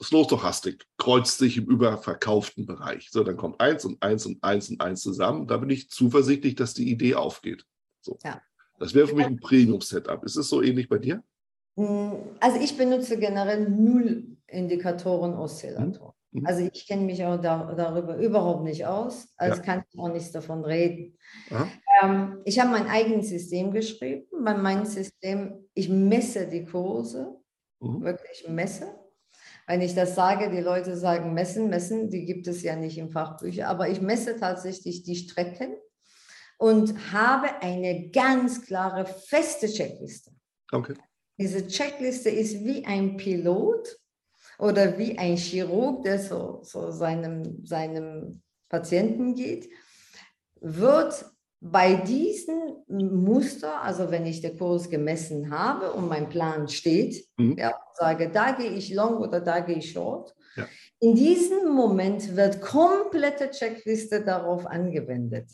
Stochastik 0.00 0.86
kreuzt 0.96 1.38
sich 1.38 1.56
im 1.56 1.66
überverkauften 1.66 2.66
Bereich. 2.66 3.08
So, 3.10 3.24
dann 3.24 3.36
kommt 3.36 3.60
eins 3.60 3.84
und 3.84 4.02
eins 4.02 4.26
und 4.26 4.42
eins 4.42 4.70
und 4.70 4.80
eins 4.80 5.00
zusammen. 5.02 5.46
Da 5.46 5.56
bin 5.56 5.70
ich 5.70 5.90
zuversichtlich, 5.90 6.54
dass 6.54 6.74
die 6.74 6.90
Idee 6.90 7.14
aufgeht. 7.14 7.64
So. 8.00 8.18
Ja. 8.24 8.40
Das 8.78 8.94
wäre 8.94 9.08
für 9.08 9.16
mich 9.16 9.26
ein 9.26 9.40
Premium-Setup. 9.40 10.22
Ist 10.24 10.36
es 10.36 10.48
so 10.48 10.62
ähnlich 10.62 10.88
bei 10.88 10.98
dir? 10.98 11.22
Mm, 11.76 12.12
Also 12.40 12.60
ich 12.60 12.76
benutze 12.76 13.18
generell 13.18 13.68
null 13.68 14.36
Indikatoren, 14.46 15.34
Oszillatoren. 15.34 16.12
Mhm. 16.30 16.46
Also 16.46 16.68
ich 16.72 16.86
kenne 16.86 17.02
mich 17.02 17.24
auch 17.24 17.40
da, 17.40 17.74
darüber 17.74 18.16
überhaupt 18.18 18.62
nicht 18.64 18.86
aus, 18.86 19.28
also 19.36 19.56
Ja. 19.56 19.62
kann 19.62 19.84
ich 19.90 19.98
auch 19.98 20.12
nichts 20.12 20.30
davon 20.30 20.64
reden. 20.64 21.16
Ähm, 22.02 22.40
ich 22.44 22.60
habe 22.60 22.70
mein 22.70 22.86
eigenes 22.86 23.28
System 23.30 23.72
geschrieben. 23.72 24.26
Bei 24.44 24.54
meinem 24.54 24.84
System, 24.84 25.68
ich 25.74 25.88
messe 25.88 26.46
die 26.46 26.64
Kurse, 26.64 27.34
Mhm. 27.80 28.02
wirklich 28.02 28.46
messe. 28.48 28.97
Wenn 29.68 29.82
ich 29.82 29.94
das 29.94 30.14
sage, 30.14 30.50
die 30.50 30.62
Leute 30.62 30.96
sagen 30.96 31.34
messen, 31.34 31.68
messen, 31.68 32.08
die 32.08 32.24
gibt 32.24 32.48
es 32.48 32.62
ja 32.62 32.74
nicht 32.74 32.96
im 32.96 33.10
Fachbücher, 33.10 33.68
aber 33.68 33.90
ich 33.90 34.00
messe 34.00 34.40
tatsächlich 34.40 35.02
die 35.02 35.14
Strecken 35.14 35.76
und 36.56 37.12
habe 37.12 37.48
eine 37.60 38.08
ganz 38.08 38.64
klare, 38.64 39.04
feste 39.04 39.68
Checkliste. 39.68 40.32
Okay. 40.72 40.94
Diese 41.38 41.66
Checkliste 41.68 42.30
ist 42.30 42.64
wie 42.64 42.86
ein 42.86 43.18
Pilot 43.18 43.98
oder 44.58 44.96
wie 44.96 45.18
ein 45.18 45.36
Chirurg, 45.36 46.02
der 46.02 46.18
so, 46.18 46.60
so 46.62 46.90
seinem, 46.90 47.66
seinem 47.66 48.40
Patienten 48.70 49.34
geht, 49.34 49.68
wird 50.62 51.26
bei 51.60 51.94
diesem 51.94 52.84
Muster, 52.86 53.82
also 53.82 54.10
wenn 54.10 54.26
ich 54.26 54.40
den 54.40 54.56
Kurs 54.56 54.88
gemessen 54.88 55.50
habe 55.50 55.92
und 55.92 56.08
mein 56.08 56.28
Plan 56.28 56.68
steht, 56.68 57.26
mhm. 57.36 57.56
ja, 57.58 57.74
sage, 57.94 58.30
da 58.30 58.52
gehe 58.52 58.70
ich 58.70 58.94
long 58.94 59.18
oder 59.18 59.40
da 59.40 59.60
gehe 59.60 59.78
ich 59.78 59.92
short, 59.92 60.34
ja. 60.56 60.66
in 61.00 61.14
diesem 61.14 61.68
Moment 61.70 62.36
wird 62.36 62.60
komplette 62.60 63.50
Checkliste 63.50 64.24
darauf 64.24 64.66
angewendet. 64.66 65.50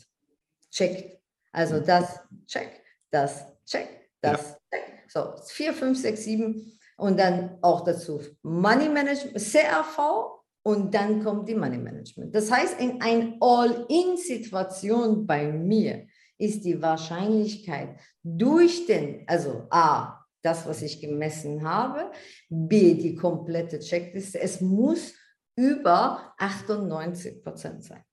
Checkt. 0.69 1.19
Also 1.51 1.77
mhm. 1.77 1.85
das 1.85 2.19
check, 2.45 2.83
das 3.09 3.45
check, 3.65 3.87
das 4.21 4.57
ja. 4.71 4.79
check. 4.79 4.85
So, 5.07 5.33
4, 5.47 5.73
5, 5.73 5.97
6, 5.97 6.23
7 6.23 6.79
und 6.97 7.19
dann 7.19 7.57
auch 7.61 7.83
dazu 7.83 8.21
Money 8.43 8.89
Management, 8.89 9.37
CRV 9.37 10.43
und 10.65 10.95
dann 10.95 11.23
kommt 11.23 11.47
die 11.47 11.53
Money 11.53 11.77
Management. 11.77 12.33
Das 12.33 12.51
heißt, 12.51 12.79
in 12.79 12.99
einer 12.99 13.37
All-in-Situation 13.39 15.27
bei 15.27 15.51
mir 15.51 16.07
ist 16.39 16.65
die 16.65 16.81
Wahrscheinlichkeit 16.81 17.99
durch 18.23 18.87
den, 18.87 19.23
also 19.27 19.67
A, 19.69 20.25
das, 20.41 20.67
was 20.67 20.81
ich 20.81 20.99
gemessen 20.99 21.63
habe, 21.63 22.11
B, 22.49 22.95
die 22.95 23.15
komplette 23.15 23.79
Checkliste, 23.79 24.39
es 24.39 24.59
muss 24.59 25.13
über 25.55 26.33
98 26.39 27.43
Prozent 27.43 27.83
sein. 27.83 28.03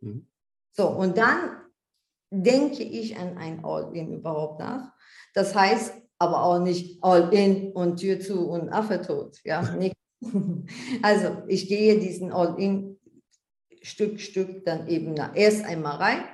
Mhm. 0.00 0.28
So, 0.76 0.88
und 0.88 1.16
dann 1.16 1.62
denke 2.30 2.82
ich 2.82 3.16
an 3.16 3.38
ein 3.38 3.64
All-in 3.64 4.12
überhaupt 4.12 4.60
nach. 4.60 4.92
Das 5.32 5.54
heißt 5.54 5.94
aber 6.18 6.44
auch 6.44 6.58
nicht 6.58 7.02
All-in 7.02 7.72
und 7.72 7.96
Tür 7.96 8.20
zu 8.20 8.48
und 8.50 8.68
Affe 8.68 9.00
tot. 9.00 9.38
Ja, 9.44 9.62
nicht 9.76 9.96
Also 11.02 11.42
ich 11.48 11.68
gehe 11.68 11.98
diesen 11.98 12.32
All-In 12.32 12.98
Stück, 13.82 14.20
Stück 14.20 14.64
dann 14.64 14.86
eben 14.88 15.16
erst 15.34 15.64
einmal 15.64 15.96
rein. 15.96 16.24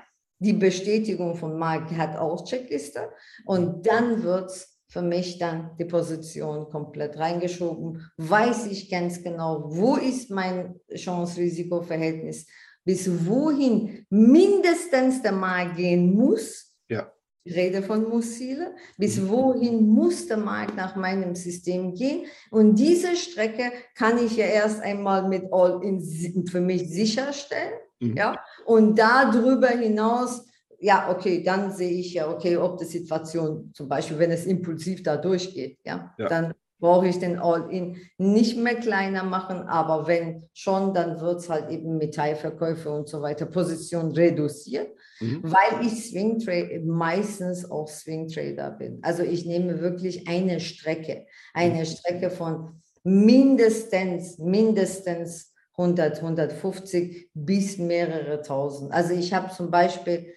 Die 0.41 0.53
Bestätigung 0.53 1.35
von 1.35 1.59
Markt 1.59 1.93
hat 1.97 2.17
auch 2.17 2.45
Checkliste 2.45 3.11
und 3.45 3.87
dann 3.87 4.23
wird 4.23 4.53
für 4.91 5.03
mich 5.03 5.39
dann 5.39 5.77
die 5.79 5.85
Position 5.85 6.71
komplett 6.71 7.19
reingeschoben. 7.19 8.11
Weiß 8.17 8.67
ich 8.67 8.91
ganz 8.91 9.23
genau, 9.23 9.65
wo 9.67 9.97
ist 9.97 10.31
mein 10.31 10.79
Chance-Risiko-Verhältnis, 10.95 12.47
bis 12.85 13.27
wohin 13.27 14.07
mindestens 14.09 15.21
der 15.21 15.33
Markt 15.33 15.77
gehen 15.77 16.15
muss. 16.15 16.75
Ja. 16.89 17.13
Ich 17.49 17.57
rede 17.57 17.83
von 17.83 18.09
Mussziele. 18.09 18.75
Bis 18.99 19.19
mhm. 19.19 19.29
wohin 19.29 19.89
muss 19.89 20.27
der 20.27 20.37
Markt 20.37 20.77
nach 20.77 20.97
meinem 20.97 21.35
System 21.35 21.95
gehen? 21.95 22.27
Und 22.51 22.75
diese 22.75 23.17
Strecke 23.17 23.73
kann 23.95 24.19
ich 24.19 24.37
ja 24.37 24.45
erst 24.45 24.83
einmal 24.83 25.29
mit 25.29 25.45
All-in 25.53 26.47
für 26.47 26.61
mich 26.61 26.91
sicherstellen. 26.91 27.73
Mhm. 28.01 28.17
Ja? 28.17 28.37
Und 28.67 28.99
darüber 28.99 29.69
hinaus, 29.69 30.45
ja, 30.79 31.11
okay, 31.11 31.43
dann 31.43 31.73
sehe 31.73 31.93
ich 31.93 32.15
ja, 32.15 32.29
okay, 32.31 32.57
ob 32.57 32.79
die 32.79 32.85
Situation, 32.85 33.71
zum 33.75 33.89
Beispiel, 33.89 34.19
wenn 34.19 34.31
es 34.31 34.47
impulsiv 34.47 35.03
da 35.03 35.17
durchgeht, 35.17 35.79
ja, 35.85 36.15
ja. 36.19 36.29
dann 36.29 36.55
brauche 36.81 37.09
ich 37.09 37.19
den 37.19 37.39
All-In 37.39 37.97
nicht 38.19 38.57
mehr 38.57 38.77
kleiner 38.77 39.25
machen, 39.25 39.63
aber 39.63 40.07
wenn 40.07 40.49
schon, 40.53 40.95
dann 40.95 41.21
wird 41.21 41.41
es 41.41 41.49
halt 41.49 41.71
eben 41.71 41.99
mit 41.99 42.15
Teilverkäufe 42.15 42.91
und 42.91 43.09
so 43.09 43.21
weiter 43.21 43.47
Position 43.47 44.13
reduziert, 44.13 44.89
mhm. 45.21 45.41
weil 45.43 45.87
ich 45.87 46.11
Swing 46.11 46.39
Trade 46.39 46.83
meistens 46.85 47.69
auch 47.71 47.89
Swing 47.89 48.29
Trader 48.29 48.71
bin. 48.71 49.01
Also 49.03 49.23
ich 49.23 49.45
nehme 49.45 49.81
wirklich 49.81 50.29
eine 50.29 50.61
Strecke, 50.61 51.27
eine 51.53 51.81
mhm. 51.81 51.87
Strecke 51.87 52.31
von 52.31 52.81
mindestens, 53.03 54.39
mindestens 54.39 55.53
100, 55.77 56.17
150 56.17 57.31
bis 57.35 57.79
mehrere 57.79 58.43
tausend. 58.43 58.93
Also 58.93 59.15
ich 59.15 59.33
habe 59.33 59.53
zum 59.55 59.71
Beispiel 59.71 60.35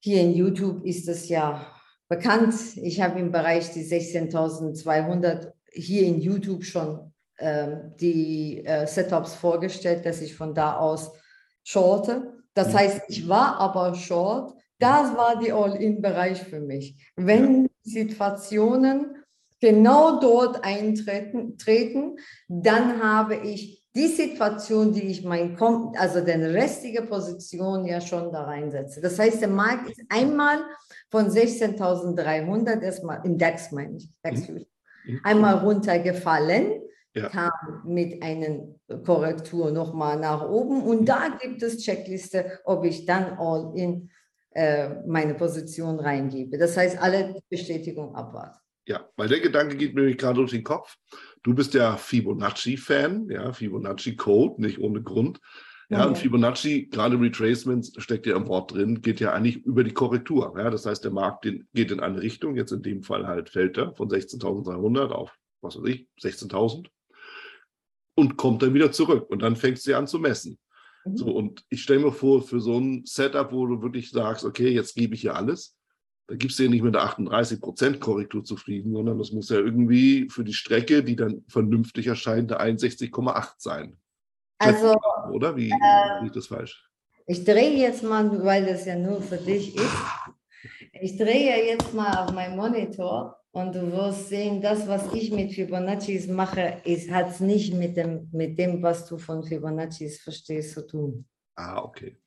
hier 0.00 0.20
in 0.20 0.34
YouTube 0.34 0.84
ist 0.84 1.08
es 1.08 1.28
ja 1.28 1.75
bekannt. 2.08 2.54
Ich 2.76 3.00
habe 3.00 3.18
im 3.18 3.32
Bereich 3.32 3.72
die 3.72 3.84
16.200 3.84 5.52
hier 5.72 6.06
in 6.06 6.20
YouTube 6.20 6.64
schon 6.64 7.12
ähm, 7.38 7.92
die 8.00 8.64
äh, 8.64 8.86
Setups 8.86 9.34
vorgestellt, 9.34 10.06
dass 10.06 10.22
ich 10.22 10.34
von 10.34 10.54
da 10.54 10.76
aus 10.76 11.12
shorte. 11.64 12.32
Das 12.54 12.72
ja. 12.72 12.78
heißt, 12.80 13.02
ich 13.08 13.28
war 13.28 13.58
aber 13.58 13.94
short. 13.94 14.54
Das 14.78 15.16
war 15.16 15.38
die 15.38 15.52
All-in-Bereich 15.52 16.42
für 16.42 16.60
mich. 16.60 17.12
Wenn 17.16 17.64
ja. 17.64 17.68
Situationen 17.82 19.16
genau 19.60 20.20
dort 20.20 20.64
eintreten, 20.64 21.58
treten, 21.58 22.16
dann 22.48 23.02
habe 23.02 23.36
ich 23.36 23.84
die 23.94 24.08
Situation, 24.08 24.92
die 24.92 25.04
ich 25.04 25.24
mein, 25.24 25.58
also 25.96 26.20
den 26.20 26.44
restige 26.44 27.02
Position 27.02 27.86
ja 27.86 28.00
schon 28.00 28.30
da 28.30 28.44
reinsetze. 28.44 29.00
Das 29.00 29.18
heißt, 29.18 29.40
der 29.40 29.48
Markt 29.48 29.90
ist 29.90 30.02
einmal 30.10 30.58
von 31.10 31.28
16.300 31.28 32.80
erstmal 32.80 33.24
im 33.24 33.38
DAX 33.38 33.72
meine 33.72 33.96
ich, 33.96 34.08
DAX 34.22 34.48
mhm. 34.48 34.66
mhm. 35.06 35.20
einmal 35.24 35.58
runtergefallen, 35.58 36.82
ja. 37.14 37.28
kam 37.28 37.50
mit 37.84 38.22
einer 38.22 38.66
Korrektur 39.04 39.70
nochmal 39.70 40.18
nach 40.18 40.48
oben 40.48 40.82
und 40.82 41.02
mhm. 41.02 41.06
da 41.06 41.38
gibt 41.40 41.62
es 41.62 41.78
Checkliste, 41.78 42.60
ob 42.64 42.84
ich 42.84 43.06
dann 43.06 43.38
all 43.38 43.72
in 43.76 44.10
äh, 44.56 45.06
meine 45.06 45.34
Position 45.34 46.00
reingebe. 46.00 46.58
Das 46.58 46.76
heißt, 46.76 46.98
alle 46.98 47.40
Bestätigung 47.50 48.14
abwarten. 48.14 48.58
Ja, 48.86 49.08
weil 49.16 49.28
der 49.28 49.40
Gedanke 49.40 49.76
geht 49.76 49.94
mir 49.94 50.02
nämlich 50.02 50.18
gerade 50.18 50.36
durch 50.36 50.52
den 50.52 50.62
Kopf. 50.62 50.96
Du 51.42 51.54
bist 51.54 51.74
ja 51.74 51.96
Fibonacci-Fan, 51.96 53.28
ja, 53.30 53.52
Fibonacci-Code, 53.52 54.62
nicht 54.62 54.78
ohne 54.78 55.02
Grund. 55.02 55.40
Ja, 55.88 56.04
und 56.04 56.18
Fibonacci, 56.18 56.88
gerade 56.90 57.20
Retracements, 57.20 57.92
steckt 57.98 58.26
ja 58.26 58.36
im 58.36 58.48
Wort 58.48 58.72
drin, 58.72 59.02
geht 59.02 59.20
ja 59.20 59.32
eigentlich 59.32 59.64
über 59.64 59.84
die 59.84 59.92
Korrektur. 59.92 60.52
Ja, 60.58 60.68
das 60.68 60.84
heißt, 60.84 61.04
der 61.04 61.12
Markt 61.12 61.46
geht 61.74 61.90
in 61.92 62.00
eine 62.00 62.20
Richtung, 62.20 62.56
jetzt 62.56 62.72
in 62.72 62.82
dem 62.82 63.02
Fall 63.04 63.26
halt 63.26 63.50
fällt 63.50 63.78
er 63.78 63.94
von 63.94 64.08
16.300 64.08 65.10
auf, 65.10 65.38
was 65.60 65.76
weiß 65.78 65.88
ich, 65.88 66.08
16.000 66.20 66.88
und 68.16 68.36
kommt 68.36 68.62
dann 68.62 68.74
wieder 68.74 68.90
zurück 68.90 69.30
und 69.30 69.42
dann 69.42 69.54
fängst 69.54 69.86
du 69.86 69.96
an 69.96 70.08
zu 70.08 70.18
messen. 70.18 70.58
Mhm. 71.04 71.16
So, 71.16 71.26
und 71.30 71.64
ich 71.68 71.82
stelle 71.82 72.00
mir 72.00 72.12
vor, 72.12 72.42
für 72.42 72.60
so 72.60 72.78
ein 72.78 73.02
Setup, 73.04 73.52
wo 73.52 73.66
du 73.66 73.82
wirklich 73.82 74.10
sagst, 74.10 74.44
okay, 74.44 74.70
jetzt 74.70 74.96
gebe 74.96 75.14
ich 75.14 75.20
hier 75.20 75.36
alles, 75.36 75.76
da 76.26 76.34
gibst 76.34 76.58
du 76.58 76.64
ja 76.64 76.70
nicht 76.70 76.82
mit 76.82 76.94
der 76.94 77.02
38% 77.02 77.98
Korrektur 77.98 78.42
zufrieden, 78.42 78.92
sondern 78.92 79.18
das 79.18 79.30
muss 79.30 79.50
ja 79.50 79.58
irgendwie 79.58 80.28
für 80.28 80.42
die 80.42 80.54
Strecke, 80.54 81.04
die 81.04 81.14
dann 81.14 81.44
vernünftig 81.46 82.08
erscheint, 82.08 82.50
der 82.50 82.60
61,8 82.60 83.52
sein. 83.58 83.96
Also, 84.58 84.96
oder? 85.32 85.56
Wie 85.56 85.70
äh, 85.70 86.22
liegt 86.22 86.36
das 86.36 86.46
falsch? 86.46 86.88
Ich 87.26 87.44
drehe 87.44 87.76
jetzt 87.76 88.02
mal, 88.02 88.44
weil 88.44 88.66
das 88.66 88.86
ja 88.86 88.96
nur 88.96 89.20
für 89.20 89.36
dich 89.36 89.76
ist. 89.76 89.96
Ich 90.92 91.16
drehe 91.16 91.66
jetzt 91.66 91.92
mal 91.92 92.24
auf 92.24 92.32
meinen 92.32 92.56
Monitor 92.56 93.36
und 93.50 93.74
du 93.74 93.90
wirst 93.92 94.28
sehen, 94.28 94.60
das, 94.60 94.86
was 94.86 95.12
ich 95.12 95.30
mit 95.30 95.52
Fibonacci 95.52 96.26
mache, 96.28 96.82
hat 97.10 97.30
es 97.30 97.40
nicht 97.40 97.74
mit 97.74 97.96
dem, 97.96 98.28
mit 98.32 98.58
dem, 98.58 98.82
was 98.82 99.06
du 99.06 99.18
von 99.18 99.42
Fibonacci 99.42 100.08
verstehst, 100.08 100.74
zu 100.74 100.86
tun. 100.86 101.26
Ah, 101.56 101.82
okay. 101.82 102.18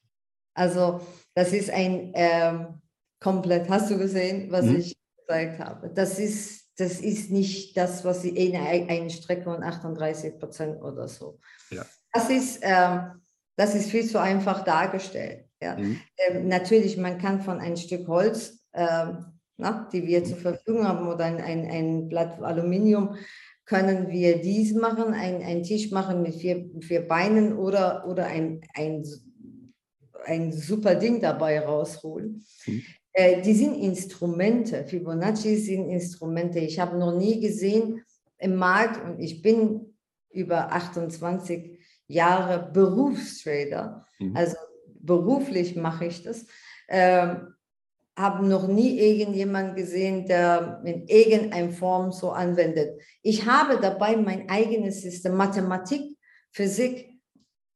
Also, 0.53 0.99
das 1.33 1.53
ist 1.53 1.69
ein 1.69 2.11
ähm, 2.15 2.81
komplett, 3.19 3.69
hast 3.69 3.89
du 3.91 3.97
gesehen, 3.97 4.51
was 4.51 4.65
hm. 4.65 4.77
ich 4.77 4.97
gezeigt 5.17 5.59
habe? 5.59 5.89
Das 5.89 6.19
ist, 6.19 6.71
das 6.77 6.99
ist 6.99 7.31
nicht 7.31 7.77
das, 7.77 8.03
was 8.03 8.23
sie 8.23 8.35
in 8.35 8.55
eine 8.55 9.09
Strecke 9.09 9.43
von 9.43 9.63
38 9.63 10.39
Prozent 10.39 10.81
oder 10.81 11.07
so. 11.07 11.39
Ja. 11.69 11.85
Das 12.11 12.29
ist, 12.29 12.63
äh, 12.63 12.99
das 13.55 13.75
ist 13.75 13.89
viel 13.89 14.05
zu 14.05 14.19
einfach 14.19 14.63
dargestellt. 14.63 15.45
Ja. 15.61 15.75
Mhm. 15.75 15.99
Ähm, 16.17 16.47
natürlich, 16.47 16.97
man 16.97 17.17
kann 17.17 17.41
von 17.41 17.59
ein 17.59 17.77
Stück 17.77 18.07
Holz, 18.07 18.63
äh, 18.71 19.07
na, 19.57 19.89
die 19.91 20.07
wir 20.07 20.23
zur 20.23 20.37
Verfügung 20.37 20.87
haben, 20.87 21.07
oder 21.07 21.25
ein, 21.25 21.41
ein, 21.41 21.69
ein 21.69 22.09
Blatt 22.09 22.41
Aluminium, 22.41 23.15
können 23.65 24.09
wir 24.09 24.41
dies 24.41 24.73
machen, 24.73 25.13
ein, 25.13 25.43
ein 25.43 25.63
Tisch 25.63 25.91
machen 25.91 26.23
mit 26.23 26.35
vier, 26.35 26.69
vier 26.81 27.07
Beinen 27.07 27.57
oder, 27.57 28.07
oder 28.07 28.25
ein, 28.25 28.61
ein, 28.73 29.05
ein 30.25 30.51
super 30.51 30.95
Ding 30.95 31.21
dabei 31.21 31.59
rausholen. 31.59 32.45
Mhm. 32.65 32.83
Äh, 33.13 33.41
die 33.41 33.53
sind 33.53 33.75
Instrumente. 33.75 34.85
Fibonacci 34.85 35.57
sind 35.57 35.89
Instrumente. 35.89 36.59
Ich 36.59 36.79
habe 36.79 36.97
noch 36.97 37.15
nie 37.15 37.39
gesehen 37.41 38.01
im 38.37 38.55
Markt 38.55 39.03
und 39.03 39.19
ich 39.19 39.41
bin 39.41 39.93
über 40.31 40.71
28 40.71 41.78
Jahre 42.09 42.69
Berufstrader, 42.73 44.05
mhm. 44.19 44.35
also 44.35 44.57
beruflich 44.99 45.75
mache 45.75 46.05
ich 46.05 46.23
das, 46.23 46.45
ähm, 46.89 47.53
habe 48.17 48.45
noch 48.45 48.67
nie 48.67 48.99
irgendjemanden 48.99 49.75
gesehen, 49.75 50.25
der 50.25 50.81
in 50.83 51.07
irgendeiner 51.07 51.71
Form 51.71 52.11
so 52.11 52.31
anwendet. 52.31 52.99
Ich 53.21 53.45
habe 53.45 53.79
dabei 53.79 54.17
mein 54.17 54.49
eigenes 54.49 55.01
System, 55.01 55.35
Mathematik, 55.35 56.17
Physik, 56.51 57.07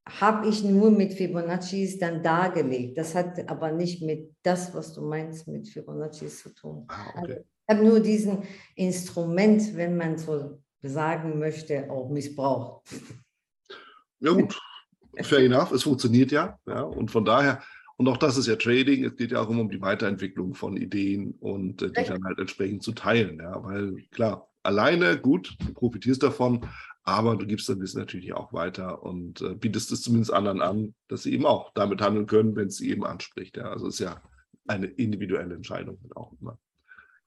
habe 0.06 0.48
ich 0.48 0.62
nur 0.62 0.90
mit 0.90 1.14
Fibonacci 1.14 1.98
dann 1.98 2.22
dargelegt. 2.22 2.98
Das 2.98 3.14
hat 3.14 3.48
aber 3.48 3.72
nicht 3.72 4.02
mit 4.02 4.34
das, 4.42 4.74
was 4.74 4.92
du 4.92 5.00
meinst, 5.00 5.48
mit 5.48 5.66
Fibonacci 5.66 6.28
zu 6.28 6.50
tun. 6.50 6.84
Ah, 6.88 7.06
okay. 7.08 7.18
also 7.20 7.32
ich 7.40 7.74
habe 7.74 7.86
nur 7.86 8.00
diesen 8.00 8.42
Instrument, 8.76 9.74
wenn 9.74 9.96
man 9.96 10.18
so 10.18 10.60
sagen 10.82 11.38
möchte, 11.38 11.90
auch 11.90 12.10
missbraucht. 12.10 12.82
Ja 14.24 14.32
gut, 14.32 14.58
fair 15.22 15.40
enough, 15.40 15.70
es 15.70 15.82
funktioniert 15.82 16.32
ja, 16.32 16.58
ja. 16.66 16.80
Und 16.80 17.10
von 17.10 17.26
daher, 17.26 17.62
und 17.96 18.08
auch 18.08 18.16
das 18.16 18.38
ist 18.38 18.46
ja 18.46 18.56
Trading, 18.56 19.04
es 19.04 19.16
geht 19.16 19.32
ja 19.32 19.42
auch 19.42 19.50
immer 19.50 19.60
um 19.60 19.70
die 19.70 19.82
Weiterentwicklung 19.82 20.54
von 20.54 20.78
Ideen 20.78 21.32
und 21.40 21.82
äh, 21.82 21.90
die 21.90 22.04
dann 22.04 22.24
halt 22.24 22.38
entsprechend 22.38 22.82
zu 22.82 22.92
teilen. 22.92 23.38
Ja, 23.38 23.62
weil 23.62 24.02
klar, 24.10 24.48
alleine 24.62 25.18
gut, 25.18 25.56
du 25.60 25.74
profitierst 25.74 26.22
davon, 26.22 26.66
aber 27.02 27.36
du 27.36 27.46
gibst 27.46 27.68
dein 27.68 27.80
Wissen 27.80 27.98
natürlich 27.98 28.32
auch 28.32 28.54
weiter 28.54 29.02
und 29.02 29.42
äh, 29.42 29.54
bietest 29.54 29.92
es 29.92 30.00
zumindest 30.00 30.32
anderen 30.32 30.62
an, 30.62 30.94
dass 31.08 31.24
sie 31.24 31.34
eben 31.34 31.44
auch 31.44 31.72
damit 31.74 32.00
handeln 32.00 32.26
können, 32.26 32.56
wenn 32.56 32.68
es 32.68 32.78
sie 32.78 32.90
eben 32.90 33.04
anspricht. 33.04 33.58
Ja. 33.58 33.64
Also 33.64 33.88
ist 33.88 33.98
ja 33.98 34.22
eine 34.66 34.86
individuelle 34.86 35.54
Entscheidung 35.54 35.98
auch 36.14 36.32
immer. 36.40 36.58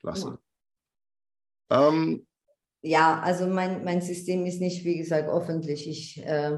Klasse. 0.01 0.39
Ja. 1.69 1.89
Ähm, 1.89 2.25
ja, 2.81 3.19
also 3.19 3.47
mein, 3.47 3.83
mein 3.83 4.01
System 4.01 4.45
ist 4.45 4.61
nicht, 4.61 4.83
wie 4.83 4.97
gesagt, 4.97 5.29
öffentlich. 5.29 5.87
Ich 5.87 6.25
äh, 6.25 6.57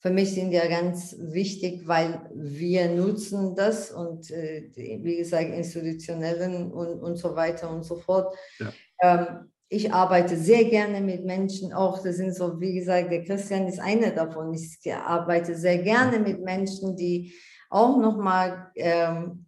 für 0.00 0.10
mich 0.10 0.34
sind 0.34 0.52
ja 0.52 0.66
ganz 0.68 1.16
wichtig, 1.18 1.88
weil 1.88 2.30
wir 2.32 2.88
nutzen 2.88 3.56
das 3.56 3.90
und 3.90 4.30
äh, 4.30 4.70
wie 4.74 5.16
gesagt, 5.16 5.50
institutionellen 5.52 6.70
und, 6.70 7.00
und 7.00 7.16
so 7.16 7.34
weiter 7.34 7.70
und 7.70 7.84
so 7.84 7.96
fort. 7.96 8.34
Ja. 8.60 8.72
Ähm, 9.02 9.50
ich 9.68 9.92
arbeite 9.92 10.36
sehr 10.36 10.64
gerne 10.64 11.00
mit 11.00 11.24
Menschen, 11.26 11.74
auch 11.74 12.02
das 12.02 12.16
sind 12.16 12.34
so, 12.34 12.58
wie 12.60 12.74
gesagt, 12.74 13.10
der 13.10 13.24
Christian 13.24 13.66
ist 13.66 13.80
einer 13.80 14.10
davon. 14.10 14.54
Ich 14.54 14.80
arbeite 14.94 15.56
sehr 15.56 15.78
gerne 15.78 16.20
mit 16.20 16.42
Menschen, 16.42 16.96
die 16.96 17.34
auch 17.68 17.98
nochmal 17.98 18.70
ähm, 18.76 19.44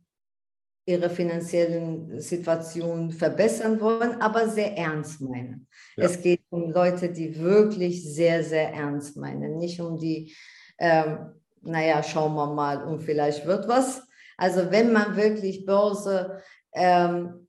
ihre 0.90 1.10
finanziellen 1.10 2.20
Situation 2.20 3.12
verbessern 3.12 3.80
wollen, 3.80 4.20
aber 4.20 4.48
sehr 4.48 4.76
ernst 4.76 5.20
meinen. 5.20 5.66
Ja. 5.96 6.04
Es 6.04 6.20
geht 6.20 6.40
um 6.50 6.70
Leute, 6.70 7.10
die 7.10 7.38
wirklich 7.38 8.02
sehr, 8.04 8.42
sehr 8.42 8.72
ernst 8.72 9.16
meinen, 9.16 9.56
nicht 9.58 9.80
um 9.80 9.98
die, 9.98 10.34
ähm, 10.78 11.32
naja, 11.62 12.02
schauen 12.02 12.34
wir 12.34 12.52
mal 12.52 12.82
und 12.82 13.02
vielleicht 13.02 13.46
wird 13.46 13.68
was. 13.68 14.02
Also 14.36 14.70
wenn 14.70 14.92
man 14.92 15.16
wirklich 15.16 15.66
Börse 15.66 16.40
ähm, 16.72 17.48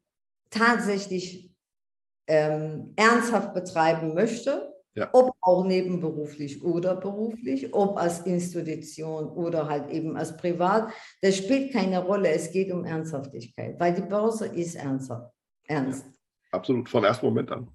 tatsächlich 0.50 1.52
ähm, 2.28 2.94
ernsthaft 2.96 3.54
betreiben 3.54 4.14
möchte, 4.14 4.71
ja. 4.94 5.10
Ob 5.14 5.36
auch 5.42 5.66
nebenberuflich 5.66 6.64
oder 6.64 6.96
beruflich, 6.96 7.74
ob 7.74 7.98
als 7.98 8.22
Institution 8.22 9.30
oder 9.30 9.70
halt 9.70 9.90
eben 9.90 10.18
als 10.18 10.36
Privat, 10.36 10.92
das 11.22 11.38
spielt 11.38 11.72
keine 11.72 12.04
Rolle. 12.04 12.30
Es 12.30 12.52
geht 12.52 12.72
um 12.72 12.84
Ernsthaftigkeit, 12.84 13.80
weil 13.80 13.94
die 13.94 14.02
Börse 14.02 14.48
ist 14.48 14.76
ernsthaft. 14.76 15.32
Ernst. 15.68 16.06
Ja, 16.06 16.12
absolut, 16.52 16.90
von 16.90 17.06
ersten 17.06 17.26
Moment 17.26 17.52
an. 17.52 17.70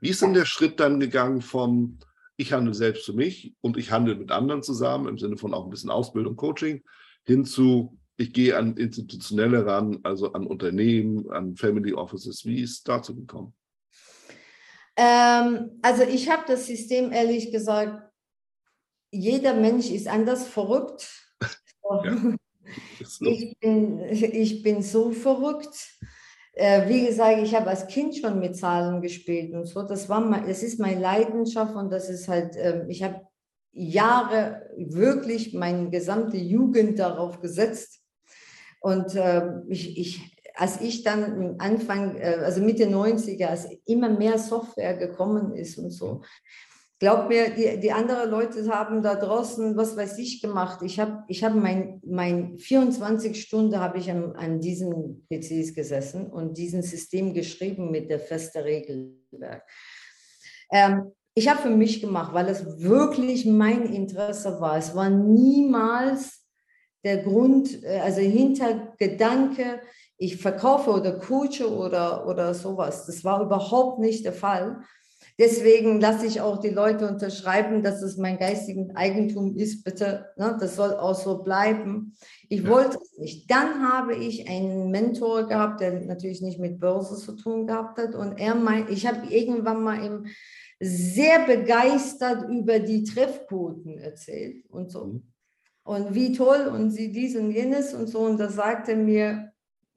Wie 0.00 0.10
ist 0.10 0.22
denn 0.22 0.34
der 0.34 0.44
Schritt 0.44 0.78
dann 0.78 1.00
gegangen 1.00 1.40
vom 1.40 1.98
ich 2.36 2.54
handle 2.54 2.72
selbst 2.72 3.04
für 3.04 3.12
mich 3.12 3.54
und 3.60 3.76
ich 3.76 3.90
handle 3.90 4.14
mit 4.14 4.30
anderen 4.30 4.62
zusammen, 4.62 5.08
im 5.08 5.18
Sinne 5.18 5.36
von 5.36 5.52
auch 5.52 5.64
ein 5.64 5.70
bisschen 5.70 5.90
Ausbildung, 5.90 6.36
Coaching, 6.36 6.82
hin 7.24 7.44
zu 7.44 7.98
ich 8.16 8.32
gehe 8.32 8.56
an 8.56 8.76
institutionelle 8.76 9.64
ran, 9.64 10.00
also 10.02 10.32
an 10.32 10.46
Unternehmen, 10.46 11.30
an 11.30 11.56
Family 11.56 11.94
Offices. 11.94 12.44
Wie 12.44 12.60
ist 12.60 12.70
es 12.70 12.82
dazu 12.82 13.16
gekommen? 13.16 13.54
Ähm, 15.00 15.78
also 15.80 16.02
ich 16.02 16.28
habe 16.28 16.42
das 16.46 16.66
System 16.66 17.10
ehrlich 17.10 17.50
gesagt, 17.50 18.02
jeder 19.10 19.54
Mensch 19.54 19.90
ist 19.90 20.06
anders 20.06 20.46
verrückt. 20.46 21.08
Ja, 23.00 23.04
so. 23.04 23.24
ich, 23.24 23.58
bin, 23.58 23.98
ich 23.98 24.62
bin 24.62 24.80
so 24.80 25.10
verrückt. 25.10 25.98
Äh, 26.52 26.88
wie 26.88 27.04
gesagt, 27.04 27.38
ich 27.42 27.52
habe 27.52 27.68
als 27.68 27.88
Kind 27.88 28.14
schon 28.16 28.38
mit 28.38 28.54
Zahlen 28.56 29.02
gespielt 29.02 29.52
und 29.54 29.64
so. 29.64 29.82
Das, 29.82 30.08
war 30.08 30.20
mein, 30.20 30.46
das 30.46 30.62
ist 30.62 30.78
meine 30.78 31.00
Leidenschaft 31.00 31.74
und 31.74 31.90
das 31.90 32.08
ist 32.08 32.28
halt, 32.28 32.54
äh, 32.54 32.86
ich 32.86 33.02
habe 33.02 33.26
Jahre 33.72 34.70
wirklich 34.76 35.52
meine 35.52 35.90
gesamte 35.90 36.36
Jugend 36.36 37.00
darauf 37.00 37.40
gesetzt. 37.40 38.00
Und 38.80 39.16
äh, 39.16 39.50
ich, 39.66 39.98
ich 39.98 40.39
als 40.60 40.78
ich 40.82 41.02
dann 41.02 41.56
Anfang, 41.58 42.16
äh, 42.16 42.36
also 42.44 42.60
Mitte 42.60 42.84
90er, 42.84 43.46
als 43.46 43.66
immer 43.86 44.10
mehr 44.10 44.38
Software 44.38 44.94
gekommen 44.94 45.56
ist 45.56 45.78
und 45.78 45.90
so, 45.90 46.20
glaub 46.98 47.30
mir, 47.30 47.48
die, 47.48 47.80
die 47.80 47.92
anderen 47.92 48.30
Leute 48.30 48.68
haben 48.68 49.02
da 49.02 49.14
draußen, 49.14 49.74
was 49.78 49.96
weiß 49.96 50.18
ich, 50.18 50.42
gemacht. 50.42 50.82
Ich 50.82 51.00
habe 51.00 51.24
ich 51.28 51.42
hab 51.42 51.54
mein, 51.54 52.02
mein 52.04 52.58
24 52.58 53.40
Stunden 53.40 53.80
habe 53.80 53.96
ich 53.96 54.10
an, 54.10 54.36
an 54.36 54.60
diesen 54.60 55.26
PCs 55.30 55.74
gesessen 55.74 56.26
und 56.26 56.58
diesen 56.58 56.82
System 56.82 57.32
geschrieben 57.32 57.90
mit 57.90 58.10
der 58.10 58.20
festen 58.20 58.58
Regelwerk. 58.58 59.62
Ähm, 60.70 61.12
ich 61.34 61.48
habe 61.48 61.62
für 61.62 61.70
mich 61.70 62.02
gemacht, 62.02 62.34
weil 62.34 62.48
es 62.48 62.82
wirklich 62.82 63.46
mein 63.46 63.86
Interesse 63.94 64.60
war. 64.60 64.76
Es 64.76 64.94
war 64.94 65.08
niemals 65.08 66.44
der 67.02 67.22
Grund, 67.22 67.82
äh, 67.82 68.00
also 68.00 68.20
Hintergedanke, 68.20 69.80
ich 70.20 70.36
verkaufe 70.36 70.90
oder 70.90 71.12
coache 71.18 71.66
oder, 71.66 72.26
oder 72.26 72.52
sowas. 72.52 73.06
Das 73.06 73.24
war 73.24 73.42
überhaupt 73.42 74.00
nicht 74.00 74.26
der 74.26 74.34
Fall. 74.34 74.82
Deswegen 75.38 75.98
lasse 75.98 76.26
ich 76.26 76.42
auch 76.42 76.58
die 76.58 76.68
Leute 76.68 77.08
unterschreiben, 77.08 77.82
dass 77.82 78.02
es 78.02 78.18
mein 78.18 78.38
geistiges 78.38 78.94
Eigentum 78.94 79.56
ist. 79.56 79.82
Bitte, 79.82 80.26
ne, 80.36 80.58
das 80.60 80.76
soll 80.76 80.92
auch 80.92 81.14
so 81.14 81.42
bleiben. 81.42 82.14
Ich 82.50 82.64
ja. 82.64 82.68
wollte 82.68 82.98
es 83.00 83.16
nicht. 83.16 83.50
Dann 83.50 83.90
habe 83.90 84.14
ich 84.14 84.46
einen 84.46 84.90
Mentor 84.90 85.48
gehabt, 85.48 85.80
der 85.80 85.98
natürlich 86.02 86.42
nicht 86.42 86.60
mit 86.60 86.78
Börse 86.78 87.16
zu 87.16 87.32
tun 87.32 87.66
gehabt 87.66 87.98
hat. 87.98 88.14
Und 88.14 88.38
er 88.38 88.54
meint, 88.54 88.90
ich 88.90 89.06
habe 89.06 89.26
irgendwann 89.32 89.82
mal 89.82 90.04
ihm 90.04 90.26
sehr 90.80 91.46
begeistert 91.46 92.46
über 92.50 92.78
die 92.78 93.04
Treffquoten 93.04 93.96
erzählt 93.96 94.66
und 94.68 94.90
so. 94.90 95.06
Mhm. 95.06 95.22
Und 95.82 96.14
wie 96.14 96.34
toll 96.34 96.70
und 96.70 96.90
sie 96.90 97.10
dies 97.10 97.34
und 97.36 97.52
jenes 97.52 97.94
und 97.94 98.08
so. 98.08 98.18
Und 98.20 98.38
da 98.38 98.50
sagte 98.50 98.94
mir, 98.94 99.49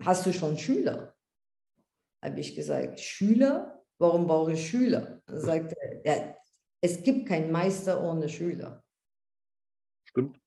hast 0.05 0.25
du 0.25 0.33
schon 0.33 0.57
Schüler? 0.57 1.15
Habe 2.21 2.39
ich 2.39 2.55
gesagt, 2.55 2.99
Schüler? 2.99 3.83
Warum 3.97 4.27
brauche 4.27 4.53
ich 4.53 4.67
Schüler? 4.69 5.21
Dann 5.25 5.39
sagte 5.39 5.75
er, 5.81 6.05
ja, 6.05 6.35
es 6.81 7.01
gibt 7.03 7.27
keinen 7.27 7.51
Meister 7.51 8.03
ohne 8.03 8.27
Schüler. 8.27 8.83
Stimmt. 10.05 10.39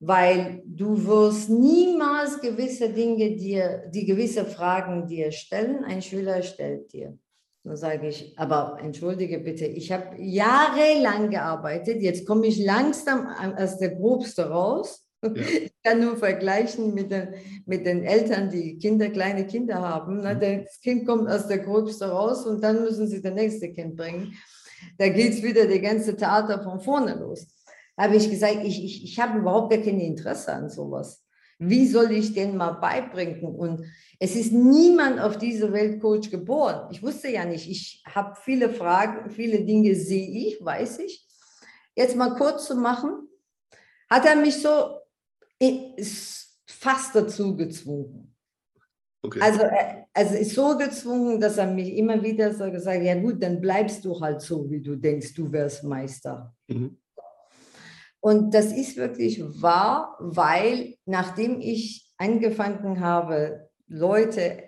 Weil 0.00 0.62
du 0.64 1.04
wirst 1.06 1.50
niemals 1.50 2.40
gewisse 2.40 2.92
Dinge 2.92 3.34
dir, 3.36 3.88
die 3.88 4.06
gewisse 4.06 4.44
Fragen 4.44 5.06
dir 5.06 5.32
stellen, 5.32 5.84
ein 5.84 6.02
Schüler 6.02 6.42
stellt 6.42 6.92
dir. 6.92 7.18
Dann 7.64 7.76
sage 7.76 8.08
ich, 8.08 8.38
aber 8.38 8.78
entschuldige 8.80 9.40
bitte, 9.40 9.66
ich 9.66 9.90
habe 9.90 10.20
jahrelang 10.20 11.30
gearbeitet, 11.30 12.00
jetzt 12.00 12.26
komme 12.26 12.46
ich 12.46 12.58
langsam 12.58 13.26
aus 13.26 13.78
der 13.78 13.96
Grobste 13.96 14.48
raus 14.48 15.07
ja. 15.22 15.30
Ich 15.34 15.72
kann 15.82 16.00
nur 16.00 16.16
vergleichen 16.16 16.92
mit 16.92 17.10
den, 17.10 17.34
mit 17.64 17.86
den 17.86 18.04
Eltern, 18.04 18.50
die 18.50 18.78
Kinder, 18.78 19.08
kleine 19.08 19.46
Kinder 19.46 19.80
haben. 19.80 20.22
Ne? 20.22 20.34
Mhm. 20.34 20.40
Das 20.40 20.80
Kind 20.80 21.06
kommt 21.06 21.28
aus 21.28 21.46
der 21.46 21.58
Gröbste 21.58 22.10
raus 22.10 22.44
und 22.46 22.62
dann 22.62 22.82
müssen 22.82 23.06
sie 23.06 23.22
das 23.22 23.32
nächste 23.32 23.72
Kind 23.72 23.96
bringen. 23.96 24.34
Da 24.98 25.08
geht 25.08 25.34
es 25.34 25.42
wieder 25.42 25.66
die 25.66 25.80
ganze 25.80 26.16
Theater 26.16 26.62
von 26.62 26.80
vorne 26.80 27.14
los. 27.14 27.46
Habe 27.96 28.16
ich 28.16 28.30
gesagt, 28.30 28.58
ich, 28.64 28.84
ich, 28.84 29.04
ich 29.04 29.18
habe 29.18 29.38
überhaupt 29.38 29.72
gar 29.72 29.80
kein 29.80 30.00
Interesse 30.00 30.52
an 30.52 30.68
sowas. 30.68 31.24
Wie 31.58 31.88
soll 31.88 32.12
ich 32.12 32.34
denen 32.34 32.56
mal 32.56 32.72
beibringen? 32.72 33.56
Und 33.56 33.84
es 34.20 34.36
ist 34.36 34.52
niemand 34.52 35.20
auf 35.20 35.38
dieser 35.38 35.72
Welt 35.72 36.00
Coach 36.00 36.30
geboren. 36.30 36.88
Ich 36.92 37.02
wusste 37.02 37.28
ja 37.28 37.44
nicht. 37.44 37.68
Ich 37.68 38.04
habe 38.14 38.36
viele 38.44 38.70
Fragen, 38.70 39.30
viele 39.30 39.64
Dinge 39.64 39.94
sehe 39.96 40.28
ich, 40.28 40.64
weiß 40.64 41.00
ich. 41.00 41.26
Jetzt 41.96 42.14
mal 42.14 42.36
kurz 42.36 42.66
zu 42.66 42.76
machen, 42.76 43.28
hat 44.08 44.24
er 44.24 44.36
mich 44.36 44.62
so 44.62 44.97
ist 45.58 46.60
fast 46.66 47.14
dazu 47.14 47.56
gezwungen. 47.56 48.34
Okay. 49.22 49.40
Also, 49.40 49.62
äh, 49.62 50.04
also 50.14 50.34
ist 50.36 50.54
so 50.54 50.76
gezwungen, 50.76 51.40
dass 51.40 51.58
er 51.58 51.66
mich 51.66 51.96
immer 51.96 52.22
wieder 52.22 52.54
so 52.54 52.70
gesagt 52.70 52.98
hat, 52.98 53.04
ja 53.04 53.20
gut, 53.20 53.42
dann 53.42 53.60
bleibst 53.60 54.04
du 54.04 54.20
halt 54.20 54.40
so, 54.40 54.70
wie 54.70 54.80
du 54.80 54.96
denkst, 54.96 55.34
du 55.34 55.50
wärst 55.50 55.82
Meister. 55.82 56.54
Mhm. 56.68 56.98
Und 58.20 58.54
das 58.54 58.72
ist 58.72 58.96
wirklich 58.96 59.40
wahr, 59.60 60.16
weil 60.20 60.96
nachdem 61.04 61.60
ich 61.60 62.12
angefangen 62.16 63.00
habe, 63.00 63.68
Leute 63.86 64.64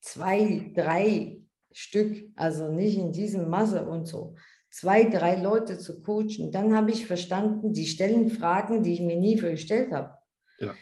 zwei, 0.00 0.70
drei 0.74 1.40
Stück, 1.72 2.30
also 2.36 2.70
nicht 2.70 2.96
in 2.96 3.12
diesem 3.12 3.50
Masse 3.50 3.84
und 3.86 4.06
so, 4.06 4.34
zwei, 4.76 5.04
drei 5.04 5.36
Leute 5.40 5.78
zu 5.78 6.02
coachen, 6.02 6.52
dann 6.52 6.76
habe 6.76 6.90
ich 6.90 7.06
verstanden, 7.06 7.72
die 7.72 7.86
stellen 7.86 8.28
Fragen, 8.28 8.82
die 8.82 8.92
ich 8.92 9.00
mir 9.00 9.16
nie 9.16 9.36
gestellt 9.36 9.90
habe. 9.90 10.14
Ja. 10.58 10.74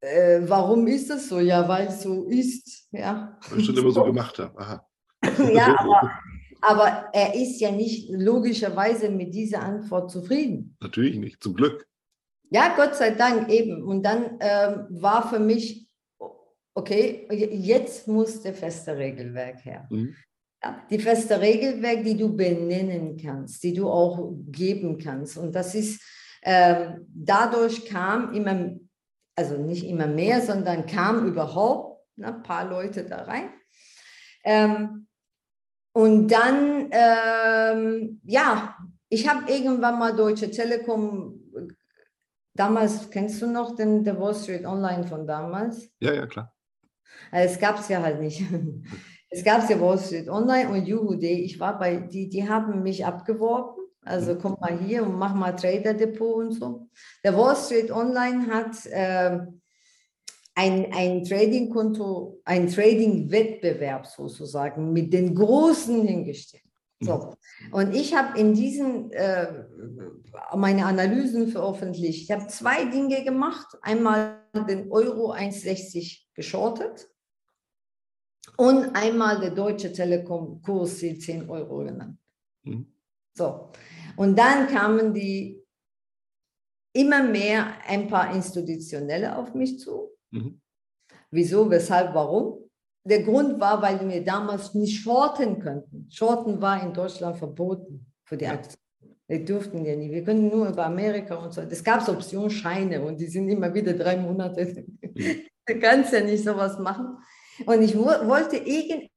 äh, 0.00 0.42
warum 0.42 0.86
ist 0.86 1.08
das 1.08 1.28
so? 1.28 1.40
Ja, 1.40 1.66
weil 1.66 1.86
es 1.86 2.02
so 2.02 2.24
ist. 2.28 2.88
Ja. 2.92 3.38
Weil 3.48 3.60
ich 3.60 3.66
schon 3.66 3.76
immer 3.76 3.90
so 3.90 4.04
gemacht 4.04 4.38
habe. 4.38 4.58
Aha. 4.58 4.86
ja, 5.52 5.78
aber, 5.78 6.10
aber 6.60 7.10
er 7.14 7.34
ist 7.34 7.58
ja 7.60 7.70
nicht 7.70 8.10
logischerweise 8.10 9.08
mit 9.08 9.34
dieser 9.34 9.62
Antwort 9.62 10.10
zufrieden. 10.10 10.76
Natürlich 10.80 11.16
nicht, 11.16 11.42
zum 11.42 11.54
Glück. 11.54 11.88
Ja, 12.50 12.74
Gott 12.76 12.96
sei 12.96 13.12
Dank 13.12 13.48
eben. 13.48 13.82
Und 13.82 14.02
dann 14.02 14.36
ähm, 14.40 14.86
war 14.90 15.26
für 15.26 15.38
mich, 15.38 15.88
okay, 16.74 17.26
jetzt 17.30 18.08
muss 18.08 18.42
der 18.42 18.52
feste 18.52 18.94
Regelwerk 18.94 19.64
her. 19.64 19.86
Mhm. 19.90 20.14
Die 20.90 20.98
feste 20.98 21.40
Regelwerk, 21.40 22.04
die 22.04 22.16
du 22.16 22.36
benennen 22.36 23.16
kannst, 23.16 23.62
die 23.64 23.74
du 23.74 23.88
auch 23.88 24.32
geben 24.46 24.98
kannst. 24.98 25.36
Und 25.36 25.54
das 25.54 25.74
ist, 25.74 26.00
ähm, 26.42 27.06
dadurch 27.08 27.86
kam 27.86 28.32
immer, 28.32 28.76
also 29.34 29.56
nicht 29.56 29.84
immer 29.84 30.06
mehr, 30.06 30.40
sondern 30.40 30.86
kam 30.86 31.26
überhaupt 31.26 32.06
ne, 32.16 32.28
ein 32.28 32.42
paar 32.42 32.68
Leute 32.68 33.04
da 33.04 33.22
rein. 33.22 33.50
Ähm, 34.44 35.08
und 35.92 36.28
dann, 36.28 36.88
ähm, 36.92 38.20
ja, 38.24 38.76
ich 39.08 39.28
habe 39.28 39.50
irgendwann 39.50 39.98
mal 39.98 40.14
Deutsche 40.14 40.50
Telekom 40.50 41.42
Damals, 42.54 43.08
kennst 43.10 43.40
du 43.40 43.46
noch 43.46 43.74
den 43.76 44.04
The 44.04 44.18
Wall 44.18 44.34
Street 44.34 44.66
Online 44.66 45.06
von 45.06 45.26
damals? 45.26 45.90
Ja, 46.00 46.12
ja, 46.12 46.26
klar. 46.26 46.54
Also 47.30 47.54
es 47.54 47.58
gab 47.58 47.78
es 47.78 47.88
ja 47.88 48.02
halt 48.02 48.20
nicht. 48.20 48.42
Es 49.32 49.42
gab 49.42 49.62
es 49.62 49.70
ja 49.70 49.80
Wall 49.80 49.98
Street 49.98 50.28
Online 50.28 50.68
und 50.68 50.86
Juhu.de. 50.86 51.40
Ich 51.40 51.58
war 51.58 51.78
bei, 51.78 51.96
die, 51.96 52.28
die 52.28 52.46
haben 52.46 52.82
mich 52.82 53.06
abgeworben. 53.06 53.82
Also 54.04 54.36
komm 54.36 54.56
mal 54.60 54.78
hier 54.78 55.04
und 55.04 55.16
mach 55.16 55.34
mal 55.34 55.52
Trader 55.52 55.94
Depot 55.94 56.36
und 56.36 56.52
so. 56.52 56.88
Der 57.24 57.36
Wall 57.36 57.56
Street 57.56 57.90
Online 57.90 58.46
hat 58.48 58.84
äh, 58.86 59.38
ein, 60.54 60.92
ein 60.92 61.24
Trading-Konto, 61.24 62.40
ein 62.44 62.68
Trading-Wettbewerb 62.68 64.06
sozusagen 64.06 64.92
mit 64.92 65.14
den 65.14 65.34
Großen 65.34 66.06
hingestellt. 66.06 66.64
So. 67.00 67.16
Mhm. 67.16 67.72
Und 67.72 67.94
ich 67.94 68.14
habe 68.14 68.38
in 68.38 68.52
diesen 68.52 69.12
äh, 69.12 69.64
meine 70.54 70.84
Analysen 70.84 71.48
veröffentlicht. 71.48 72.24
Ich 72.24 72.30
habe 72.30 72.48
zwei 72.48 72.84
Dinge 72.84 73.24
gemacht. 73.24 73.78
Einmal 73.80 74.42
den 74.68 74.92
Euro 74.92 75.32
1,60 75.32 76.24
geschortet 76.34 77.08
und 78.56 78.94
einmal 78.94 79.40
der 79.40 79.50
Deutsche 79.50 79.92
Telekom 79.92 80.60
Kurs 80.62 80.98
10 80.98 81.48
Euro 81.48 81.78
genannt. 81.78 82.18
Mhm. 82.64 82.86
So. 83.34 83.70
Und 84.16 84.38
dann 84.38 84.68
kamen 84.68 85.14
die 85.14 85.62
immer 86.92 87.22
mehr 87.22 87.72
ein 87.86 88.08
paar 88.08 88.34
Institutionelle 88.34 89.36
auf 89.36 89.54
mich 89.54 89.78
zu. 89.78 90.10
Mhm. 90.30 90.60
Wieso, 91.30 91.70
weshalb, 91.70 92.14
warum? 92.14 92.58
Der 93.04 93.22
Grund 93.22 93.58
war, 93.58 93.80
weil 93.82 94.06
wir 94.08 94.22
damals 94.22 94.74
nicht 94.74 95.00
shorten 95.00 95.58
könnten. 95.58 96.06
Shorten 96.10 96.60
war 96.60 96.82
in 96.82 96.92
Deutschland 96.92 97.36
verboten 97.36 98.06
für 98.24 98.36
die 98.36 98.46
Aktien. 98.46 98.76
Wir 99.26 99.44
durften 99.44 99.84
ja 99.84 99.96
nicht. 99.96 100.12
Wir 100.12 100.22
können 100.22 100.48
nur 100.48 100.68
über 100.68 100.84
Amerika 100.86 101.34
und 101.36 101.52
so. 101.54 101.62
Es 101.62 101.82
gab 101.82 102.06
Optionsscheine 102.06 103.02
und 103.02 103.18
die 103.18 103.26
sind 103.26 103.48
immer 103.48 103.72
wieder 103.72 103.94
drei 103.94 104.16
Monate. 104.16 104.84
du 105.02 105.80
kannst 105.80 106.12
ja 106.12 106.20
nicht 106.20 106.44
sowas 106.44 106.78
machen. 106.78 107.16
Und 107.66 107.82
ich 107.82 107.96
wollte 107.96 108.56
irgendein 108.56 109.08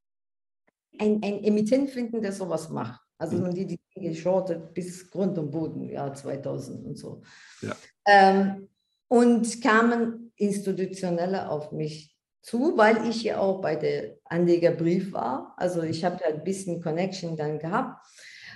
ein 0.98 1.44
Emittent 1.44 1.90
finden, 1.90 2.22
der 2.22 2.32
sowas 2.32 2.70
macht. 2.70 3.00
Also 3.18 3.38
mhm. 3.38 3.54
die, 3.54 3.66
die 3.66 3.78
geschortet 3.94 4.74
bis 4.74 5.10
Grund 5.10 5.38
und 5.38 5.50
Boden, 5.50 5.88
Jahr 5.88 6.12
2000 6.12 6.84
und 6.84 6.98
so. 6.98 7.22
Ja. 7.62 7.76
Ähm, 8.06 8.68
und 9.08 9.62
kamen 9.62 10.32
Institutionelle 10.36 11.48
auf 11.48 11.72
mich 11.72 12.16
zu, 12.42 12.76
weil 12.76 13.08
ich 13.08 13.22
ja 13.22 13.38
auch 13.38 13.60
bei 13.60 13.76
der 13.76 14.16
Anlegerbrief 14.24 15.12
war. 15.12 15.54
Also 15.56 15.82
ich 15.82 16.04
habe 16.04 16.20
ja 16.22 16.34
ein 16.34 16.44
bisschen 16.44 16.82
Connection 16.82 17.36
dann 17.36 17.58
gehabt. 17.58 18.04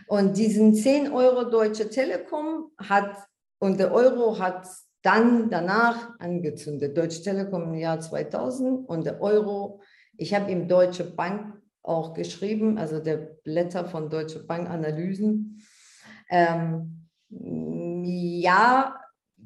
Und 0.07 0.37
diesen 0.37 0.75
10 0.75 1.13
Euro 1.13 1.49
Deutsche 1.49 1.89
Telekom 1.89 2.71
hat, 2.79 3.17
und 3.59 3.79
der 3.79 3.93
Euro 3.93 4.39
hat 4.39 4.67
dann 5.03 5.51
danach 5.51 6.19
angezündet. 6.19 6.97
Deutsche 6.97 7.23
Telekom 7.23 7.73
im 7.73 7.75
Jahr 7.75 8.01
2000 8.01 8.89
und 8.89 9.07
der 9.07 9.21
Euro, 9.21 9.81
ich 10.17 10.35
habe 10.35 10.51
ihm 10.51 10.69
Deutsche 10.69 11.05
Bank 11.05 11.61
auch 11.83 12.13
geschrieben, 12.15 12.79
also 12.79 13.01
der 13.01 13.17
Blätter 13.17 13.87
von 13.87 14.11
Deutsche 14.11 14.45
Bank 14.47 14.69
Analysen. 14.69 15.63
Ähm, 16.29 17.09
ja, 17.31 19.01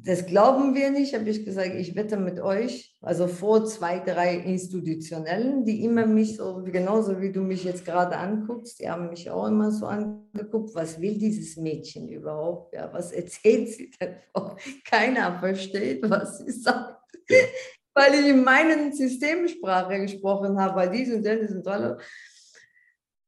das 0.04 0.26
glauben 0.26 0.74
wir 0.74 0.90
nicht, 0.90 1.14
habe 1.14 1.30
ich 1.30 1.46
gesagt, 1.46 1.74
ich 1.76 1.96
wette 1.96 2.18
mit 2.18 2.38
euch, 2.38 2.94
also 3.00 3.26
vor 3.26 3.64
zwei, 3.64 4.00
drei 4.00 4.36
Institutionellen, 4.36 5.64
die 5.64 5.82
immer 5.82 6.04
mich 6.04 6.36
so, 6.36 6.62
genauso 6.62 7.22
wie 7.22 7.32
du 7.32 7.40
mich 7.40 7.64
jetzt 7.64 7.86
gerade 7.86 8.18
anguckst, 8.18 8.80
die 8.80 8.90
haben 8.90 9.08
mich 9.08 9.30
auch 9.30 9.46
immer 9.46 9.70
so 9.70 9.86
angeguckt, 9.86 10.74
was 10.74 11.00
will 11.00 11.16
dieses 11.16 11.56
Mädchen 11.56 12.08
überhaupt, 12.08 12.74
ja, 12.74 12.92
was 12.92 13.12
erzählt 13.12 13.70
sie 13.70 13.90
denn? 13.98 14.16
Keiner 14.84 15.38
versteht, 15.38 16.02
was 16.08 16.38
sie 16.38 16.52
sagt. 16.52 17.00
Weil 17.94 18.14
ich 18.14 18.26
in 18.26 18.44
meinen 18.44 18.92
Systemsprache 18.92 20.00
gesprochen 20.00 20.60
habe, 20.60 20.74
weil 20.74 20.90
dies 20.90 21.14
und 21.14 21.24
das 21.24 21.52
und 21.52 21.62
tolle. 21.62 21.96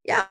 Ja, 0.05 0.29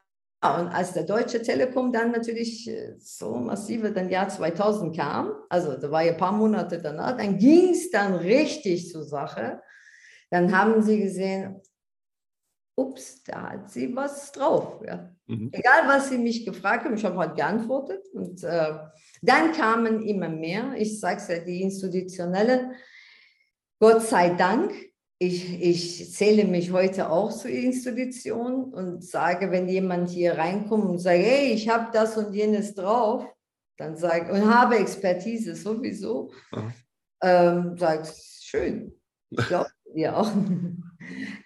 und 0.53 0.67
als 0.67 0.93
der 0.93 1.03
Deutsche 1.03 1.41
Telekom 1.41 1.91
dann 1.91 2.11
natürlich 2.11 2.69
äh, 2.69 2.95
so 2.97 3.35
massive 3.35 3.91
dann 3.91 4.09
Jahr 4.09 4.29
2000 4.29 4.95
kam, 4.95 5.33
also 5.49 5.77
da 5.77 5.91
war 5.91 6.03
ja 6.03 6.13
ein 6.13 6.17
paar 6.17 6.31
Monate 6.31 6.81
danach, 6.81 7.17
dann 7.17 7.37
ging 7.37 7.69
es 7.71 7.89
dann 7.91 8.15
richtig 8.15 8.89
zur 8.89 9.03
Sache. 9.03 9.61
Dann 10.29 10.57
haben 10.57 10.81
sie 10.81 10.99
gesehen, 10.99 11.61
ups, 12.75 13.23
da 13.23 13.51
hat 13.51 13.71
sie 13.71 13.95
was 13.95 14.31
drauf. 14.31 14.81
Ja. 14.85 15.09
Mhm. 15.27 15.49
Egal, 15.53 15.87
was 15.87 16.09
sie 16.09 16.17
mich 16.17 16.45
gefragt 16.45 16.85
haben, 16.85 16.95
ich 16.95 17.05
habe 17.05 17.17
halt 17.17 17.35
geantwortet. 17.35 18.05
Und 18.13 18.43
äh, 18.43 18.73
dann 19.21 19.51
kamen 19.53 20.01
immer 20.03 20.29
mehr, 20.29 20.73
ich 20.77 20.99
sage 20.99 21.17
es 21.17 21.27
ja, 21.27 21.39
die 21.39 21.61
institutionelle, 21.61 22.71
Gott 23.79 24.03
sei 24.03 24.29
Dank, 24.31 24.73
ich, 25.17 25.61
ich 25.61 26.13
zähle 26.13 26.45
mich 26.45 26.71
heute 26.71 27.09
auch 27.09 27.31
zur 27.31 27.51
Institution 27.51 28.73
und 28.73 29.03
sage, 29.03 29.49
wenn 29.51 29.69
jemand 29.69 30.09
hier 30.09 30.37
reinkommt 30.37 30.85
und 30.85 30.99
sagt, 30.99 31.19
hey, 31.19 31.53
ich 31.53 31.69
habe 31.69 31.89
das 31.93 32.17
und 32.17 32.33
jenes 32.33 32.75
drauf, 32.75 33.25
dann 33.77 33.95
sage 33.95 34.31
und 34.31 34.53
habe 34.53 34.77
Expertise 34.77 35.55
sowieso, 35.55 36.31
ähm, 37.21 37.77
sage 37.77 38.07
schön, 38.41 38.93
glaube 39.31 39.69
dir 39.93 40.17
auch, 40.17 40.31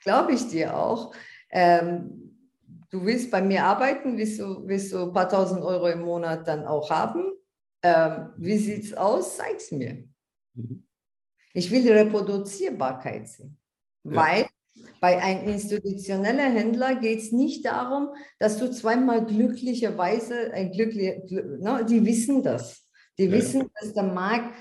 glaube 0.04 0.34
ich 0.34 0.48
dir 0.48 0.76
auch. 0.76 1.14
Ähm, 1.52 2.36
du 2.90 3.06
willst 3.06 3.30
bei 3.30 3.42
mir 3.42 3.66
arbeiten, 3.66 4.18
willst 4.18 4.40
du, 4.40 4.68
willst 4.68 4.92
du 4.92 5.04
ein 5.04 5.14
paar 5.14 5.30
tausend 5.30 5.62
Euro 5.62 5.88
im 5.88 6.02
Monat 6.02 6.48
dann 6.48 6.66
auch 6.66 6.90
haben? 6.90 7.34
Ähm, 7.84 8.34
wie 8.38 8.58
sieht 8.58 8.84
es 8.84 8.94
aus? 8.96 9.38
Zeig 9.38 9.58
es 9.58 9.72
mir. 9.72 10.08
Mhm. 10.56 10.88
Ich 11.54 11.70
will 11.72 11.82
die 11.82 11.90
Reproduzierbarkeit 11.90 13.28
sehen. 13.28 13.59
Weil 14.04 14.48
bei 15.02 15.22
einem 15.22 15.48
institutionellen 15.48 16.52
Händler 16.52 16.96
geht 16.96 17.20
es 17.20 17.32
nicht 17.32 17.66
darum, 17.66 18.10
dass 18.38 18.58
du 18.58 18.72
zweimal 18.72 19.26
glücklicherweise 19.26 20.54
ein 20.54 20.72
glücklicher, 20.72 21.22
ne, 21.60 21.86
die 21.88 22.06
wissen 22.06 22.44
das. 22.44 22.86
Die 23.18 23.26
ja. 23.26 23.32
wissen, 23.32 23.70
dass 23.80 23.94
der 23.94 24.04
Markt, 24.04 24.56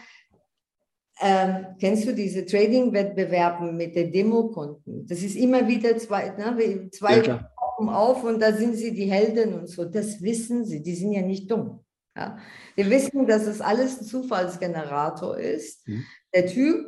ähm, 1.21 1.67
kennst 1.81 2.07
du 2.07 2.15
diese 2.15 2.47
Trading-Wettbewerben 2.47 3.77
mit 3.77 3.97
den 3.97 4.13
Demokonten? 4.13 5.07
Das 5.07 5.23
ist 5.23 5.37
immer 5.37 5.67
wieder 5.67 5.97
zwei, 5.99 6.31
ne, 6.31 6.89
zwei 6.91 7.21
ja, 7.21 7.51
auf 7.79 8.25
und 8.25 8.41
da 8.41 8.53
sind 8.53 8.75
sie 8.75 8.93
die 8.93 9.11
Helden 9.11 9.55
und 9.55 9.69
so. 9.69 9.85
Das 9.85 10.23
wissen 10.23 10.65
sie, 10.65 10.83
die 10.83 10.95
sind 10.95 11.13
ja 11.13 11.23
nicht 11.23 11.51
dumm. 11.51 11.85
Ja? 12.17 12.39
Wir 12.77 12.91
wissen, 12.91 13.27
dass 13.27 13.47
es 13.47 13.61
alles 13.61 14.01
ein 14.01 14.05
Zufallsgenerator 14.05 15.39
ist. 15.39 15.87
Mhm. 15.87 16.05
Der 16.35 16.47
Typ 16.47 16.87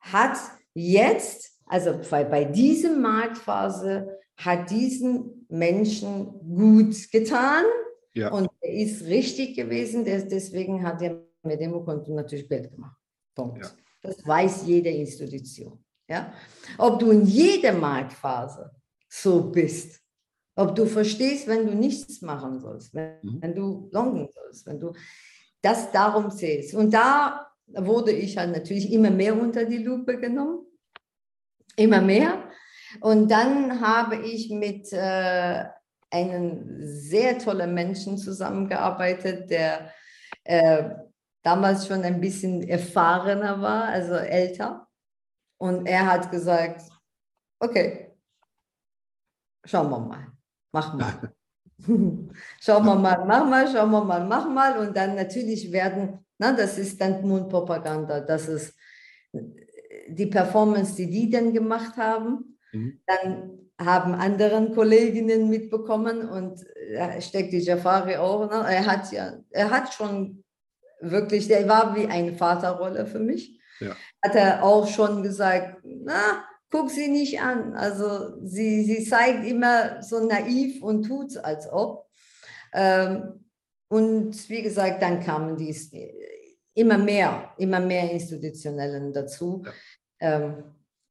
hat 0.00 0.38
jetzt 0.74 1.51
also 1.72 1.98
bei, 2.10 2.22
bei 2.24 2.44
diesem 2.44 3.00
Marktphase 3.00 4.18
hat 4.36 4.70
diesen 4.70 5.46
Menschen 5.48 6.38
gut 6.54 7.10
getan 7.10 7.64
ja. 8.12 8.30
und 8.30 8.50
er 8.60 8.74
ist 8.74 9.06
richtig 9.06 9.56
gewesen. 9.56 10.04
Deswegen 10.04 10.86
hat 10.86 11.00
er 11.00 11.18
mit 11.42 11.60
dem 11.62 11.72
Konto 11.82 12.14
natürlich 12.14 12.46
Geld 12.46 12.70
gemacht. 12.70 12.98
Punkt. 13.34 13.64
Ja. 13.64 13.70
Das 14.02 14.26
weiß 14.26 14.66
jede 14.66 14.90
Institution. 14.90 15.82
Ja? 16.06 16.34
Ob 16.76 16.98
du 16.98 17.10
in 17.10 17.24
jeder 17.24 17.72
Marktphase 17.72 18.70
so 19.08 19.50
bist, 19.50 19.98
ob 20.54 20.76
du 20.76 20.84
verstehst, 20.84 21.48
wenn 21.48 21.66
du 21.66 21.74
nichts 21.74 22.20
machen 22.20 22.60
sollst, 22.60 22.92
wenn, 22.92 23.14
mhm. 23.22 23.38
wenn 23.40 23.54
du 23.54 23.88
longen 23.92 24.28
sollst, 24.30 24.66
wenn 24.66 24.78
du 24.78 24.92
das 25.62 25.90
darum 25.90 26.30
zählst. 26.30 26.74
Und 26.74 26.92
da 26.92 27.46
wurde 27.66 28.12
ich 28.12 28.36
halt 28.36 28.52
natürlich 28.52 28.92
immer 28.92 29.10
mehr 29.10 29.40
unter 29.40 29.64
die 29.64 29.78
Lupe 29.78 30.18
genommen 30.18 30.66
immer 31.76 32.00
mehr. 32.00 32.50
Und 33.00 33.30
dann 33.30 33.80
habe 33.80 34.16
ich 34.16 34.50
mit 34.50 34.92
äh, 34.92 35.64
einem 36.10 36.66
sehr 36.80 37.38
tollen 37.38 37.72
Menschen 37.72 38.18
zusammengearbeitet, 38.18 39.50
der 39.50 39.92
äh, 40.44 40.90
damals 41.42 41.86
schon 41.86 42.02
ein 42.02 42.20
bisschen 42.20 42.62
erfahrener 42.68 43.60
war, 43.60 43.84
also 43.84 44.14
älter. 44.14 44.86
Und 45.58 45.86
er 45.86 46.06
hat 46.06 46.30
gesagt, 46.30 46.82
okay, 47.60 48.14
schauen 49.64 49.90
wir 49.90 50.00
mal, 50.00 50.26
mach 50.72 50.94
mal. 50.94 51.32
schauen 52.60 52.84
wir 52.84 52.94
mal, 52.94 53.24
mach 53.24 53.44
mal, 53.46 53.72
schauen 53.72 53.90
wir 53.90 54.04
mal, 54.04 54.26
mach 54.26 54.48
mal. 54.48 54.78
Und 54.78 54.96
dann 54.96 55.14
natürlich 55.14 55.72
werden, 55.72 56.24
na, 56.38 56.52
das 56.52 56.78
ist 56.78 57.00
dann 57.00 57.26
Mundpropaganda, 57.26 58.20
das 58.20 58.48
ist 58.48 58.74
die 60.08 60.26
Performance, 60.26 60.94
die 60.96 61.10
die 61.10 61.30
dann 61.30 61.52
gemacht 61.52 61.96
haben. 61.96 62.58
Mhm. 62.72 63.00
Dann 63.06 63.58
haben 63.78 64.14
anderen 64.14 64.74
Kolleginnen 64.74 65.48
mitbekommen 65.48 66.28
und 66.28 66.64
da 66.96 67.20
steckt 67.20 67.52
die 67.52 67.58
Jafari 67.58 68.16
auch. 68.16 68.48
Ne? 68.50 68.64
Er 68.68 68.86
hat 68.86 69.12
ja, 69.12 69.34
er 69.50 69.70
hat 69.70 69.92
schon 69.92 70.44
wirklich, 71.00 71.48
der 71.48 71.68
war 71.68 71.96
wie 71.96 72.06
eine 72.06 72.34
Vaterrolle 72.34 73.06
für 73.06 73.18
mich. 73.18 73.60
Ja. 73.80 73.96
Hat 74.22 74.36
er 74.36 74.62
auch 74.62 74.86
schon 74.86 75.22
gesagt, 75.22 75.78
na, 75.84 76.44
guck 76.70 76.90
sie 76.90 77.08
nicht 77.08 77.40
an. 77.40 77.74
Also 77.74 78.36
sie, 78.44 78.84
sie 78.84 79.04
zeigt 79.04 79.44
immer 79.46 80.02
so 80.02 80.24
naiv 80.26 80.82
und 80.82 81.04
tut 81.04 81.36
als 81.38 81.70
ob. 81.70 82.06
Ähm, 82.72 83.44
und 83.88 84.48
wie 84.48 84.62
gesagt, 84.62 85.02
dann 85.02 85.20
kamen 85.20 85.56
die 85.56 85.74
immer 86.74 86.98
mehr, 86.98 87.52
immer 87.58 87.80
mehr 87.80 88.10
Institutionellen 88.10 89.12
dazu. 89.12 89.64
Ja. 89.64 89.72
Ähm, 90.20 90.64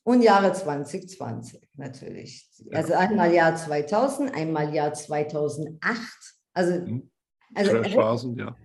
und 0.03 0.23
Jahre 0.23 0.51
2020 0.51 1.61
natürlich. 1.75 2.49
Ja. 2.65 2.77
Also 2.77 2.93
einmal 2.93 3.33
Jahr 3.33 3.55
2000, 3.55 4.33
einmal 4.33 4.73
Jahr 4.73 4.93
2008. 4.93 5.99
Also, 6.53 6.73
mhm. 6.73 7.11
also 7.53 7.83
Phasen, 7.83 8.35
ja. 8.37 8.55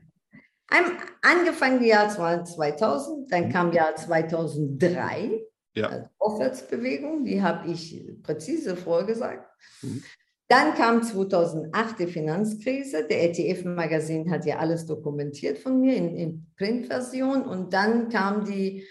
Angefangen 1.22 1.84
Jahr 1.84 2.09
2000, 2.09 3.30
dann 3.30 3.49
mhm. 3.49 3.53
kam 3.53 3.72
Jahr 3.72 3.94
2003, 3.94 5.40
ja. 5.74 5.88
also 5.88 6.09
Aufwärtsbewegung, 6.18 7.24
die 7.24 7.40
habe 7.40 7.70
ich 7.70 8.03
präzise 8.22 8.74
vorgesagt. 8.76 9.47
Mhm. 9.82 10.03
Dann 10.49 10.74
kam 10.74 11.03
2008 11.03 11.99
die 11.99 12.07
Finanzkrise. 12.07 13.07
Der 13.09 13.24
ETF-Magazin 13.24 14.30
hat 14.30 14.47
ja 14.47 14.59
alles 14.59 14.86
dokumentiert 14.86 15.59
von 15.59 15.80
mir 15.80 15.97
in, 15.97 16.16
in 16.16 16.47
Printversion. 16.57 17.42
Und 17.42 17.72
dann 17.72 18.09
kam 18.09 18.44
die 18.44 18.86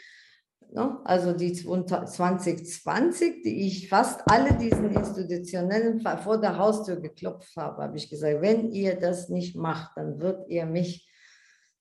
Ne? 0.76 1.00
Also 1.06 1.32
die 1.32 1.54
2020, 1.54 3.44
die 3.44 3.66
ich 3.66 3.88
fast 3.88 4.22
alle 4.30 4.54
diesen 4.56 4.92
institutionellen 4.92 6.02
vor 6.02 6.38
der 6.38 6.58
Haustür 6.58 6.98
geklopft 6.98 7.56
habe, 7.56 7.84
habe 7.84 7.96
ich 7.96 8.10
gesagt, 8.10 8.42
wenn 8.42 8.72
ihr 8.72 9.00
das 9.00 9.30
nicht 9.30 9.56
macht, 9.56 9.92
dann 9.96 10.20
wird 10.20 10.50
ihr 10.50 10.66
mich, 10.66 11.10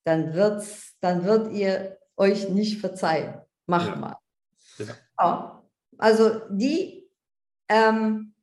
dann 0.05 0.35
wird's, 0.35 0.95
dann 1.01 1.25
wird 1.25 1.53
ihr 1.53 1.99
euch 2.17 2.51
nicht 2.51 2.81
verzeihen. 2.81 3.41
Macht 3.67 3.89
ja. 3.89 3.97
mal. 3.97 4.17
Ja. 4.79 4.87
ja. 5.19 5.63
Also 5.99 6.43
die, 6.51 7.11
ähm, 7.69 8.34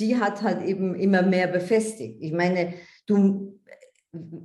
die 0.00 0.16
hat 0.16 0.42
halt 0.42 0.62
eben 0.66 0.94
immer 0.94 1.22
mehr 1.22 1.46
befestigt. 1.46 2.16
Ich 2.20 2.32
meine, 2.32 2.74
du, 3.06 3.60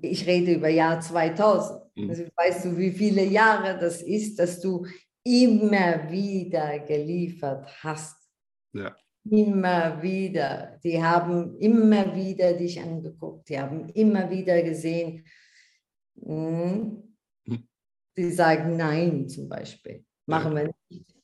ich 0.01 0.27
rede 0.27 0.53
über 0.53 0.69
Jahr 0.69 0.99
2000. 0.99 1.81
Mhm. 1.95 2.09
Also 2.09 2.23
weißt 2.35 2.65
du, 2.65 2.77
wie 2.77 2.91
viele 2.91 3.23
Jahre 3.23 3.77
das 3.79 4.01
ist, 4.01 4.37
dass 4.37 4.59
du 4.59 4.85
immer 5.23 6.11
wieder 6.11 6.79
geliefert 6.79 7.67
hast. 7.83 8.17
Ja. 8.73 8.95
Immer 9.27 10.01
wieder. 10.03 10.79
Die 10.83 11.01
haben 11.01 11.57
immer 11.57 12.15
wieder 12.15 12.53
dich 12.53 12.79
angeguckt. 12.79 13.49
Die 13.49 13.59
haben 13.59 13.89
immer 13.89 14.29
wieder 14.29 14.61
gesehen. 14.61 15.25
Hm, 16.21 17.15
hm. 17.47 17.67
Die 18.15 18.31
sagen 18.31 18.77
Nein 18.77 19.27
zum 19.27 19.49
Beispiel. 19.49 20.05
Machen 20.27 20.55
ja. 20.55 20.63
wir 20.63 20.73
nicht. 20.89 21.15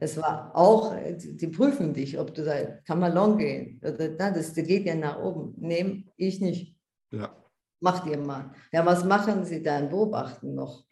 Das 0.00 0.16
war 0.16 0.56
auch, 0.56 0.94
die 1.18 1.48
prüfen 1.48 1.92
dich, 1.92 2.18
ob 2.18 2.34
du 2.34 2.44
da, 2.44 2.54
kann 2.86 3.00
man 3.00 3.12
long 3.12 3.38
gehen. 3.38 3.80
Oder, 3.82 4.08
das, 4.08 4.54
das 4.54 4.66
geht 4.66 4.86
ja 4.86 4.94
nach 4.94 5.18
oben. 5.20 5.54
Nehmen, 5.58 6.10
ich 6.16 6.40
nicht. 6.40 6.76
Ja. 7.10 7.34
Macht 7.80 8.06
ihr 8.06 8.18
mal. 8.18 8.52
Ja, 8.72 8.84
was 8.86 9.04
machen 9.04 9.44
Sie 9.44 9.62
dann? 9.62 9.90
Beobachten 9.90 10.54
noch. 10.54 10.84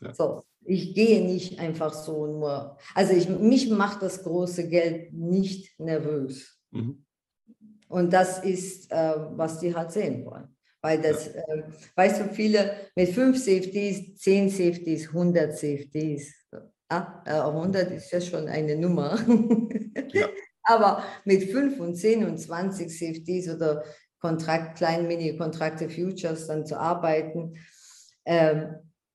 Ja. 0.00 0.14
So, 0.14 0.42
ich 0.64 0.94
gehe 0.94 1.24
nicht 1.24 1.58
einfach 1.58 1.92
so 1.92 2.26
nur. 2.26 2.76
Also 2.94 3.12
ich, 3.12 3.28
mich 3.28 3.68
macht 3.70 4.02
das 4.02 4.22
große 4.22 4.68
Geld 4.68 5.12
nicht 5.12 5.78
nervös. 5.80 6.60
Mhm. 6.70 7.04
Und 7.88 8.12
das 8.12 8.42
ist, 8.42 8.90
äh, 8.90 9.14
was 9.32 9.58
die 9.58 9.74
halt 9.74 9.92
sehen 9.92 10.24
wollen. 10.24 10.56
Weil 10.80 11.00
das, 11.00 11.26
ja. 11.26 11.42
äh, 11.42 11.62
weißt 11.94 12.20
du, 12.20 12.24
viele 12.34 12.72
mit 12.96 13.10
fünf 13.10 13.42
CFDs, 13.42 14.16
zehn 14.16 14.48
CFDs, 14.48 15.08
100 15.08 15.56
CFDs. 15.56 16.32
Ah, 16.92 17.22
äh, 17.24 17.40
100 17.40 17.90
ist 17.90 18.12
ja 18.12 18.20
schon 18.20 18.48
eine 18.48 18.76
Nummer. 18.76 19.18
Ja. 20.14 20.28
Aber 20.64 21.02
mit 21.24 21.44
5 21.44 21.80
und 21.80 21.96
10 21.96 22.26
und 22.26 22.36
20 22.36 22.88
CFDs 22.90 23.48
oder 23.48 23.82
Kontrakt, 24.18 24.76
kleinen 24.76 25.08
Mini-Kontrakte, 25.08 25.88
Futures 25.88 26.46
dann 26.48 26.66
zu 26.66 26.78
arbeiten. 26.78 27.54
Ähm, 28.26 28.74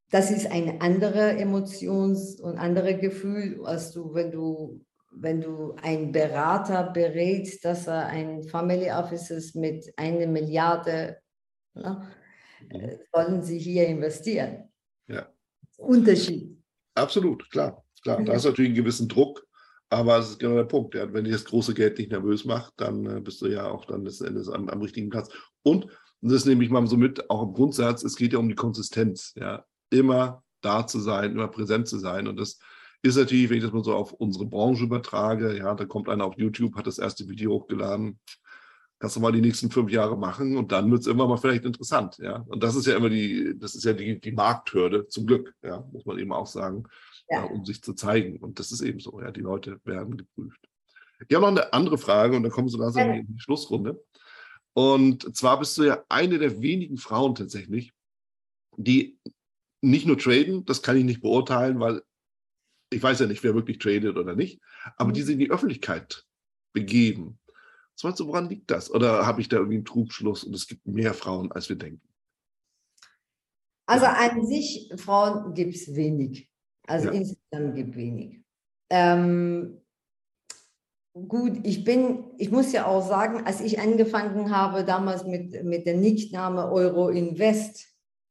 das 0.10 0.32
ist 0.32 0.52
eine 0.52 0.82
andere 0.82 1.38
Emotions- 1.38 2.42
und 2.42 2.58
andere 2.58 2.98
Gefühl, 2.98 3.64
als 3.64 3.92
du, 3.92 4.14
wenn 4.16 4.32
du, 4.32 4.84
wenn 5.12 5.40
du 5.40 5.76
einen 5.84 6.12
Berater 6.12 6.92
berätst, 6.92 7.64
dass 7.64 7.88
er 7.88 8.08
ein 8.08 8.42
Family 8.44 8.92
Offices 8.92 9.54
mit 9.54 9.94
einer 9.98 10.26
Milliarde, 10.26 11.18
na, 11.76 12.10
äh, 12.70 12.98
sollen 13.14 13.44
sie 13.44 13.60
hier 13.60 13.86
investieren. 13.88 14.70
Ja. 15.08 15.28
Unterschied. 15.78 16.57
Absolut, 16.98 17.50
klar. 17.52 17.84
klar. 18.02 18.24
Da 18.24 18.34
ist 18.34 18.46
natürlich 18.46 18.70
einen 18.70 18.84
gewissen 18.84 19.08
Druck, 19.08 19.46
aber 19.90 20.18
es 20.18 20.30
ist 20.32 20.40
genau 20.40 20.56
der 20.56 20.64
Punkt. 20.64 20.96
Ja. 20.96 21.12
Wenn 21.14 21.24
dich 21.24 21.34
das 21.34 21.46
große 21.46 21.74
Geld 21.74 21.98
nicht 21.98 22.12
nervös 22.12 22.46
macht, 22.46 22.74
dann 22.78 23.06
äh, 23.06 23.22
bist 23.22 23.42
du 23.42 23.48
ja 23.48 23.70
auch 23.70 23.86
dann 23.86 24.04
letzten 24.04 24.26
Endes 24.26 24.50
am, 24.50 24.68
am 24.70 24.82
richtigen 24.82 25.10
Platz. 25.10 25.30
Und, 25.64 25.86
und 26.22 26.32
das 26.32 26.46
nehme 26.46 26.64
ich 26.64 26.70
mal 26.70 26.86
so 26.88 26.98
mit, 26.98 27.30
auch 27.30 27.44
im 27.44 27.54
Grundsatz, 27.54 28.04
es 28.04 28.16
geht 28.16 28.34
ja 28.34 28.40
um 28.40 28.50
die 28.50 28.56
Konsistenz. 28.56 29.34
Ja. 29.36 29.66
Immer 29.90 30.44
da 30.62 30.88
zu 30.88 31.00
sein, 31.00 31.32
immer 31.32 31.48
präsent 31.48 31.88
zu 31.88 32.00
sein. 32.00 32.28
Und 32.28 32.40
das 32.40 32.60
ist 33.04 33.16
natürlich, 33.16 33.50
wenn 33.50 33.58
ich 33.58 33.64
das 33.64 33.74
mal 33.74 33.84
so 33.84 33.96
auf 33.96 34.14
unsere 34.14 34.46
Branche 34.46 34.84
übertrage, 34.84 35.56
ja, 35.56 35.76
da 35.76 35.86
kommt 35.86 36.10
einer 36.10 36.26
auf 36.26 36.38
YouTube, 36.38 36.76
hat 36.76 36.88
das 36.88 36.98
erste 36.98 37.28
Video 37.30 37.52
hochgeladen, 37.52 38.20
kannst 39.00 39.16
du 39.16 39.20
mal 39.20 39.32
die 39.32 39.42
nächsten 39.42 39.70
fünf 39.70 39.92
Jahre 39.92 40.18
machen 40.18 40.58
und 40.58 40.72
dann 40.72 40.90
wird 40.90 41.02
es 41.02 41.08
immer 41.08 41.28
mal 41.28 41.38
vielleicht 41.38 41.66
interessant, 41.66 42.18
ja. 42.18 42.38
Und 42.48 42.64
das 42.64 42.76
ist 42.76 42.88
ja 42.88 42.96
immer 42.96 43.10
die, 43.10 43.54
das 43.58 43.76
ist 43.76 43.86
ja 43.86 43.94
die, 43.94 44.20
die 44.20 44.32
Markthürde, 44.32 45.08
zum 45.08 45.28
Glück, 45.28 45.54
ja, 45.64 45.86
muss 45.92 46.06
man 46.06 46.18
eben 46.18 46.34
auch 46.34 46.48
sagen 46.48 46.86
ja. 47.30 47.44
um 47.44 47.66
sich 47.66 47.82
zu 47.82 47.94
zeigen. 47.94 48.38
Und 48.38 48.60
das 48.60 48.72
ist 48.72 48.82
eben 48.82 49.00
so, 49.00 49.20
ja, 49.22 49.32
die 49.32 49.42
Leute 49.42 49.80
werden 49.84 50.18
geprüft. 50.18 50.60
Ich 51.28 51.36
habe 51.36 51.46
noch 51.46 51.52
eine 51.52 51.74
andere 51.74 51.98
Frage 51.98 52.36
und 52.36 52.44
dann 52.44 52.52
kommen 52.52 52.68
wir 52.68 52.72
so 52.72 52.78
langsam 52.78 53.10
ja. 53.10 53.16
in 53.16 53.28
die 53.28 53.40
Schlussrunde. 53.40 54.04
Und 54.74 55.36
zwar 55.36 55.60
bist 55.60 55.78
du 55.78 55.84
ja 55.84 56.04
eine 56.10 56.38
der 56.38 56.62
wenigen 56.62 56.98
Frauen 56.98 57.34
tatsächlich, 57.34 57.92
die 58.76 59.18
nicht 59.82 60.06
nur 60.06 60.18
traden, 60.18 60.66
das 60.66 60.84
kann 60.84 60.98
ich 60.98 61.04
nicht 61.04 61.22
beurteilen, 61.22 61.80
weil 61.80 62.04
ich 62.92 63.02
weiß 63.02 63.20
ja 63.20 63.26
nicht, 63.26 63.44
wer 63.44 63.56
wirklich 63.56 63.80
tradet 63.80 64.16
oder 64.16 64.36
nicht, 64.36 64.62
aber 64.98 65.10
mhm. 65.10 65.14
die 65.14 65.22
sich 65.24 65.34
in 65.34 65.40
die 65.40 65.52
Öffentlichkeit 65.52 66.26
begeben. 66.74 67.40
Was 67.98 68.04
meinst 68.04 68.20
du, 68.20 68.28
woran 68.28 68.48
liegt 68.48 68.70
das? 68.70 68.92
Oder 68.92 69.26
habe 69.26 69.42
ich 69.42 69.50
da 69.50 69.58
irgendwie 69.58 69.78
einen 69.78 69.86
Trugschluss 69.86 70.44
und 70.44 70.54
es 70.54 70.68
gibt 70.68 70.86
mehr 70.86 71.16
Frauen, 71.16 71.52
als 71.52 71.68
wir 71.68 71.78
denken? 71.78 72.08
Also 73.88 74.06
an 74.06 74.46
sich, 74.46 74.94
Frauen 74.98 75.56
gibt 75.56 75.76
es 75.76 75.96
wenig. 75.96 76.48
Also 76.86 77.08
ja. 77.08 77.14
insgesamt 77.14 77.76
gibt 77.76 77.96
wenig. 77.96 78.44
Ähm, 78.92 79.82
gut, 81.28 81.60
ich 81.64 81.84
bin, 81.84 82.26
ich 82.38 82.52
muss 82.52 82.72
ja 82.72 82.86
auch 82.86 83.08
sagen, 83.08 83.48
als 83.48 83.62
ich 83.62 83.80
angefangen 83.80 84.56
habe 84.56 84.84
damals 84.84 85.26
mit, 85.26 85.64
mit 85.64 85.88
dem 85.88 86.00
Nickname 86.00 86.70
Euro 86.72 87.10
Invest, 87.10 87.88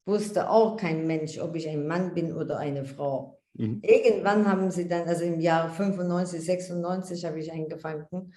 wusste 0.06 0.48
auch 0.48 0.76
kein 0.76 1.08
Mensch, 1.08 1.40
ob 1.40 1.56
ich 1.56 1.68
ein 1.68 1.88
Mann 1.88 2.14
bin 2.14 2.32
oder 2.32 2.58
eine 2.58 2.84
Frau. 2.84 3.40
Mhm. 3.54 3.80
Irgendwann 3.82 4.46
haben 4.46 4.70
sie 4.70 4.86
dann, 4.86 5.08
also 5.08 5.24
im 5.24 5.40
Jahr 5.40 5.70
95, 5.70 6.40
96 6.44 7.24
habe 7.24 7.40
ich 7.40 7.52
angefangen, 7.52 8.32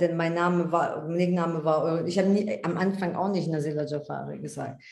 denn 0.00 0.16
mein 0.16 0.34
Name 0.34 0.70
war, 0.70 1.06
Nickname 1.08 1.64
war 1.64 1.82
Euro. 1.82 2.04
Ich 2.06 2.18
habe 2.18 2.60
am 2.62 2.76
Anfang 2.76 3.14
auch 3.14 3.30
nicht 3.30 3.48
Nasila 3.48 3.84
Jafari 3.84 4.38
gesagt. 4.38 4.82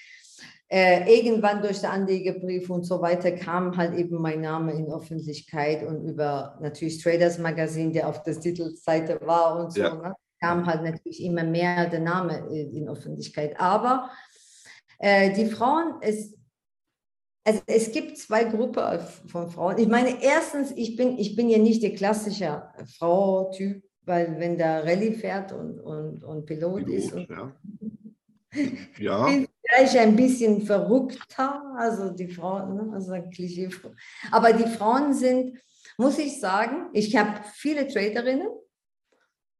Äh, 0.68 1.16
irgendwann 1.16 1.62
durch 1.62 1.80
den 1.80 1.90
Anlegerbrief 1.90 2.68
und 2.70 2.84
so 2.84 3.00
weiter 3.00 3.30
kam 3.32 3.76
halt 3.76 3.94
eben 3.94 4.20
mein 4.20 4.40
Name 4.40 4.72
in 4.72 4.90
Öffentlichkeit 4.90 5.86
und 5.86 6.04
über 6.04 6.58
natürlich 6.60 7.00
Traders 7.00 7.38
Magazin, 7.38 7.92
der 7.92 8.08
auf 8.08 8.24
der 8.24 8.40
Titelseite 8.40 9.20
war 9.22 9.60
und 9.60 9.72
so, 9.72 9.80
ja. 9.80 9.94
ne, 9.94 10.14
kam 10.40 10.66
halt 10.66 10.82
natürlich 10.82 11.22
immer 11.22 11.44
mehr 11.44 11.88
der 11.88 12.00
Name 12.00 12.48
in 12.50 12.88
Öffentlichkeit. 12.88 13.58
Aber 13.60 14.10
äh, 14.98 15.32
die 15.34 15.46
Frauen, 15.46 15.94
es, 16.00 16.34
also 17.44 17.60
es 17.66 17.92
gibt 17.92 18.18
zwei 18.18 18.42
Gruppen 18.42 18.98
von 19.28 19.48
Frauen. 19.48 19.78
Ich 19.78 19.86
meine, 19.86 20.20
erstens, 20.20 20.72
ich 20.74 20.96
bin, 20.96 21.16
ich 21.16 21.36
bin 21.36 21.48
ja 21.48 21.58
nicht 21.58 21.82
der 21.82 21.94
klassische 21.94 22.64
Frau-Typ, 22.98 23.84
weil 24.06 24.38
wenn 24.38 24.56
der 24.56 24.84
Rallye 24.84 25.14
fährt 25.14 25.52
und, 25.52 25.80
und, 25.80 26.24
und 26.24 26.46
Pilot, 26.46 26.86
Pilot 26.86 26.88
ist. 26.88 27.12
Und, 27.12 27.28
ja. 27.28 27.52
ja. 28.98 29.26
vielleicht 29.68 29.96
ein 29.98 30.16
bisschen 30.16 30.62
verrückter, 30.62 31.74
also 31.76 32.10
die 32.10 32.28
Frauen, 32.28 32.74
ne? 32.74 32.90
also 32.94 33.12
ein 33.12 33.30
Klischee. 33.30 33.68
Aber 34.30 34.52
die 34.52 34.68
Frauen 34.68 35.12
sind, 35.12 35.58
muss 35.98 36.18
ich 36.18 36.40
sagen, 36.40 36.88
ich 36.92 37.16
habe 37.16 37.40
viele 37.52 37.88
Traderinnen, 37.88 38.48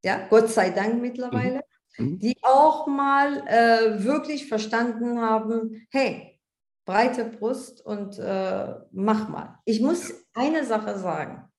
ja, 0.05 0.27
Gott 0.29 0.49
sei 0.49 0.71
Dank 0.71 1.01
mittlerweile, 1.01 1.63
mhm. 1.99 2.07
mhm. 2.07 2.19
die 2.21 2.37
auch 2.43 2.87
mal 2.87 3.45
äh, 3.49 4.05
wirklich 4.05 4.49
verstanden 4.49 5.21
haben, 5.21 5.87
hey, 5.91 6.39
breite 6.85 7.25
Brust 7.25 7.85
und 7.85 8.17
äh, 8.21 8.75
mach 8.93 9.29
mal. 9.29 9.59
Ich 9.65 9.81
muss 9.81 10.15
eine 10.35 10.65
Sache 10.65 10.97
sagen. 11.01 11.51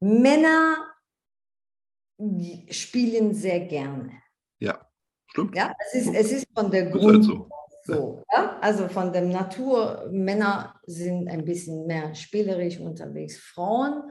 Männer 0.00 0.95
spielen 2.70 3.34
sehr 3.34 3.60
gerne. 3.60 4.12
Ja, 4.58 4.86
stimmt. 5.28 5.56
Ja, 5.56 5.74
es 5.86 5.94
ist, 5.94 6.14
es 6.14 6.32
ist 6.32 6.46
von 6.54 6.70
der 6.70 6.90
Grund 6.90 7.04
halt 7.14 7.24
so. 7.24 7.48
so 7.84 8.24
ja? 8.32 8.58
Also 8.60 8.88
von 8.88 9.12
der 9.12 9.22
Natur, 9.22 10.08
Männer 10.10 10.80
sind 10.86 11.28
ein 11.28 11.44
bisschen 11.44 11.86
mehr 11.86 12.14
spielerisch 12.14 12.80
unterwegs. 12.80 13.38
Frauen, 13.38 14.10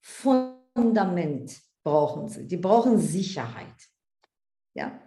Fundament 0.00 1.60
brauchen 1.82 2.28
sie. 2.28 2.46
Die 2.46 2.56
brauchen 2.56 2.98
Sicherheit. 2.98 3.74
Ja. 4.74 5.00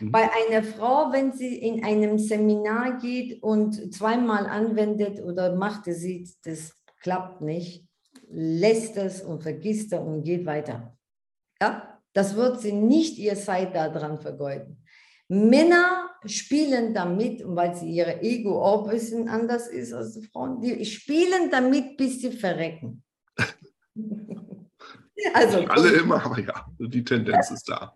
Mhm. 0.00 0.10
Bei 0.10 0.28
einer 0.30 0.62
Frau, 0.62 1.12
wenn 1.12 1.32
sie 1.32 1.58
in 1.58 1.84
einem 1.84 2.18
Seminar 2.18 2.98
geht 2.98 3.42
und 3.42 3.92
zweimal 3.94 4.46
anwendet 4.46 5.22
oder 5.22 5.56
macht, 5.56 5.84
sieht, 5.84 6.34
das 6.44 6.74
klappt 7.02 7.40
nicht, 7.40 7.88
lässt 8.28 8.96
es 8.96 9.22
und 9.22 9.42
vergisst 9.42 9.92
es 9.92 9.98
und 9.98 10.24
geht 10.24 10.46
weiter. 10.46 10.96
Ja, 11.60 12.00
das 12.12 12.34
wird 12.36 12.60
sie 12.60 12.72
nicht 12.72 13.18
ihr 13.18 13.36
Zeit 13.36 13.74
daran 13.74 14.18
vergeuden. 14.18 14.82
Männer 15.28 16.10
spielen 16.24 16.92
damit, 16.92 17.42
weil 17.44 17.74
sie 17.74 17.90
ihre 17.90 18.20
Ego 18.20 18.62
auch 18.62 18.84
ein 18.84 18.90
bisschen 18.90 19.28
anders 19.28 19.68
ist 19.68 19.92
als 19.92 20.14
die 20.14 20.26
Frauen, 20.26 20.60
die 20.60 20.84
spielen 20.84 21.50
damit, 21.50 21.96
bis 21.96 22.20
sie 22.20 22.32
verrecken. 22.32 23.04
also, 25.34 25.58
alle 25.66 25.90
immer, 25.92 26.24
aber 26.24 26.40
ja, 26.40 26.66
die 26.78 27.04
Tendenz 27.04 27.50
ist 27.50 27.68
da. 27.68 27.94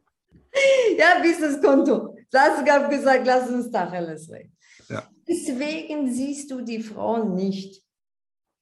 Ja, 0.97 1.21
bis 1.21 1.41
das 1.41 1.61
Konto. 1.61 2.17
Lass, 2.31 2.65
habe 2.65 2.97
gesagt, 2.97 3.27
lass 3.27 3.51
uns 3.51 3.73
Tacheles 3.73 4.31
reden. 4.31 4.57
Ja. 4.89 5.03
Deswegen 5.27 6.13
siehst 6.13 6.49
du 6.51 6.61
die 6.61 6.81
Frauen 6.81 7.35
nicht. 7.35 7.83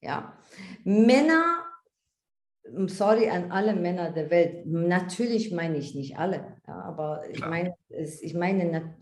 Ja. 0.01 0.39
Männer, 0.85 1.65
sorry 2.89 3.29
an 3.29 3.51
alle 3.51 3.75
Männer 3.75 4.11
der 4.13 4.31
Welt, 4.31 4.67
natürlich 4.67 5.53
meine 5.53 5.79
ich 5.79 5.95
nicht 5.95 6.19
alle, 6.19 6.57
ja, 6.67 6.75
aber 6.75 7.23
ich 7.31 7.41
meine, 7.41 7.75
ich 7.89 8.35
meine, 8.35 8.95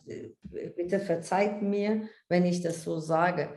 bitte 0.76 1.00
verzeiht 1.00 1.62
mir, 1.62 2.02
wenn 2.28 2.44
ich 2.46 2.62
das 2.62 2.84
so 2.84 2.98
sage. 2.98 3.50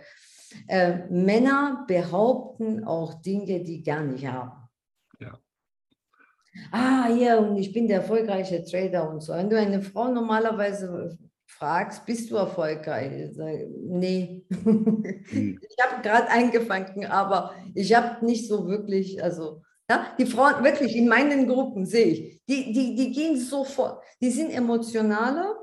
Äh, 0.68 1.07
Männer 1.09 1.86
behaupten 1.88 2.84
auch 2.84 3.22
Dinge, 3.22 3.64
die 3.64 3.82
gar 3.82 4.03
nicht 4.03 4.28
haben 4.28 4.64
ah, 6.72 7.09
ja, 7.09 7.38
und 7.38 7.57
ich 7.57 7.74
bin 7.74 7.88
der 7.88 7.97
erfolgreiche 7.97 8.64
Trader 8.64 9.09
und 9.09 9.22
so. 9.22 9.34
Wenn 9.34 9.49
du 9.49 9.57
eine 9.57 9.82
Frau 9.82 10.07
normalerweise 10.07 11.18
fragst, 11.45 12.05
bist 12.05 12.32
du 12.32 12.36
erfolgreich? 12.36 13.30
Ich 13.30 13.36
sage, 13.36 13.70
nee, 13.82 14.45
hm. 14.49 15.03
ich 15.32 15.78
habe 15.84 16.01
gerade 16.01 16.30
eingefangen, 16.30 17.05
aber 17.05 17.53
ich 17.74 17.93
habe 17.93 18.26
nicht 18.26 18.47
so 18.47 18.68
wirklich, 18.68 19.24
also 19.24 19.61
ja, 19.90 20.16
die 20.18 20.26
Frauen 20.26 20.64
wirklich 20.64 20.96
in 20.96 21.08
meinen 21.08 21.48
Gruppen 21.48 21.86
sehe 21.86 22.06
ich, 22.06 22.42
die, 22.48 22.72
die, 22.72 22.96
die 22.96 23.12
gehen 23.12 23.38
sofort, 23.38 24.02
die 24.22 24.32
sind 24.32 24.52
emotionaler, 24.52 25.56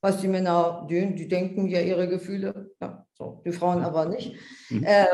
was 0.00 0.20
die 0.20 0.28
Männer, 0.28 0.86
die, 0.88 1.14
die 1.14 1.28
denken 1.28 1.66
ja 1.66 1.80
ihre 1.80 2.08
Gefühle, 2.08 2.70
ja, 2.80 3.06
so, 3.12 3.42
die 3.44 3.52
Frauen 3.52 3.82
aber 3.82 4.06
nicht. 4.06 4.36
Mhm. 4.70 4.84
Äh, 4.84 5.06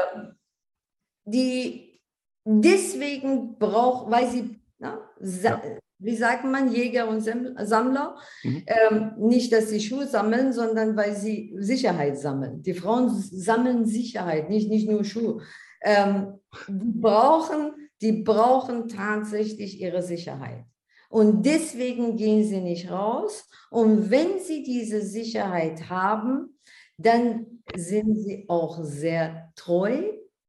die 1.25 2.01
deswegen 2.45 3.59
braucht, 3.59 4.11
weil 4.11 4.29
sie 4.29 4.61
Ne? 4.79 4.99
Ja. 5.43 5.63
Wie 5.99 6.17
sagt 6.17 6.45
man, 6.45 6.73
Jäger 6.73 7.09
und 7.09 7.23
Sammler? 7.23 8.17
Mhm. 8.43 8.65
Ähm, 8.67 9.13
nicht, 9.17 9.53
dass 9.53 9.71
sie 9.71 9.81
Schuhe 9.81 10.07
sammeln, 10.07 10.53
sondern 10.53 10.97
weil 10.97 11.15
sie 11.15 11.55
Sicherheit 11.59 12.19
sammeln. 12.19 12.63
Die 12.63 12.75
Frauen 12.75 13.09
sammeln 13.11 13.87
Sicherheit, 13.87 14.51
nicht, 14.51 14.69
nicht 14.69 14.89
nur 14.89 15.05
Schuhe. 15.05 15.43
Ähm, 15.81 16.41
die, 16.69 17.01
brauchen, 17.01 17.84
die 18.05 18.13
brauchen 18.13 18.87
tatsächlich 18.87 19.81
ihre 19.81 20.03
Sicherheit. 20.03 20.67
Und 21.09 21.47
deswegen 21.47 22.17
gehen 22.17 22.45
sie 22.45 22.61
nicht 22.61 22.91
raus. 22.91 23.49
Und 23.71 24.11
wenn 24.11 24.41
sie 24.41 24.63
diese 24.63 25.01
Sicherheit 25.01 25.89
haben, 25.89 26.59
dann 26.99 27.63
sind 27.75 28.17
sie 28.17 28.45
auch 28.49 28.85
sehr 28.85 29.53
treu, 29.57 30.03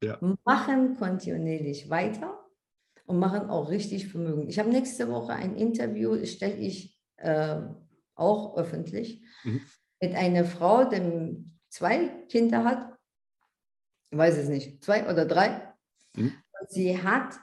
ja. 0.04 0.20
machen 0.44 0.98
kontinuierlich 0.98 1.90
weiter 1.90 2.44
und 3.06 3.20
machen 3.20 3.50
auch 3.50 3.70
richtig 3.70 4.10
Vermögen. 4.10 4.50
Ich 4.50 4.60
habe 4.60 4.70
nächste 4.70 5.08
Woche 5.10 5.32
ein 5.32 5.56
Interview, 5.56 6.26
stelle 6.26 6.58
ich 6.58 7.00
äh, 7.18 7.62
auch 8.16 8.58
öffentlich, 8.58 9.24
mhm. 9.46 9.62
mit 10.02 10.14
einer 10.14 10.44
Frau, 10.44 10.84
die 10.84 11.46
zwei 11.70 12.10
Kinder 12.28 12.66
hat, 12.66 12.98
ich 14.12 14.18
weiß 14.18 14.40
es 14.40 14.50
nicht, 14.50 14.84
zwei 14.84 15.10
oder 15.10 15.26
drei. 15.26 15.74
Mhm. 16.18 16.34
Sie 16.68 17.02
hat 17.02 17.40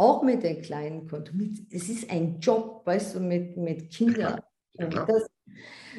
auch 0.00 0.22
mit 0.22 0.42
den 0.42 0.62
kleinen 0.62 1.06
Konten, 1.06 1.68
es 1.70 1.90
ist 1.90 2.10
ein 2.10 2.40
Job, 2.40 2.86
weißt 2.86 3.16
du, 3.16 3.20
mit, 3.20 3.58
mit 3.58 3.90
Kindern. 3.90 4.40
Ja, 4.72 4.86
und, 4.86 4.94
das, 4.94 5.26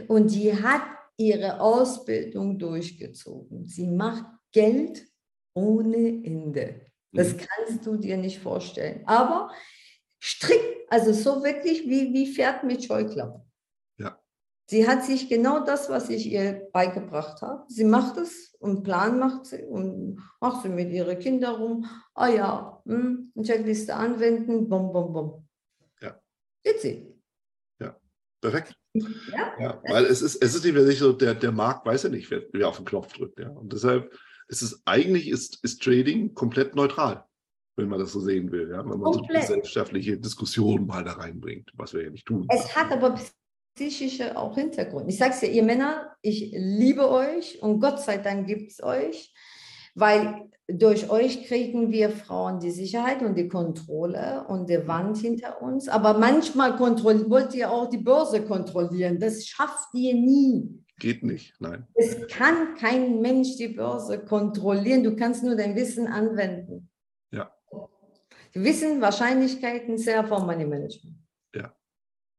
und 0.08 0.34
die 0.34 0.56
hat 0.56 0.82
ihre 1.18 1.60
Ausbildung 1.60 2.58
durchgezogen. 2.58 3.68
Sie 3.68 3.86
macht 3.86 4.26
Geld 4.52 5.06
ohne 5.54 5.98
Ende. 5.98 6.88
Das 7.12 7.34
mhm. 7.34 7.38
kannst 7.38 7.86
du 7.86 7.98
dir 7.98 8.18
nicht 8.18 8.40
vorstellen. 8.40 9.04
Aber 9.06 9.52
strikt, 10.20 10.90
also 10.90 11.14
so 11.14 11.44
wirklich 11.44 11.88
wie, 11.88 12.12
wie 12.12 12.34
Pferd 12.34 12.64
mit 12.64 12.84
Scheuklappen. 12.84 13.51
Sie 14.72 14.88
hat 14.88 15.04
sich 15.04 15.28
genau 15.28 15.66
das, 15.66 15.90
was 15.90 16.10
ich 16.10 16.28
ihr 16.28 16.70
beigebracht 16.72 17.42
habe. 17.42 17.66
Sie 17.68 17.84
macht 17.84 18.16
es 18.16 18.56
und 18.58 18.84
Plan 18.84 19.20
macht 19.20 19.46
sie 19.46 19.66
und 19.66 20.24
macht 20.40 20.64
sie 20.64 20.70
mit 20.70 20.94
ihren 20.94 21.20
Kindern 21.20 21.56
rum. 21.56 21.86
Ah 22.14 22.30
ja, 22.30 22.82
hm, 22.86 23.34
Checkliste 23.44 23.94
anwenden, 23.94 24.70
bom, 24.70 24.94
bom, 24.94 25.12
bom. 25.12 25.48
Ja. 26.00 26.18
Sieht 26.64 26.80
sie. 26.80 27.22
Ja, 27.82 27.98
perfekt. 28.40 28.74
Ja, 28.94 29.54
ja 29.60 29.84
weil 29.90 30.06
es 30.06 30.22
ist, 30.22 30.42
es 30.42 30.56
ist 30.56 30.64
nicht 30.64 31.00
so, 31.00 31.12
der, 31.12 31.36
der 31.36 31.52
Markt 31.52 31.86
weiß 31.86 32.04
ja 32.04 32.10
nicht, 32.10 32.32
wer, 32.32 32.44
wer 32.54 32.70
auf 32.70 32.78
den 32.78 32.86
Knopf 32.86 33.12
drückt. 33.12 33.42
Ja. 33.42 33.50
Und 33.50 33.74
deshalb 33.74 34.10
es 34.48 34.62
ist 34.62 34.82
eigentlich 34.86 35.28
ist, 35.28 35.62
ist 35.66 35.84
Trading 35.84 36.34
komplett 36.34 36.78
neutral, 36.78 37.26
wenn 37.76 37.90
man 37.90 38.00
das 38.00 38.14
so 38.14 38.22
sehen 38.22 38.50
will, 38.54 38.70
ja? 38.72 38.78
wenn 38.90 39.02
man 39.02 39.02
komplett. 39.02 39.48
so 39.48 39.56
die 39.56 39.60
gesellschaftliche 39.60 40.18
Diskussion 40.18 40.86
mal 40.86 41.04
da 41.04 41.12
reinbringt, 41.12 41.72
was 41.74 41.94
wir 41.94 42.04
ja 42.04 42.10
nicht 42.10 42.26
tun. 42.26 42.48
Es 42.50 42.74
hat 42.74 42.90
aber 42.90 43.20
psychische 43.76 44.38
auch 44.38 44.56
Hintergrund. 44.56 45.10
Ich 45.10 45.18
sage 45.18 45.32
es 45.32 45.42
ja, 45.42 45.48
ihr 45.50 45.64
Männer, 45.64 46.16
ich 46.22 46.52
liebe 46.56 47.10
euch 47.10 47.62
und 47.62 47.80
Gott 47.80 48.00
sei 48.00 48.18
Dank 48.18 48.48
gibt 48.48 48.72
es 48.72 48.84
euch, 48.84 49.34
weil 49.96 50.50
durch 50.68 51.10
euch 51.10 51.46
kriegen 51.46 51.92
wir 51.92 52.10
Frauen 52.10 52.60
die 52.60 52.72
Sicherheit 52.72 53.22
und 53.22 53.36
die 53.36 53.48
Kontrolle 53.48 54.46
und 54.48 54.70
die 54.70 54.88
Wand 54.88 55.18
hinter 55.18 55.62
uns. 55.62 55.90
Aber 55.90 56.18
manchmal 56.18 56.80
wollt 56.80 57.54
ihr 57.54 57.72
auch 57.72 57.90
die 57.90 57.98
Börse 57.98 58.44
kontrollieren. 58.44 59.20
Das 59.20 59.46
schafft 59.46 59.94
ihr 59.94 60.14
nie. 60.14 60.82
Geht 61.00 61.24
nicht, 61.24 61.56
nein. 61.60 61.88
Es 61.96 62.28
kann 62.28 62.76
kein 62.76 63.22
Mensch 63.22 63.58
die 63.58 63.70
Börse 63.70 64.24
kontrollieren. 64.24 65.04
Du 65.04 65.16
kannst 65.16 65.44
nur 65.44 65.56
dein 65.56 65.76
Wissen 65.76 66.08
anwenden. 66.08 66.90
Ja. 67.32 67.52
Wissen, 68.54 69.02
Wahrscheinlichkeiten, 69.02 69.98
sehr 69.98 70.24
vom 70.24 70.46
Money 70.46 70.66
Management. 70.66 71.18
Ja. 71.56 71.74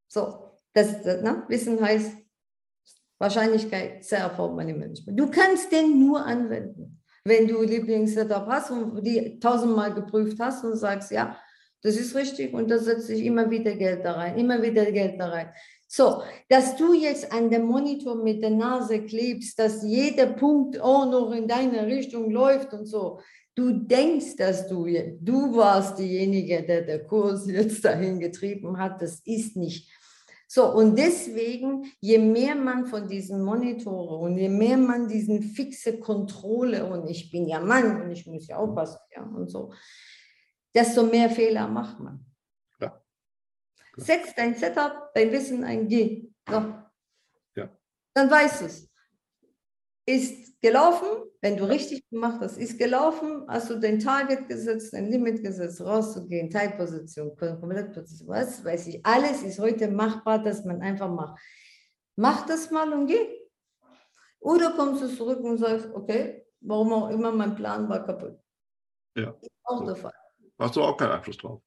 So, 0.07 0.52
das, 0.73 1.03
das 1.03 1.23
ne? 1.23 1.45
Wissen 1.49 1.81
heißt 1.81 2.13
Wahrscheinlichkeit, 3.19 4.05
sehr 4.05 4.29
Management. 4.37 5.19
Du 5.19 5.31
kannst 5.31 5.71
den 5.71 6.01
nur 6.01 6.25
anwenden, 6.25 7.01
wenn 7.25 7.47
du 7.47 7.63
Lieblingssetup 7.63 8.47
hast 8.47 8.71
und 8.71 9.01
die 9.05 9.39
tausendmal 9.39 9.95
geprüft 9.95 10.39
hast 10.41 10.65
und 10.65 10.77
sagst, 10.77 11.13
ja, 11.13 11.39
das 11.83 11.97
ist 11.97 12.15
richtig 12.15 12.53
und 12.53 12.71
da 12.71 12.79
setze 12.79 13.15
ich 13.15 13.25
immer 13.25 13.51
wieder 13.51 13.75
Geld 13.75 14.05
da 14.05 14.13
rein, 14.13 14.39
immer 14.39 14.61
wieder 14.63 14.91
Geld 14.91 15.21
da 15.21 15.29
rein. 15.29 15.53
So, 15.87 16.23
dass 16.49 16.77
du 16.77 16.95
jetzt 16.95 17.31
an 17.33 17.51
dem 17.51 17.67
Monitor 17.67 18.17
mit 18.17 18.43
der 18.43 18.51
Nase 18.51 19.05
klebst, 19.05 19.59
dass 19.59 19.83
jeder 19.83 20.27
Punkt 20.27 20.81
auch 20.81 21.05
noch 21.05 21.33
in 21.33 21.47
deine 21.47 21.87
Richtung 21.87 22.31
läuft 22.31 22.73
und 22.73 22.87
so. 22.87 23.21
Du 23.55 23.73
denkst, 23.73 24.37
dass 24.37 24.67
du, 24.69 24.87
du 25.21 25.55
warst 25.55 25.99
diejenige, 25.99 26.63
der 26.63 26.83
der 26.83 27.05
Kurs 27.05 27.47
jetzt 27.47 27.85
dahin 27.85 28.19
getrieben 28.19 28.79
hat. 28.79 29.03
Das 29.03 29.21
ist 29.27 29.57
nicht. 29.57 29.91
So, 30.55 30.71
und 30.71 30.97
deswegen, 30.97 31.91
je 31.99 32.19
mehr 32.19 32.55
man 32.55 32.85
von 32.85 33.09
diesen 33.09 33.43
Monitoren 33.43 34.21
und 34.21 34.37
je 34.37 34.51
mehr 34.51 34.77
man 34.77 35.09
diesen 35.09 35.43
fixe 35.43 35.99
Kontrolle 35.99 36.85
und 36.85 37.09
ich 37.09 37.31
bin 37.31 37.49
ja 37.49 37.59
Mann 37.59 38.03
und 38.03 38.11
ich 38.11 38.27
muss 38.27 38.49
ja 38.49 38.59
aufpassen, 38.59 38.99
ja, 39.17 39.23
und 39.23 39.49
so, 39.49 39.73
desto 40.75 41.05
mehr 41.05 41.31
Fehler 41.31 41.67
macht 41.69 41.99
man. 42.01 42.27
Setz 43.97 44.35
dein 44.35 44.55
Setup, 44.55 45.11
dein 45.15 45.33
Wissen 45.33 45.65
ein, 45.65 45.89
geh. 45.89 46.31
So. 46.47 46.75
Ja. 47.55 47.71
Dann 48.13 48.31
weißt 48.31 48.61
du 48.61 48.65
es. 48.67 48.92
Ist 50.07 50.61
gelaufen, 50.61 51.09
wenn 51.41 51.57
du 51.57 51.65
richtig 51.65 52.09
gemacht 52.09 52.39
hast, 52.41 52.57
ist 52.57 52.79
gelaufen, 52.79 53.45
hast 53.49 53.71
du 53.71 53.79
dein 53.79 53.99
Target 53.99 54.49
gesetzt, 54.49 54.95
ein 54.95 55.11
Limit 55.11 55.43
gesetzt, 55.43 55.81
rauszugehen, 55.81 56.51
Teilposition, 56.51 57.37
Komplettposition, 57.37 58.29
was 58.29 58.65
weiß 58.65 58.89
ich, 58.89 59.05
alles 59.05 59.43
ist 59.43 59.59
heute 59.59 59.89
machbar, 59.89 60.43
dass 60.43 60.65
man 60.65 60.81
einfach 60.81 61.09
macht. 61.09 61.41
Mach 62.17 62.47
das 62.47 62.71
mal 62.71 62.93
und 62.93 63.07
geh. 63.07 63.43
Oder 64.41 64.73
kommst 64.73 65.03
du 65.03 65.09
zurück 65.09 65.41
und 65.41 65.59
sagst, 65.59 65.89
okay, 65.95 66.47
warum 66.61 66.93
auch 66.93 67.11
immer, 67.11 67.33
mein 67.33 67.55
Plan 67.55 67.89
war 67.89 68.05
kaputt. 68.05 68.39
Ja. 69.17 69.31
Ist 69.41 69.51
auch 69.65 69.85
der 69.85 69.97
Fall. 69.97 70.15
Hast 70.59 70.77
du 70.77 70.83
auch 70.83 70.97
keinen 70.97 71.13
Einfluss 71.13 71.37
drauf. 71.37 71.61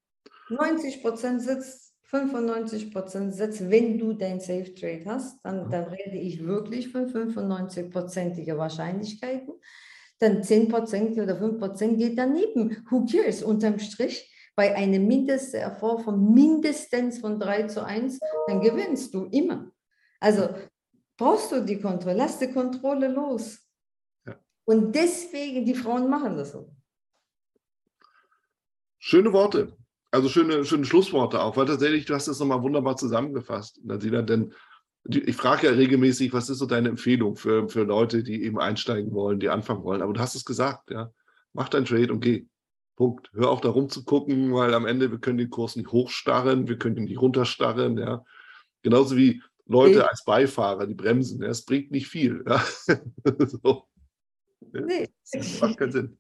90 0.50 1.02
Prozent 1.02 1.42
sitzt, 1.42 1.85
95 2.06 2.92
Prozent 2.92 3.34
sitzt, 3.34 3.70
wenn 3.70 3.98
du 3.98 4.14
dein 4.14 4.40
Safe 4.40 4.74
Trade 4.74 5.04
hast, 5.06 5.40
dann, 5.44 5.70
dann 5.70 5.86
rede 5.86 6.18
ich 6.18 6.46
wirklich 6.46 6.90
von 6.90 7.08
95-prozentiger 7.08 8.58
Wahrscheinlichkeiten. 8.58 9.54
Dann 10.20 10.44
10 10.44 10.70
Prozent 10.70 11.18
oder 11.18 11.36
5 11.36 11.60
Prozent 11.60 11.98
geht 11.98 12.18
daneben. 12.18 12.78
Who 12.90 13.06
cares? 13.06 13.44
Unterm 13.44 13.80
Strich, 13.80 14.32
bei 14.56 14.74
einem 14.76 15.08
Mindesterfolg 15.08 16.04
von 16.04 16.34
mindestens 16.34 17.20
von 17.20 17.40
3 17.40 17.64
zu 17.64 17.84
1, 17.84 18.20
dann 18.48 18.62
gewinnst 18.62 19.14
du 19.14 19.26
immer. 19.26 19.72
Also 20.20 20.50
brauchst 21.18 21.52
du 21.52 21.62
die 21.62 21.80
Kontrolle, 21.80 22.18
lass 22.18 22.40
die 22.40 22.52
Kontrolle 22.52 23.08
los. 23.08 23.60
Ja. 24.26 24.36
Und 24.64 24.96
deswegen, 24.96 25.66
die 25.66 25.76
Frauen 25.76 26.10
machen 26.10 26.38
das 26.38 26.52
so. 26.52 26.72
Schöne 29.00 29.34
Worte. 29.34 29.76
Also 30.16 30.30
schöne, 30.30 30.64
schöne 30.64 30.86
Schlussworte 30.86 31.42
auch, 31.42 31.58
weil 31.58 31.66
tatsächlich, 31.66 32.06
du 32.06 32.14
hast 32.14 32.30
das 32.30 32.40
nochmal 32.40 32.62
wunderbar 32.62 32.96
zusammengefasst, 32.96 33.82
Nasila, 33.84 34.22
denn 34.22 34.54
ich 35.10 35.36
frage 35.36 35.68
ja 35.68 35.74
regelmäßig, 35.74 36.32
was 36.32 36.50
ist 36.50 36.60
so 36.60 36.66
deine 36.66 36.88
Empfehlung 36.88 37.36
für, 37.36 37.68
für 37.68 37.84
Leute, 37.84 38.24
die 38.24 38.44
eben 38.44 38.58
einsteigen 38.58 39.12
wollen, 39.12 39.42
die 39.42 39.50
anfangen 39.50 39.84
wollen. 39.84 40.02
Aber 40.02 40.14
du 40.14 40.20
hast 40.22 40.36
es 40.36 40.46
gesagt, 40.46 40.90
ja. 40.90 41.12
Mach 41.52 41.68
dein 41.68 41.84
Trade 41.84 42.14
und 42.14 42.22
geh. 42.22 42.46
Punkt. 42.96 43.30
Hör 43.34 43.50
auch 43.50 43.60
darum 43.60 43.90
zu 43.90 44.06
gucken, 44.06 44.54
weil 44.54 44.74
am 44.74 44.86
Ende, 44.86 45.12
wir 45.12 45.20
können 45.20 45.38
den 45.38 45.50
Kurs 45.50 45.76
nicht 45.76 45.92
hochstarren, 45.92 46.70
wir 46.70 46.78
können 46.78 46.96
ihn 46.96 47.04
nicht 47.04 47.20
runterstarren, 47.20 47.98
ja. 47.98 48.24
Genauso 48.84 49.18
wie 49.18 49.44
Leute 49.66 49.98
nee. 49.98 50.06
als 50.06 50.24
Beifahrer, 50.24 50.88
die 50.88 50.96
bremsen. 50.96 51.44
Ja. 51.44 51.50
Es 51.50 51.66
bringt 51.66 51.92
nicht 51.92 52.08
viel. 52.08 52.42
Ja. 52.48 52.64
so. 53.48 53.84
Nee. 54.72 55.10
Das 55.34 55.60
macht 55.60 55.78
keinen 55.78 55.92
Sinn. 55.92 56.18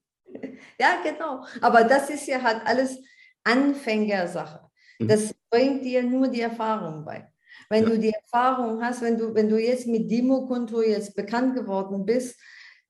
Ja, 0.77 1.01
genau. 1.01 1.45
Aber 1.61 1.85
das 1.85 2.09
ist 2.09 2.27
ja 2.27 2.41
halt 2.41 2.61
alles 2.65 2.99
Anfängersache. 3.45 4.69
Mhm. 4.99 5.07
Das 5.07 5.33
bringt 5.49 5.85
dir 5.85 6.03
nur 6.03 6.27
die 6.27 6.41
Erfahrung 6.41 7.05
bei. 7.05 7.31
Wenn 7.69 7.83
Ja. 7.83 7.89
du 7.91 7.99
die 7.99 8.11
Erfahrung 8.13 8.81
hast, 8.83 9.01
wenn 9.01 9.17
du, 9.17 9.33
wenn 9.33 9.49
du 9.49 9.57
jetzt 9.57 9.87
mit 9.87 10.11
Demokonto 10.11 10.81
jetzt 10.81 11.15
bekannt 11.15 11.55
geworden 11.55 12.05
bist, 12.05 12.37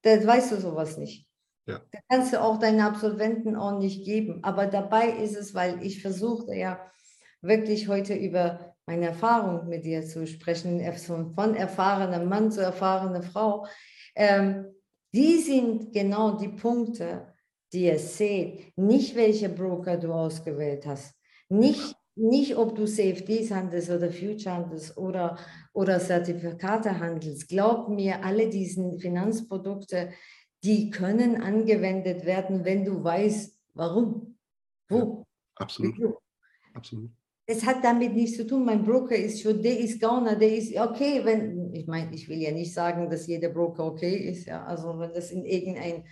dann 0.02 0.26
weißt 0.26 0.52
du 0.54 0.58
sowas 0.58 0.98
nicht. 0.98 1.28
Ja. 1.68 1.82
Da 1.92 2.00
kannst 2.10 2.34
du 2.34 2.42
auch 2.42 2.60
deinen 2.60 2.82
Absolventen 2.82 3.56
auch 3.56 3.80
nicht 3.80 4.06
geben. 4.06 4.44
Aber 4.44 4.68
dabei 4.68 5.10
ist 5.10 5.36
es, 5.36 5.54
weil 5.56 5.84
ich 5.84 6.02
versuchte 6.02 6.54
ja 6.54 6.80
wirklich 7.42 7.88
heute 7.88 8.16
über 8.16 8.76
meine 8.86 9.08
Erfahrung 9.08 9.68
mit 9.68 9.84
dir 9.86 10.06
zu 10.06 10.28
sprechen, 10.28 10.82
von, 10.94 11.34
von 11.34 11.56
erfahrenem 11.56 12.30
Mann 12.30 12.52
zu 12.52 12.62
erfahrener 12.62 13.24
Frau. 13.24 13.66
Ähm, 14.16 14.66
die 15.14 15.38
sind 15.40 15.92
genau 15.94 16.38
die 16.38 16.50
Punkte, 16.50 17.34
die 17.74 17.86
ihr 17.86 18.00
seht. 18.00 18.78
Nicht 18.78 19.16
welche 19.16 19.50
Broker 19.50 19.98
du 19.98 20.12
ausgewählt 20.14 20.86
hast. 20.86 21.16
Nicht, 21.50 21.96
nicht 22.16 22.56
ob 22.56 22.76
du 22.76 22.86
CFDs 22.86 23.52
handelst 23.52 23.90
oder 23.90 24.12
Future 24.12 24.56
handelst 24.56 24.98
oder, 24.98 25.38
oder 25.74 26.00
Zertifikate 26.00 27.00
handelst. 27.00 27.50
Glaub 27.50 27.90
mir, 27.90 28.24
alle 28.24 28.50
diese 28.50 28.98
Finanzprodukte, 29.00 30.12
die 30.64 30.90
können 30.90 31.42
angewendet 31.42 32.26
werden, 32.26 32.66
wenn 32.66 32.86
du 32.86 33.04
weißt, 33.04 33.60
warum, 33.74 34.38
wo, 34.90 35.26
Absolut. 35.56 35.96
wieso. 35.98 36.18
Absolut. 36.74 37.12
Es 37.48 37.64
hat 37.64 37.84
damit 37.84 38.16
nichts 38.16 38.38
zu 38.38 38.48
tun. 38.48 38.66
Mein 38.66 38.84
Broker 38.84 39.16
ist 39.16 39.42
schon, 39.42 39.62
der 39.62 39.80
ist 39.80 40.02
Gauner, 40.02 40.36
der 40.36 40.58
ist 40.58 40.76
okay, 40.76 41.24
wenn, 41.24 41.72
ich 41.74 41.86
meine, 41.86 42.14
ich 42.16 42.28
will 42.28 42.42
ja 42.42 42.52
nicht 42.52 42.74
sagen, 42.74 43.08
dass 43.10 43.28
jeder 43.28 43.50
Broker 43.50 43.86
okay 43.86 44.16
ist, 44.30 44.48
ja, 44.48 44.66
also 44.66 44.98
wenn 44.98 45.14
das 45.14 45.30
in 45.32 45.46
irgendein, 45.46 46.06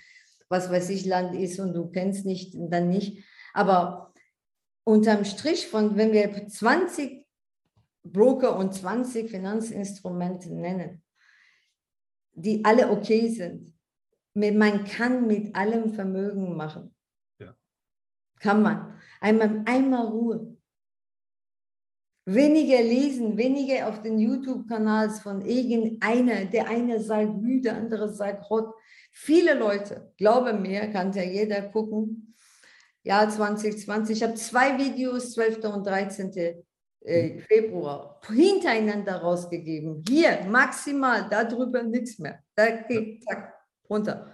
was 0.50 0.70
weiß 0.70 0.90
ich, 0.90 1.06
Land 1.06 1.36
ist 1.36 1.60
und 1.60 1.74
du 1.74 1.90
kennst 1.90 2.26
nicht, 2.26 2.56
dann 2.56 2.90
nicht. 2.90 3.24
Aber 3.54 4.14
unterm 4.84 5.26
Strich 5.26 5.68
von, 5.68 5.98
wenn 5.98 6.12
wir 6.12 6.48
20 6.48 7.26
Broker 8.04 8.58
und 8.58 8.74
20 8.74 9.30
Finanzinstrumente 9.30 10.54
nennen, 10.54 11.02
die 12.34 12.66
alle 12.66 12.90
okay 12.90 13.30
sind, 13.30 13.74
man 14.34 14.84
kann 14.86 15.28
mit 15.28 15.56
allem 15.56 15.94
Vermögen 15.94 16.58
machen. 16.58 16.94
Ja. 17.40 17.56
Kann 18.40 18.62
man. 18.62 19.00
Einmal, 19.22 19.64
einmal 19.66 20.08
Ruhe. 20.08 20.53
Weniger 22.26 22.82
lesen, 22.82 23.38
weniger 23.38 23.90
auf 23.90 24.02
den 24.02 24.18
YouTube-Kanals 24.18 25.20
von 25.20 25.42
irgendeiner, 25.42 26.46
der 26.46 26.70
eine 26.70 27.02
sagt 27.02 27.42
Hü, 27.42 27.60
der 27.60 27.76
andere 27.76 28.14
sagt 28.14 28.50
Hot. 28.50 28.74
Viele 29.12 29.54
Leute, 29.54 30.12
glaube 30.18 30.54
mir, 30.54 30.88
kann 30.88 31.12
ja 31.12 31.24
jeder 31.24 31.62
gucken. 31.64 32.34
Jahr 33.04 33.30
2020, 33.30 34.18
ich 34.18 34.24
habe 34.24 34.36
zwei 34.36 34.78
Videos, 34.78 35.34
12. 35.34 35.66
und 35.66 35.86
13. 35.86 36.64
äh, 37.02 37.40
Februar, 37.40 38.22
hintereinander 38.28 39.18
rausgegeben. 39.18 40.04
Hier, 40.08 40.46
maximal, 40.50 41.28
darüber 41.30 41.84
nichts 41.84 42.18
mehr. 42.20 42.40
Da 42.56 42.70
geht, 42.70 43.24
zack, 43.26 43.54
runter. 43.90 44.32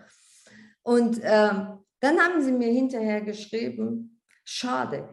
Und 0.83 1.19
ähm, 1.23 1.79
dann 1.99 2.19
haben 2.19 2.41
sie 2.43 2.51
mir 2.51 2.71
hinterher 2.71 3.21
geschrieben, 3.21 4.21
schade, 4.43 5.09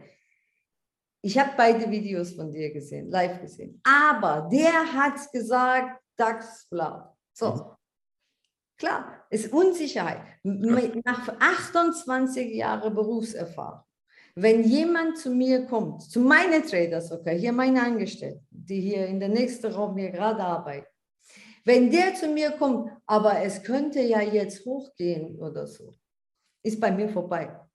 ich 1.27 1.37
habe 1.37 1.51
beide 1.57 1.91
Videos 1.91 2.31
von 2.31 2.53
dir 2.53 2.71
gesehen, 2.71 3.11
live 3.11 3.41
gesehen. 3.41 3.81
Aber 3.83 4.47
der 4.49 4.93
hat 4.93 5.29
gesagt, 5.33 6.01
DAX 6.15 6.65
blau. 6.69 7.17
So. 7.33 7.75
Klar, 8.77 9.25
ist 9.29 9.51
Unsicherheit. 9.51 10.21
Nach 10.43 11.27
28 11.37 12.55
Jahren 12.55 12.95
Berufserfahrung, 12.95 13.81
wenn 14.35 14.63
jemand 14.63 15.17
zu 15.17 15.29
mir 15.31 15.65
kommt, 15.65 16.03
zu 16.03 16.21
meinen 16.21 16.63
Traders, 16.63 17.11
okay, 17.11 17.37
hier 17.37 17.51
meine 17.51 17.83
Angestellten, 17.83 18.47
die 18.49 18.79
hier 18.79 19.05
in 19.07 19.19
der 19.19 19.29
nächsten 19.29 19.69
Raum 19.73 19.97
hier 19.97 20.11
gerade 20.11 20.41
arbeiten, 20.41 20.87
wenn 21.65 21.91
der 21.91 22.13
zu 22.13 22.29
mir 22.29 22.51
kommt, 22.51 22.89
aber 23.05 23.41
es 23.41 23.61
könnte 23.61 23.99
ja 23.99 24.21
jetzt 24.21 24.65
hochgehen 24.65 25.37
oder 25.39 25.67
so, 25.67 25.93
ist 26.63 26.79
bei 26.79 26.89
mir 26.89 27.09
vorbei. 27.09 27.66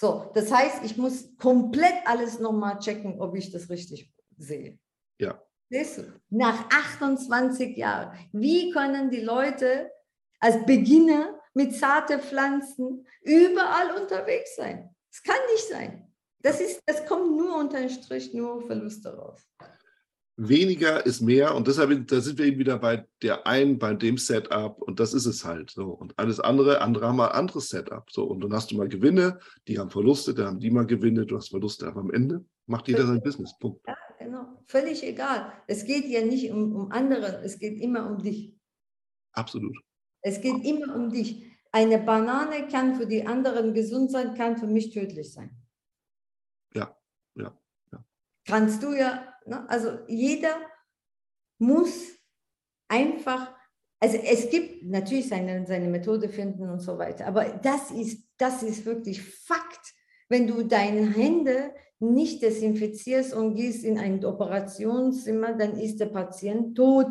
So, 0.00 0.30
das 0.32 0.50
heißt, 0.50 0.82
ich 0.82 0.96
muss 0.96 1.36
komplett 1.36 2.06
alles 2.06 2.38
nochmal 2.38 2.78
checken, 2.78 3.20
ob 3.20 3.36
ich 3.36 3.52
das 3.52 3.68
richtig 3.68 4.10
sehe. 4.38 4.78
Ja. 5.18 5.38
Siehst 5.68 5.98
du? 5.98 6.04
Nach 6.30 6.70
28 6.70 7.76
Jahren, 7.76 8.18
wie 8.32 8.70
können 8.70 9.10
die 9.10 9.20
Leute 9.20 9.92
als 10.38 10.64
Beginner 10.64 11.38
mit 11.52 11.76
zarte 11.76 12.18
Pflanzen 12.18 13.06
überall 13.20 14.00
unterwegs 14.00 14.56
sein? 14.56 14.88
Das 15.10 15.22
kann 15.22 15.40
nicht 15.52 15.68
sein. 15.68 16.10
Das, 16.38 16.62
ist, 16.62 16.80
das 16.86 17.04
kommt 17.04 17.36
nur 17.36 17.58
unter 17.58 17.78
den 17.78 17.90
Strich, 17.90 18.32
nur 18.32 18.62
Verluste 18.62 19.14
raus. 19.14 19.42
Weniger 20.36 21.04
ist 21.04 21.20
mehr 21.20 21.54
und 21.54 21.66
deshalb 21.66 22.08
da 22.08 22.20
sind 22.20 22.38
wir 22.38 22.46
eben 22.46 22.58
wieder 22.58 22.78
bei 22.78 23.06
der 23.22 23.46
einen, 23.46 23.78
bei 23.78 23.94
dem 23.94 24.16
Setup 24.16 24.80
und 24.80 24.98
das 24.98 25.12
ist 25.12 25.26
es 25.26 25.44
halt 25.44 25.70
so. 25.70 25.88
Und 25.88 26.18
alles 26.18 26.40
andere, 26.40 26.80
andere 26.80 27.08
haben 27.08 27.16
mal 27.16 27.28
ein 27.28 27.38
anderes 27.38 27.68
Setup. 27.68 28.10
So, 28.10 28.24
und 28.24 28.40
dann 28.40 28.52
hast 28.54 28.70
du 28.70 28.76
mal 28.76 28.88
Gewinne, 28.88 29.38
die 29.68 29.78
haben 29.78 29.90
Verluste, 29.90 30.32
dann 30.32 30.46
haben 30.46 30.60
die 30.60 30.70
mal 30.70 30.86
Gewinne, 30.86 31.26
du 31.26 31.36
hast 31.36 31.50
Verluste, 31.50 31.86
aber 31.86 32.00
am 32.00 32.10
Ende 32.10 32.44
macht 32.66 32.88
jeder 32.88 33.06
sein 33.06 33.20
Business. 33.20 33.56
Punkt. 33.58 33.86
Ja, 33.86 33.96
genau. 34.18 34.62
Völlig 34.66 35.02
egal. 35.04 35.52
Es 35.66 35.84
geht 35.84 36.06
ja 36.06 36.24
nicht 36.24 36.50
um, 36.50 36.74
um 36.74 36.90
andere, 36.90 37.42
es 37.44 37.58
geht 37.58 37.78
immer 37.78 38.08
um 38.08 38.18
dich. 38.22 38.56
Absolut. 39.32 39.76
Es 40.22 40.40
geht 40.40 40.64
immer 40.64 40.94
um 40.94 41.10
dich. 41.10 41.50
Eine 41.72 41.98
Banane 41.98 42.66
kann 42.68 42.96
für 42.96 43.06
die 43.06 43.26
anderen 43.26 43.74
gesund 43.74 44.10
sein, 44.10 44.34
kann 44.34 44.56
für 44.56 44.66
mich 44.66 44.90
tödlich 44.90 45.32
sein. 45.32 45.56
Ja, 46.74 46.96
ja, 47.36 47.56
ja. 47.92 48.04
Kannst 48.44 48.82
du 48.82 48.92
ja, 48.92 49.29
ne? 49.46 49.68
also 49.68 49.98
jeder 50.08 50.56
muss 51.58 52.18
einfach, 52.88 53.54
also 54.00 54.16
es 54.16 54.50
gibt 54.50 54.84
natürlich 54.84 55.28
seine, 55.28 55.66
seine 55.66 55.88
Methode 55.88 56.28
finden 56.28 56.68
und 56.68 56.80
so 56.80 56.98
weiter, 56.98 57.26
aber 57.26 57.44
das 57.62 57.90
ist, 57.90 58.26
das 58.38 58.62
ist 58.62 58.84
wirklich 58.84 59.22
Fakt. 59.22 59.94
Wenn 60.28 60.46
du 60.46 60.62
deine 60.62 61.12
Hände 61.12 61.74
nicht 61.98 62.42
desinfizierst 62.42 63.34
und 63.34 63.54
gehst 63.54 63.84
in 63.84 63.98
ein 63.98 64.24
Operationszimmer, 64.24 65.54
dann 65.54 65.78
ist 65.78 66.00
der 66.00 66.06
Patient 66.06 66.76
tot. 66.76 67.08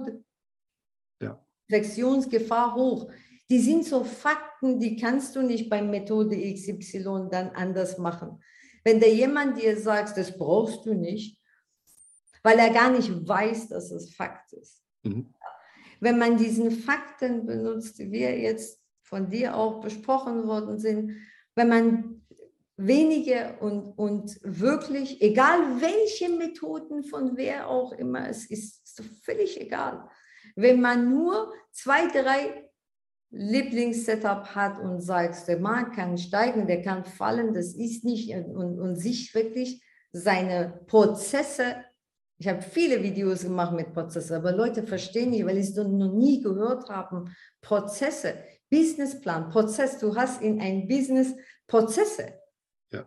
Ja. 1.21 1.45
Infektionsgefahr 1.67 2.75
hoch. 2.75 3.11
Die 3.49 3.59
sind 3.59 3.85
so 3.85 4.03
Fakten, 4.03 4.79
die 4.79 4.95
kannst 4.95 5.35
du 5.35 5.41
nicht 5.41 5.69
bei 5.69 5.81
Methode 5.81 6.37
XY 6.53 7.27
dann 7.29 7.49
anders 7.49 7.97
machen. 7.97 8.41
Wenn 8.83 8.99
da 8.99 9.07
jemand 9.07 9.61
dir 9.61 9.77
sagt, 9.77 10.17
das 10.17 10.37
brauchst 10.37 10.85
du 10.85 10.93
nicht, 10.93 11.38
weil 12.49 12.57
er 12.57 12.73
gar 12.73 12.89
nicht 12.89 13.27
weiß, 13.27 13.69
dass 13.69 13.91
es 13.91 14.15
Fakt 14.15 14.53
ist. 14.53 14.83
Mhm. 15.03 15.33
wenn 16.01 16.17
man 16.17 16.37
diesen 16.37 16.71
Fakten 16.71 17.45
benutzt, 17.45 17.99
die 17.99 18.11
wir 18.11 18.37
jetzt 18.37 18.81
von 19.01 19.29
dir 19.29 19.55
auch 19.55 19.79
besprochen 19.79 20.45
worden 20.47 20.77
sind, 20.77 21.15
wenn 21.55 21.69
man 21.69 22.25
wenige 22.75 23.57
und, 23.59 23.91
und 23.97 24.39
wirklich, 24.43 25.21
egal 25.21 25.59
welche 25.79 26.29
Methoden 26.29 27.03
von 27.03 27.37
wer 27.37 27.67
auch 27.67 27.91
immer 27.93 28.27
es 28.27 28.49
ist, 28.49 29.01
völlig 29.23 29.59
egal. 29.59 30.09
Wenn 30.55 30.81
man 30.81 31.09
nur 31.09 31.53
zwei, 31.71 32.07
drei 32.07 32.69
Lieblingssetup 33.31 34.55
hat 34.55 34.79
und 34.79 35.01
sagst, 35.01 35.47
der 35.47 35.59
Markt 35.59 35.95
kann 35.95 36.17
steigen, 36.17 36.67
der 36.67 36.81
kann 36.81 37.05
fallen, 37.05 37.53
das 37.53 37.73
ist 37.73 38.03
nicht 38.03 38.33
und, 38.33 38.79
und 38.79 38.95
sich 38.95 39.33
wirklich 39.35 39.83
seine 40.11 40.81
Prozesse, 40.87 41.83
ich 42.39 42.47
habe 42.47 42.61
viele 42.61 43.03
Videos 43.03 43.43
gemacht 43.43 43.73
mit 43.73 43.93
Prozessen, 43.93 44.37
aber 44.37 44.53
Leute 44.53 44.83
verstehen 44.83 45.31
nicht, 45.31 45.45
weil 45.45 45.61
sie 45.61 45.71
es 45.71 45.75
noch 45.75 46.13
nie 46.13 46.41
gehört 46.41 46.89
haben, 46.89 47.35
Prozesse, 47.61 48.33
Businessplan, 48.69 49.49
Prozess, 49.49 49.99
du 49.99 50.15
hast 50.15 50.41
in 50.41 50.61
ein 50.61 50.87
Business 50.87 51.35
Prozesse. 51.67 52.39
Ja. 52.93 53.05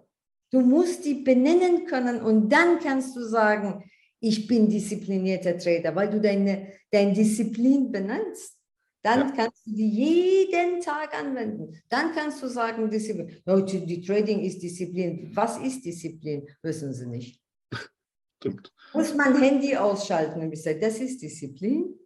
Du 0.50 0.60
musst 0.60 1.06
die 1.06 1.14
benennen 1.14 1.86
können 1.86 2.20
und 2.20 2.50
dann 2.50 2.78
kannst 2.78 3.16
du 3.16 3.22
sagen, 3.22 3.90
ich 4.20 4.46
bin 4.46 4.68
disziplinierter 4.68 5.56
Trader, 5.56 5.96
weil 5.96 6.10
du 6.10 6.20
deine, 6.20 6.74
dein 6.90 7.14
Disziplin 7.14 7.90
benennst. 7.90 8.58
Dann 9.02 9.30
ja. 9.30 9.32
kannst 9.34 9.66
du 9.66 9.72
die 9.72 9.88
jeden 9.88 10.80
Tag 10.80 11.18
anwenden. 11.18 11.80
Dann 11.88 12.12
kannst 12.14 12.40
du 12.42 12.48
sagen, 12.48 12.88
Disziplin. 12.88 13.42
Oh, 13.46 13.60
die 13.60 14.00
Trading 14.02 14.40
ist 14.40 14.62
Disziplin. 14.62 15.34
Was 15.34 15.58
ist 15.58 15.84
Disziplin? 15.84 16.46
Wissen 16.62 16.92
sie 16.92 17.06
nicht. 17.06 17.40
Stimmt. 18.38 18.72
Muss 18.94 19.14
man 19.14 19.40
Handy 19.40 19.76
ausschalten 19.76 20.40
und 20.40 20.52
ich 20.52 20.62
sage, 20.62 20.78
das 20.80 20.98
ist 20.98 21.22
Disziplin? 21.22 21.98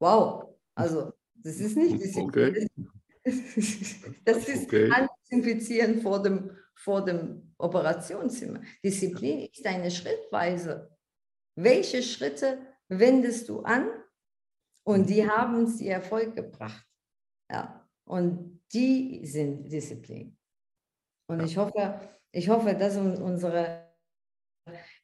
Wow. 0.00 0.54
Also, 0.74 1.12
das 1.34 1.56
ist 1.60 1.76
nicht 1.76 2.00
Disziplin. 2.02 2.68
Okay. 2.68 2.68
Das 4.24 4.48
ist 4.48 4.66
okay. 4.66 4.90
Desinfizieren 5.30 6.00
vor 6.02 6.22
dem, 6.22 6.50
vor 6.74 7.04
dem 7.04 7.54
Operationszimmer. 7.58 8.60
Disziplin 8.84 9.48
ist 9.50 9.64
eine 9.66 9.90
Schrittweise. 9.90 10.94
Welche 11.56 12.02
Schritte 12.02 12.58
wendest 12.88 13.48
du 13.48 13.60
an? 13.60 13.88
Und 14.82 15.08
die 15.08 15.26
haben 15.26 15.56
uns 15.56 15.78
die 15.78 15.88
Erfolg 15.88 16.36
gebracht. 16.36 16.86
Ja. 17.50 17.88
Und 18.04 18.62
die 18.72 19.24
sind 19.26 19.72
Disziplin. 19.72 20.36
Und 21.26 21.42
ich 21.42 21.56
hoffe, 21.56 22.00
ich 22.32 22.48
hoffe, 22.48 22.74
dass 22.74 22.96
unser 22.96 23.88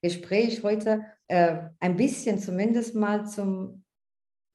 Gespräch 0.02 0.62
heute 0.62 1.06
äh, 1.30 1.70
ein 1.78 1.96
bisschen 1.96 2.40
zumindest 2.40 2.96
mal 2.96 3.24
zum 3.24 3.84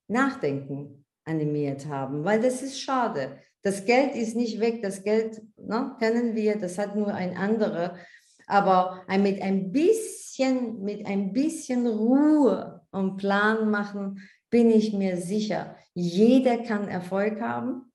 Nachdenken 0.10 1.06
animiert 1.24 1.88
haben, 1.88 2.26
weil 2.26 2.42
das 2.42 2.62
ist 2.62 2.82
schade. 2.82 3.40
Das 3.62 3.86
Geld 3.86 4.14
ist 4.16 4.36
nicht 4.36 4.60
weg, 4.60 4.82
das 4.82 5.02
Geld 5.04 5.42
ne, 5.58 5.96
kennen 6.00 6.36
wir, 6.36 6.60
das 6.60 6.78
hat 6.78 6.96
nur 6.96 7.14
ein 7.14 7.38
anderer. 7.38 7.98
Aber 8.46 9.06
mit 9.08 9.42
ein 9.42 9.72
bisschen, 9.72 10.84
mit 10.84 11.06
ein 11.08 11.32
bisschen 11.32 11.88
Ruhe 11.88 12.86
und 12.92 13.16
Plan 13.18 13.72
machen, 13.72 14.22
bin 14.50 14.70
ich 14.70 14.92
mir 14.92 15.16
sicher, 15.18 15.78
jeder 15.94 16.58
kann 16.58 16.90
Erfolg 16.90 17.40
haben. 17.40 17.92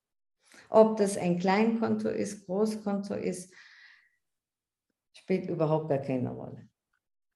Ob 0.71 0.97
das 0.97 1.19
ein 1.19 1.39
Kleinkonto 1.39 2.09
ist, 2.09 2.47
Großkonto 2.47 3.15
ist, 3.15 3.53
spielt 5.13 5.51
überhaupt 5.51 5.91
gar 5.91 5.99
keine 5.99 6.31
Rolle. 6.31 6.67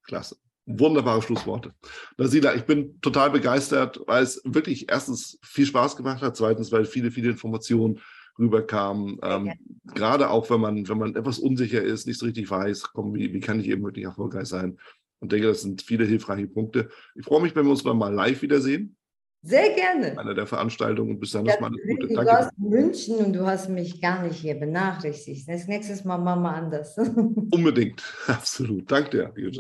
Klasse. 0.03 0.37
Wunderbare 0.67 1.21
Schlussworte. 1.21 1.75
Nasila, 2.17 2.55
ich 2.55 2.65
bin 2.65 3.01
total 3.01 3.31
begeistert, 3.31 4.01
weil 4.07 4.23
es 4.23 4.41
wirklich 4.45 4.91
erstens 4.91 5.39
viel 5.43 5.67
Spaß 5.67 5.97
gemacht 5.97 6.23
hat, 6.23 6.37
zweitens, 6.37 6.73
weil 6.73 6.85
viele, 6.87 7.11
viele 7.11 7.31
Informationen 7.31 8.01
rüberkam. 8.39 9.21
Ähm, 9.23 9.47
ja. 9.47 9.53
Gerade 9.95 10.31
auch, 10.31 10.49
wenn 10.51 10.61
man, 10.61 10.89
wenn 10.89 10.99
man 10.99 11.17
etwas 11.17 11.39
unsicher 11.39 11.83
ist, 11.83 12.07
nicht 12.07 12.19
so 12.19 12.27
richtig 12.27 12.51
weiß, 12.51 12.85
komm, 12.93 13.15
wie, 13.15 13.33
wie 13.33 13.41
kann 13.41 13.61
ich 13.61 13.69
eben 13.69 13.85
wirklich 13.85 14.05
erfolgreich 14.05 14.47
sein? 14.47 14.79
Und 15.21 15.33
denke, 15.33 15.49
das 15.49 15.63
sind 15.63 15.83
viele 15.83 16.05
hilfreiche 16.05 16.47
Punkte. 16.47 16.89
Ich 17.15 17.25
freue 17.25 17.43
mich, 17.43 17.55
wenn 17.55 17.65
wir 17.65 17.71
uns 17.71 17.85
mal 17.85 18.13
live 18.13 18.43
wiedersehen. 18.43 18.97
Sehr 19.43 19.75
gerne. 19.75 20.19
Einer 20.19 20.35
der 20.35 20.47
Veranstaltungen 20.47 21.11
und 21.11 21.21
bis 21.21 21.33
dann 21.33 21.45
ja, 21.45 21.55
mal 21.61 21.67
alles 21.67 21.81
Gute. 21.87 22.09
Du 22.09 22.15
Danke. 22.15 22.33
warst 22.33 22.53
in 22.57 22.69
München 22.71 23.17
und 23.17 23.33
du 23.35 23.47
hast 23.47 23.69
mich 23.69 24.01
gar 24.01 24.23
nicht 24.23 24.37
hier 24.37 24.55
benachrichtigt. 24.55 25.47
Das 25.47 25.67
nächste 25.67 26.09
Mal 26.09 26.17
machen 26.17 26.43
wir 26.43 26.55
anders. 26.55 26.97
Unbedingt, 27.51 28.03
absolut. 28.27 28.91
Danke 28.91 29.11
dir. 29.35 29.53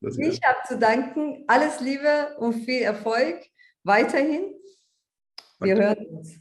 Ich 0.00 0.40
habe 0.44 0.58
zu 0.66 0.78
danken. 0.78 1.44
Alles 1.48 1.80
Liebe 1.80 2.36
und 2.38 2.52
viel 2.64 2.82
Erfolg 2.82 3.36
weiterhin. 3.82 4.52
Wir 5.60 5.74
Danke. 5.74 5.88
hören 5.88 6.06
uns. 6.18 6.40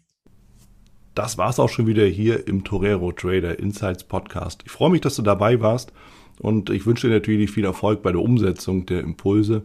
Das 1.15 1.39
war 1.39 1.49
es 1.49 1.59
auch 1.59 1.69
schon 1.69 1.87
wieder 1.87 2.05
hier 2.05 2.47
im 2.47 2.63
Torero 2.63 3.11
Trader 3.11 3.57
Insights 3.57 4.03
Podcast. 4.03 4.61
Ich 4.65 4.71
freue 4.71 4.91
mich, 4.91 5.01
dass 5.01 5.15
du 5.15 5.23
dabei 5.23 5.59
warst 5.59 5.91
und 6.39 6.69
ich 6.69 6.85
wünsche 6.85 7.07
dir 7.07 7.15
natürlich 7.15 7.49
viel 7.49 7.65
Erfolg 7.65 8.03
bei 8.03 8.11
der 8.11 8.21
Umsetzung 8.21 8.85
der 8.85 8.99
Impulse. 8.99 9.63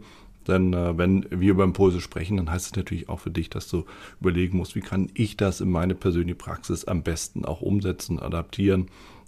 Denn 0.49 0.73
äh, 0.73 0.97
wenn 0.97 1.27
wir 1.31 1.51
über 1.51 1.65
Impulse 1.65 2.01
sprechen, 2.01 2.39
dann 2.39 2.51
heißt 2.51 2.67
es 2.67 2.75
natürlich 2.75 3.11
auch 3.11 3.21
für 3.21 3.31
dich, 3.31 3.51
dass 3.51 3.69
du 3.69 3.85
überlegen 4.21 4.57
musst, 4.57 4.75
wie 4.75 4.81
kann 4.81 5.11
ich 5.13 5.37
das 5.37 5.61
in 5.61 5.71
meine 5.71 5.95
persönliche 5.95 6.37
Praxis 6.37 6.87
am 6.87 7.03
besten 7.03 7.45
auch 7.45 7.61
umsetzen, 7.61 8.19
adaptieren 8.19 8.89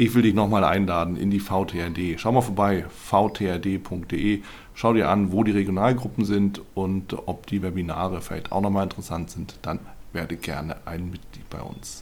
ich 0.00 0.14
will 0.14 0.22
dich 0.22 0.32
nochmal 0.32 0.64
einladen 0.64 1.18
in 1.18 1.30
die 1.30 1.40
VTRD. 1.40 2.18
Schau 2.18 2.32
mal 2.32 2.40
vorbei, 2.40 2.86
vtrd.de. 2.88 4.40
Schau 4.72 4.94
dir 4.94 5.10
an, 5.10 5.30
wo 5.30 5.44
die 5.44 5.50
Regionalgruppen 5.50 6.24
sind 6.24 6.62
und 6.72 7.14
ob 7.28 7.46
die 7.46 7.62
Webinare 7.62 8.22
vielleicht 8.22 8.50
auch 8.50 8.62
nochmal 8.62 8.84
interessant 8.84 9.28
sind. 9.28 9.58
Dann 9.60 9.78
werde 10.14 10.36
gerne 10.36 10.76
ein 10.86 11.10
Mitglied 11.10 11.50
bei 11.50 11.60
uns. 11.60 11.98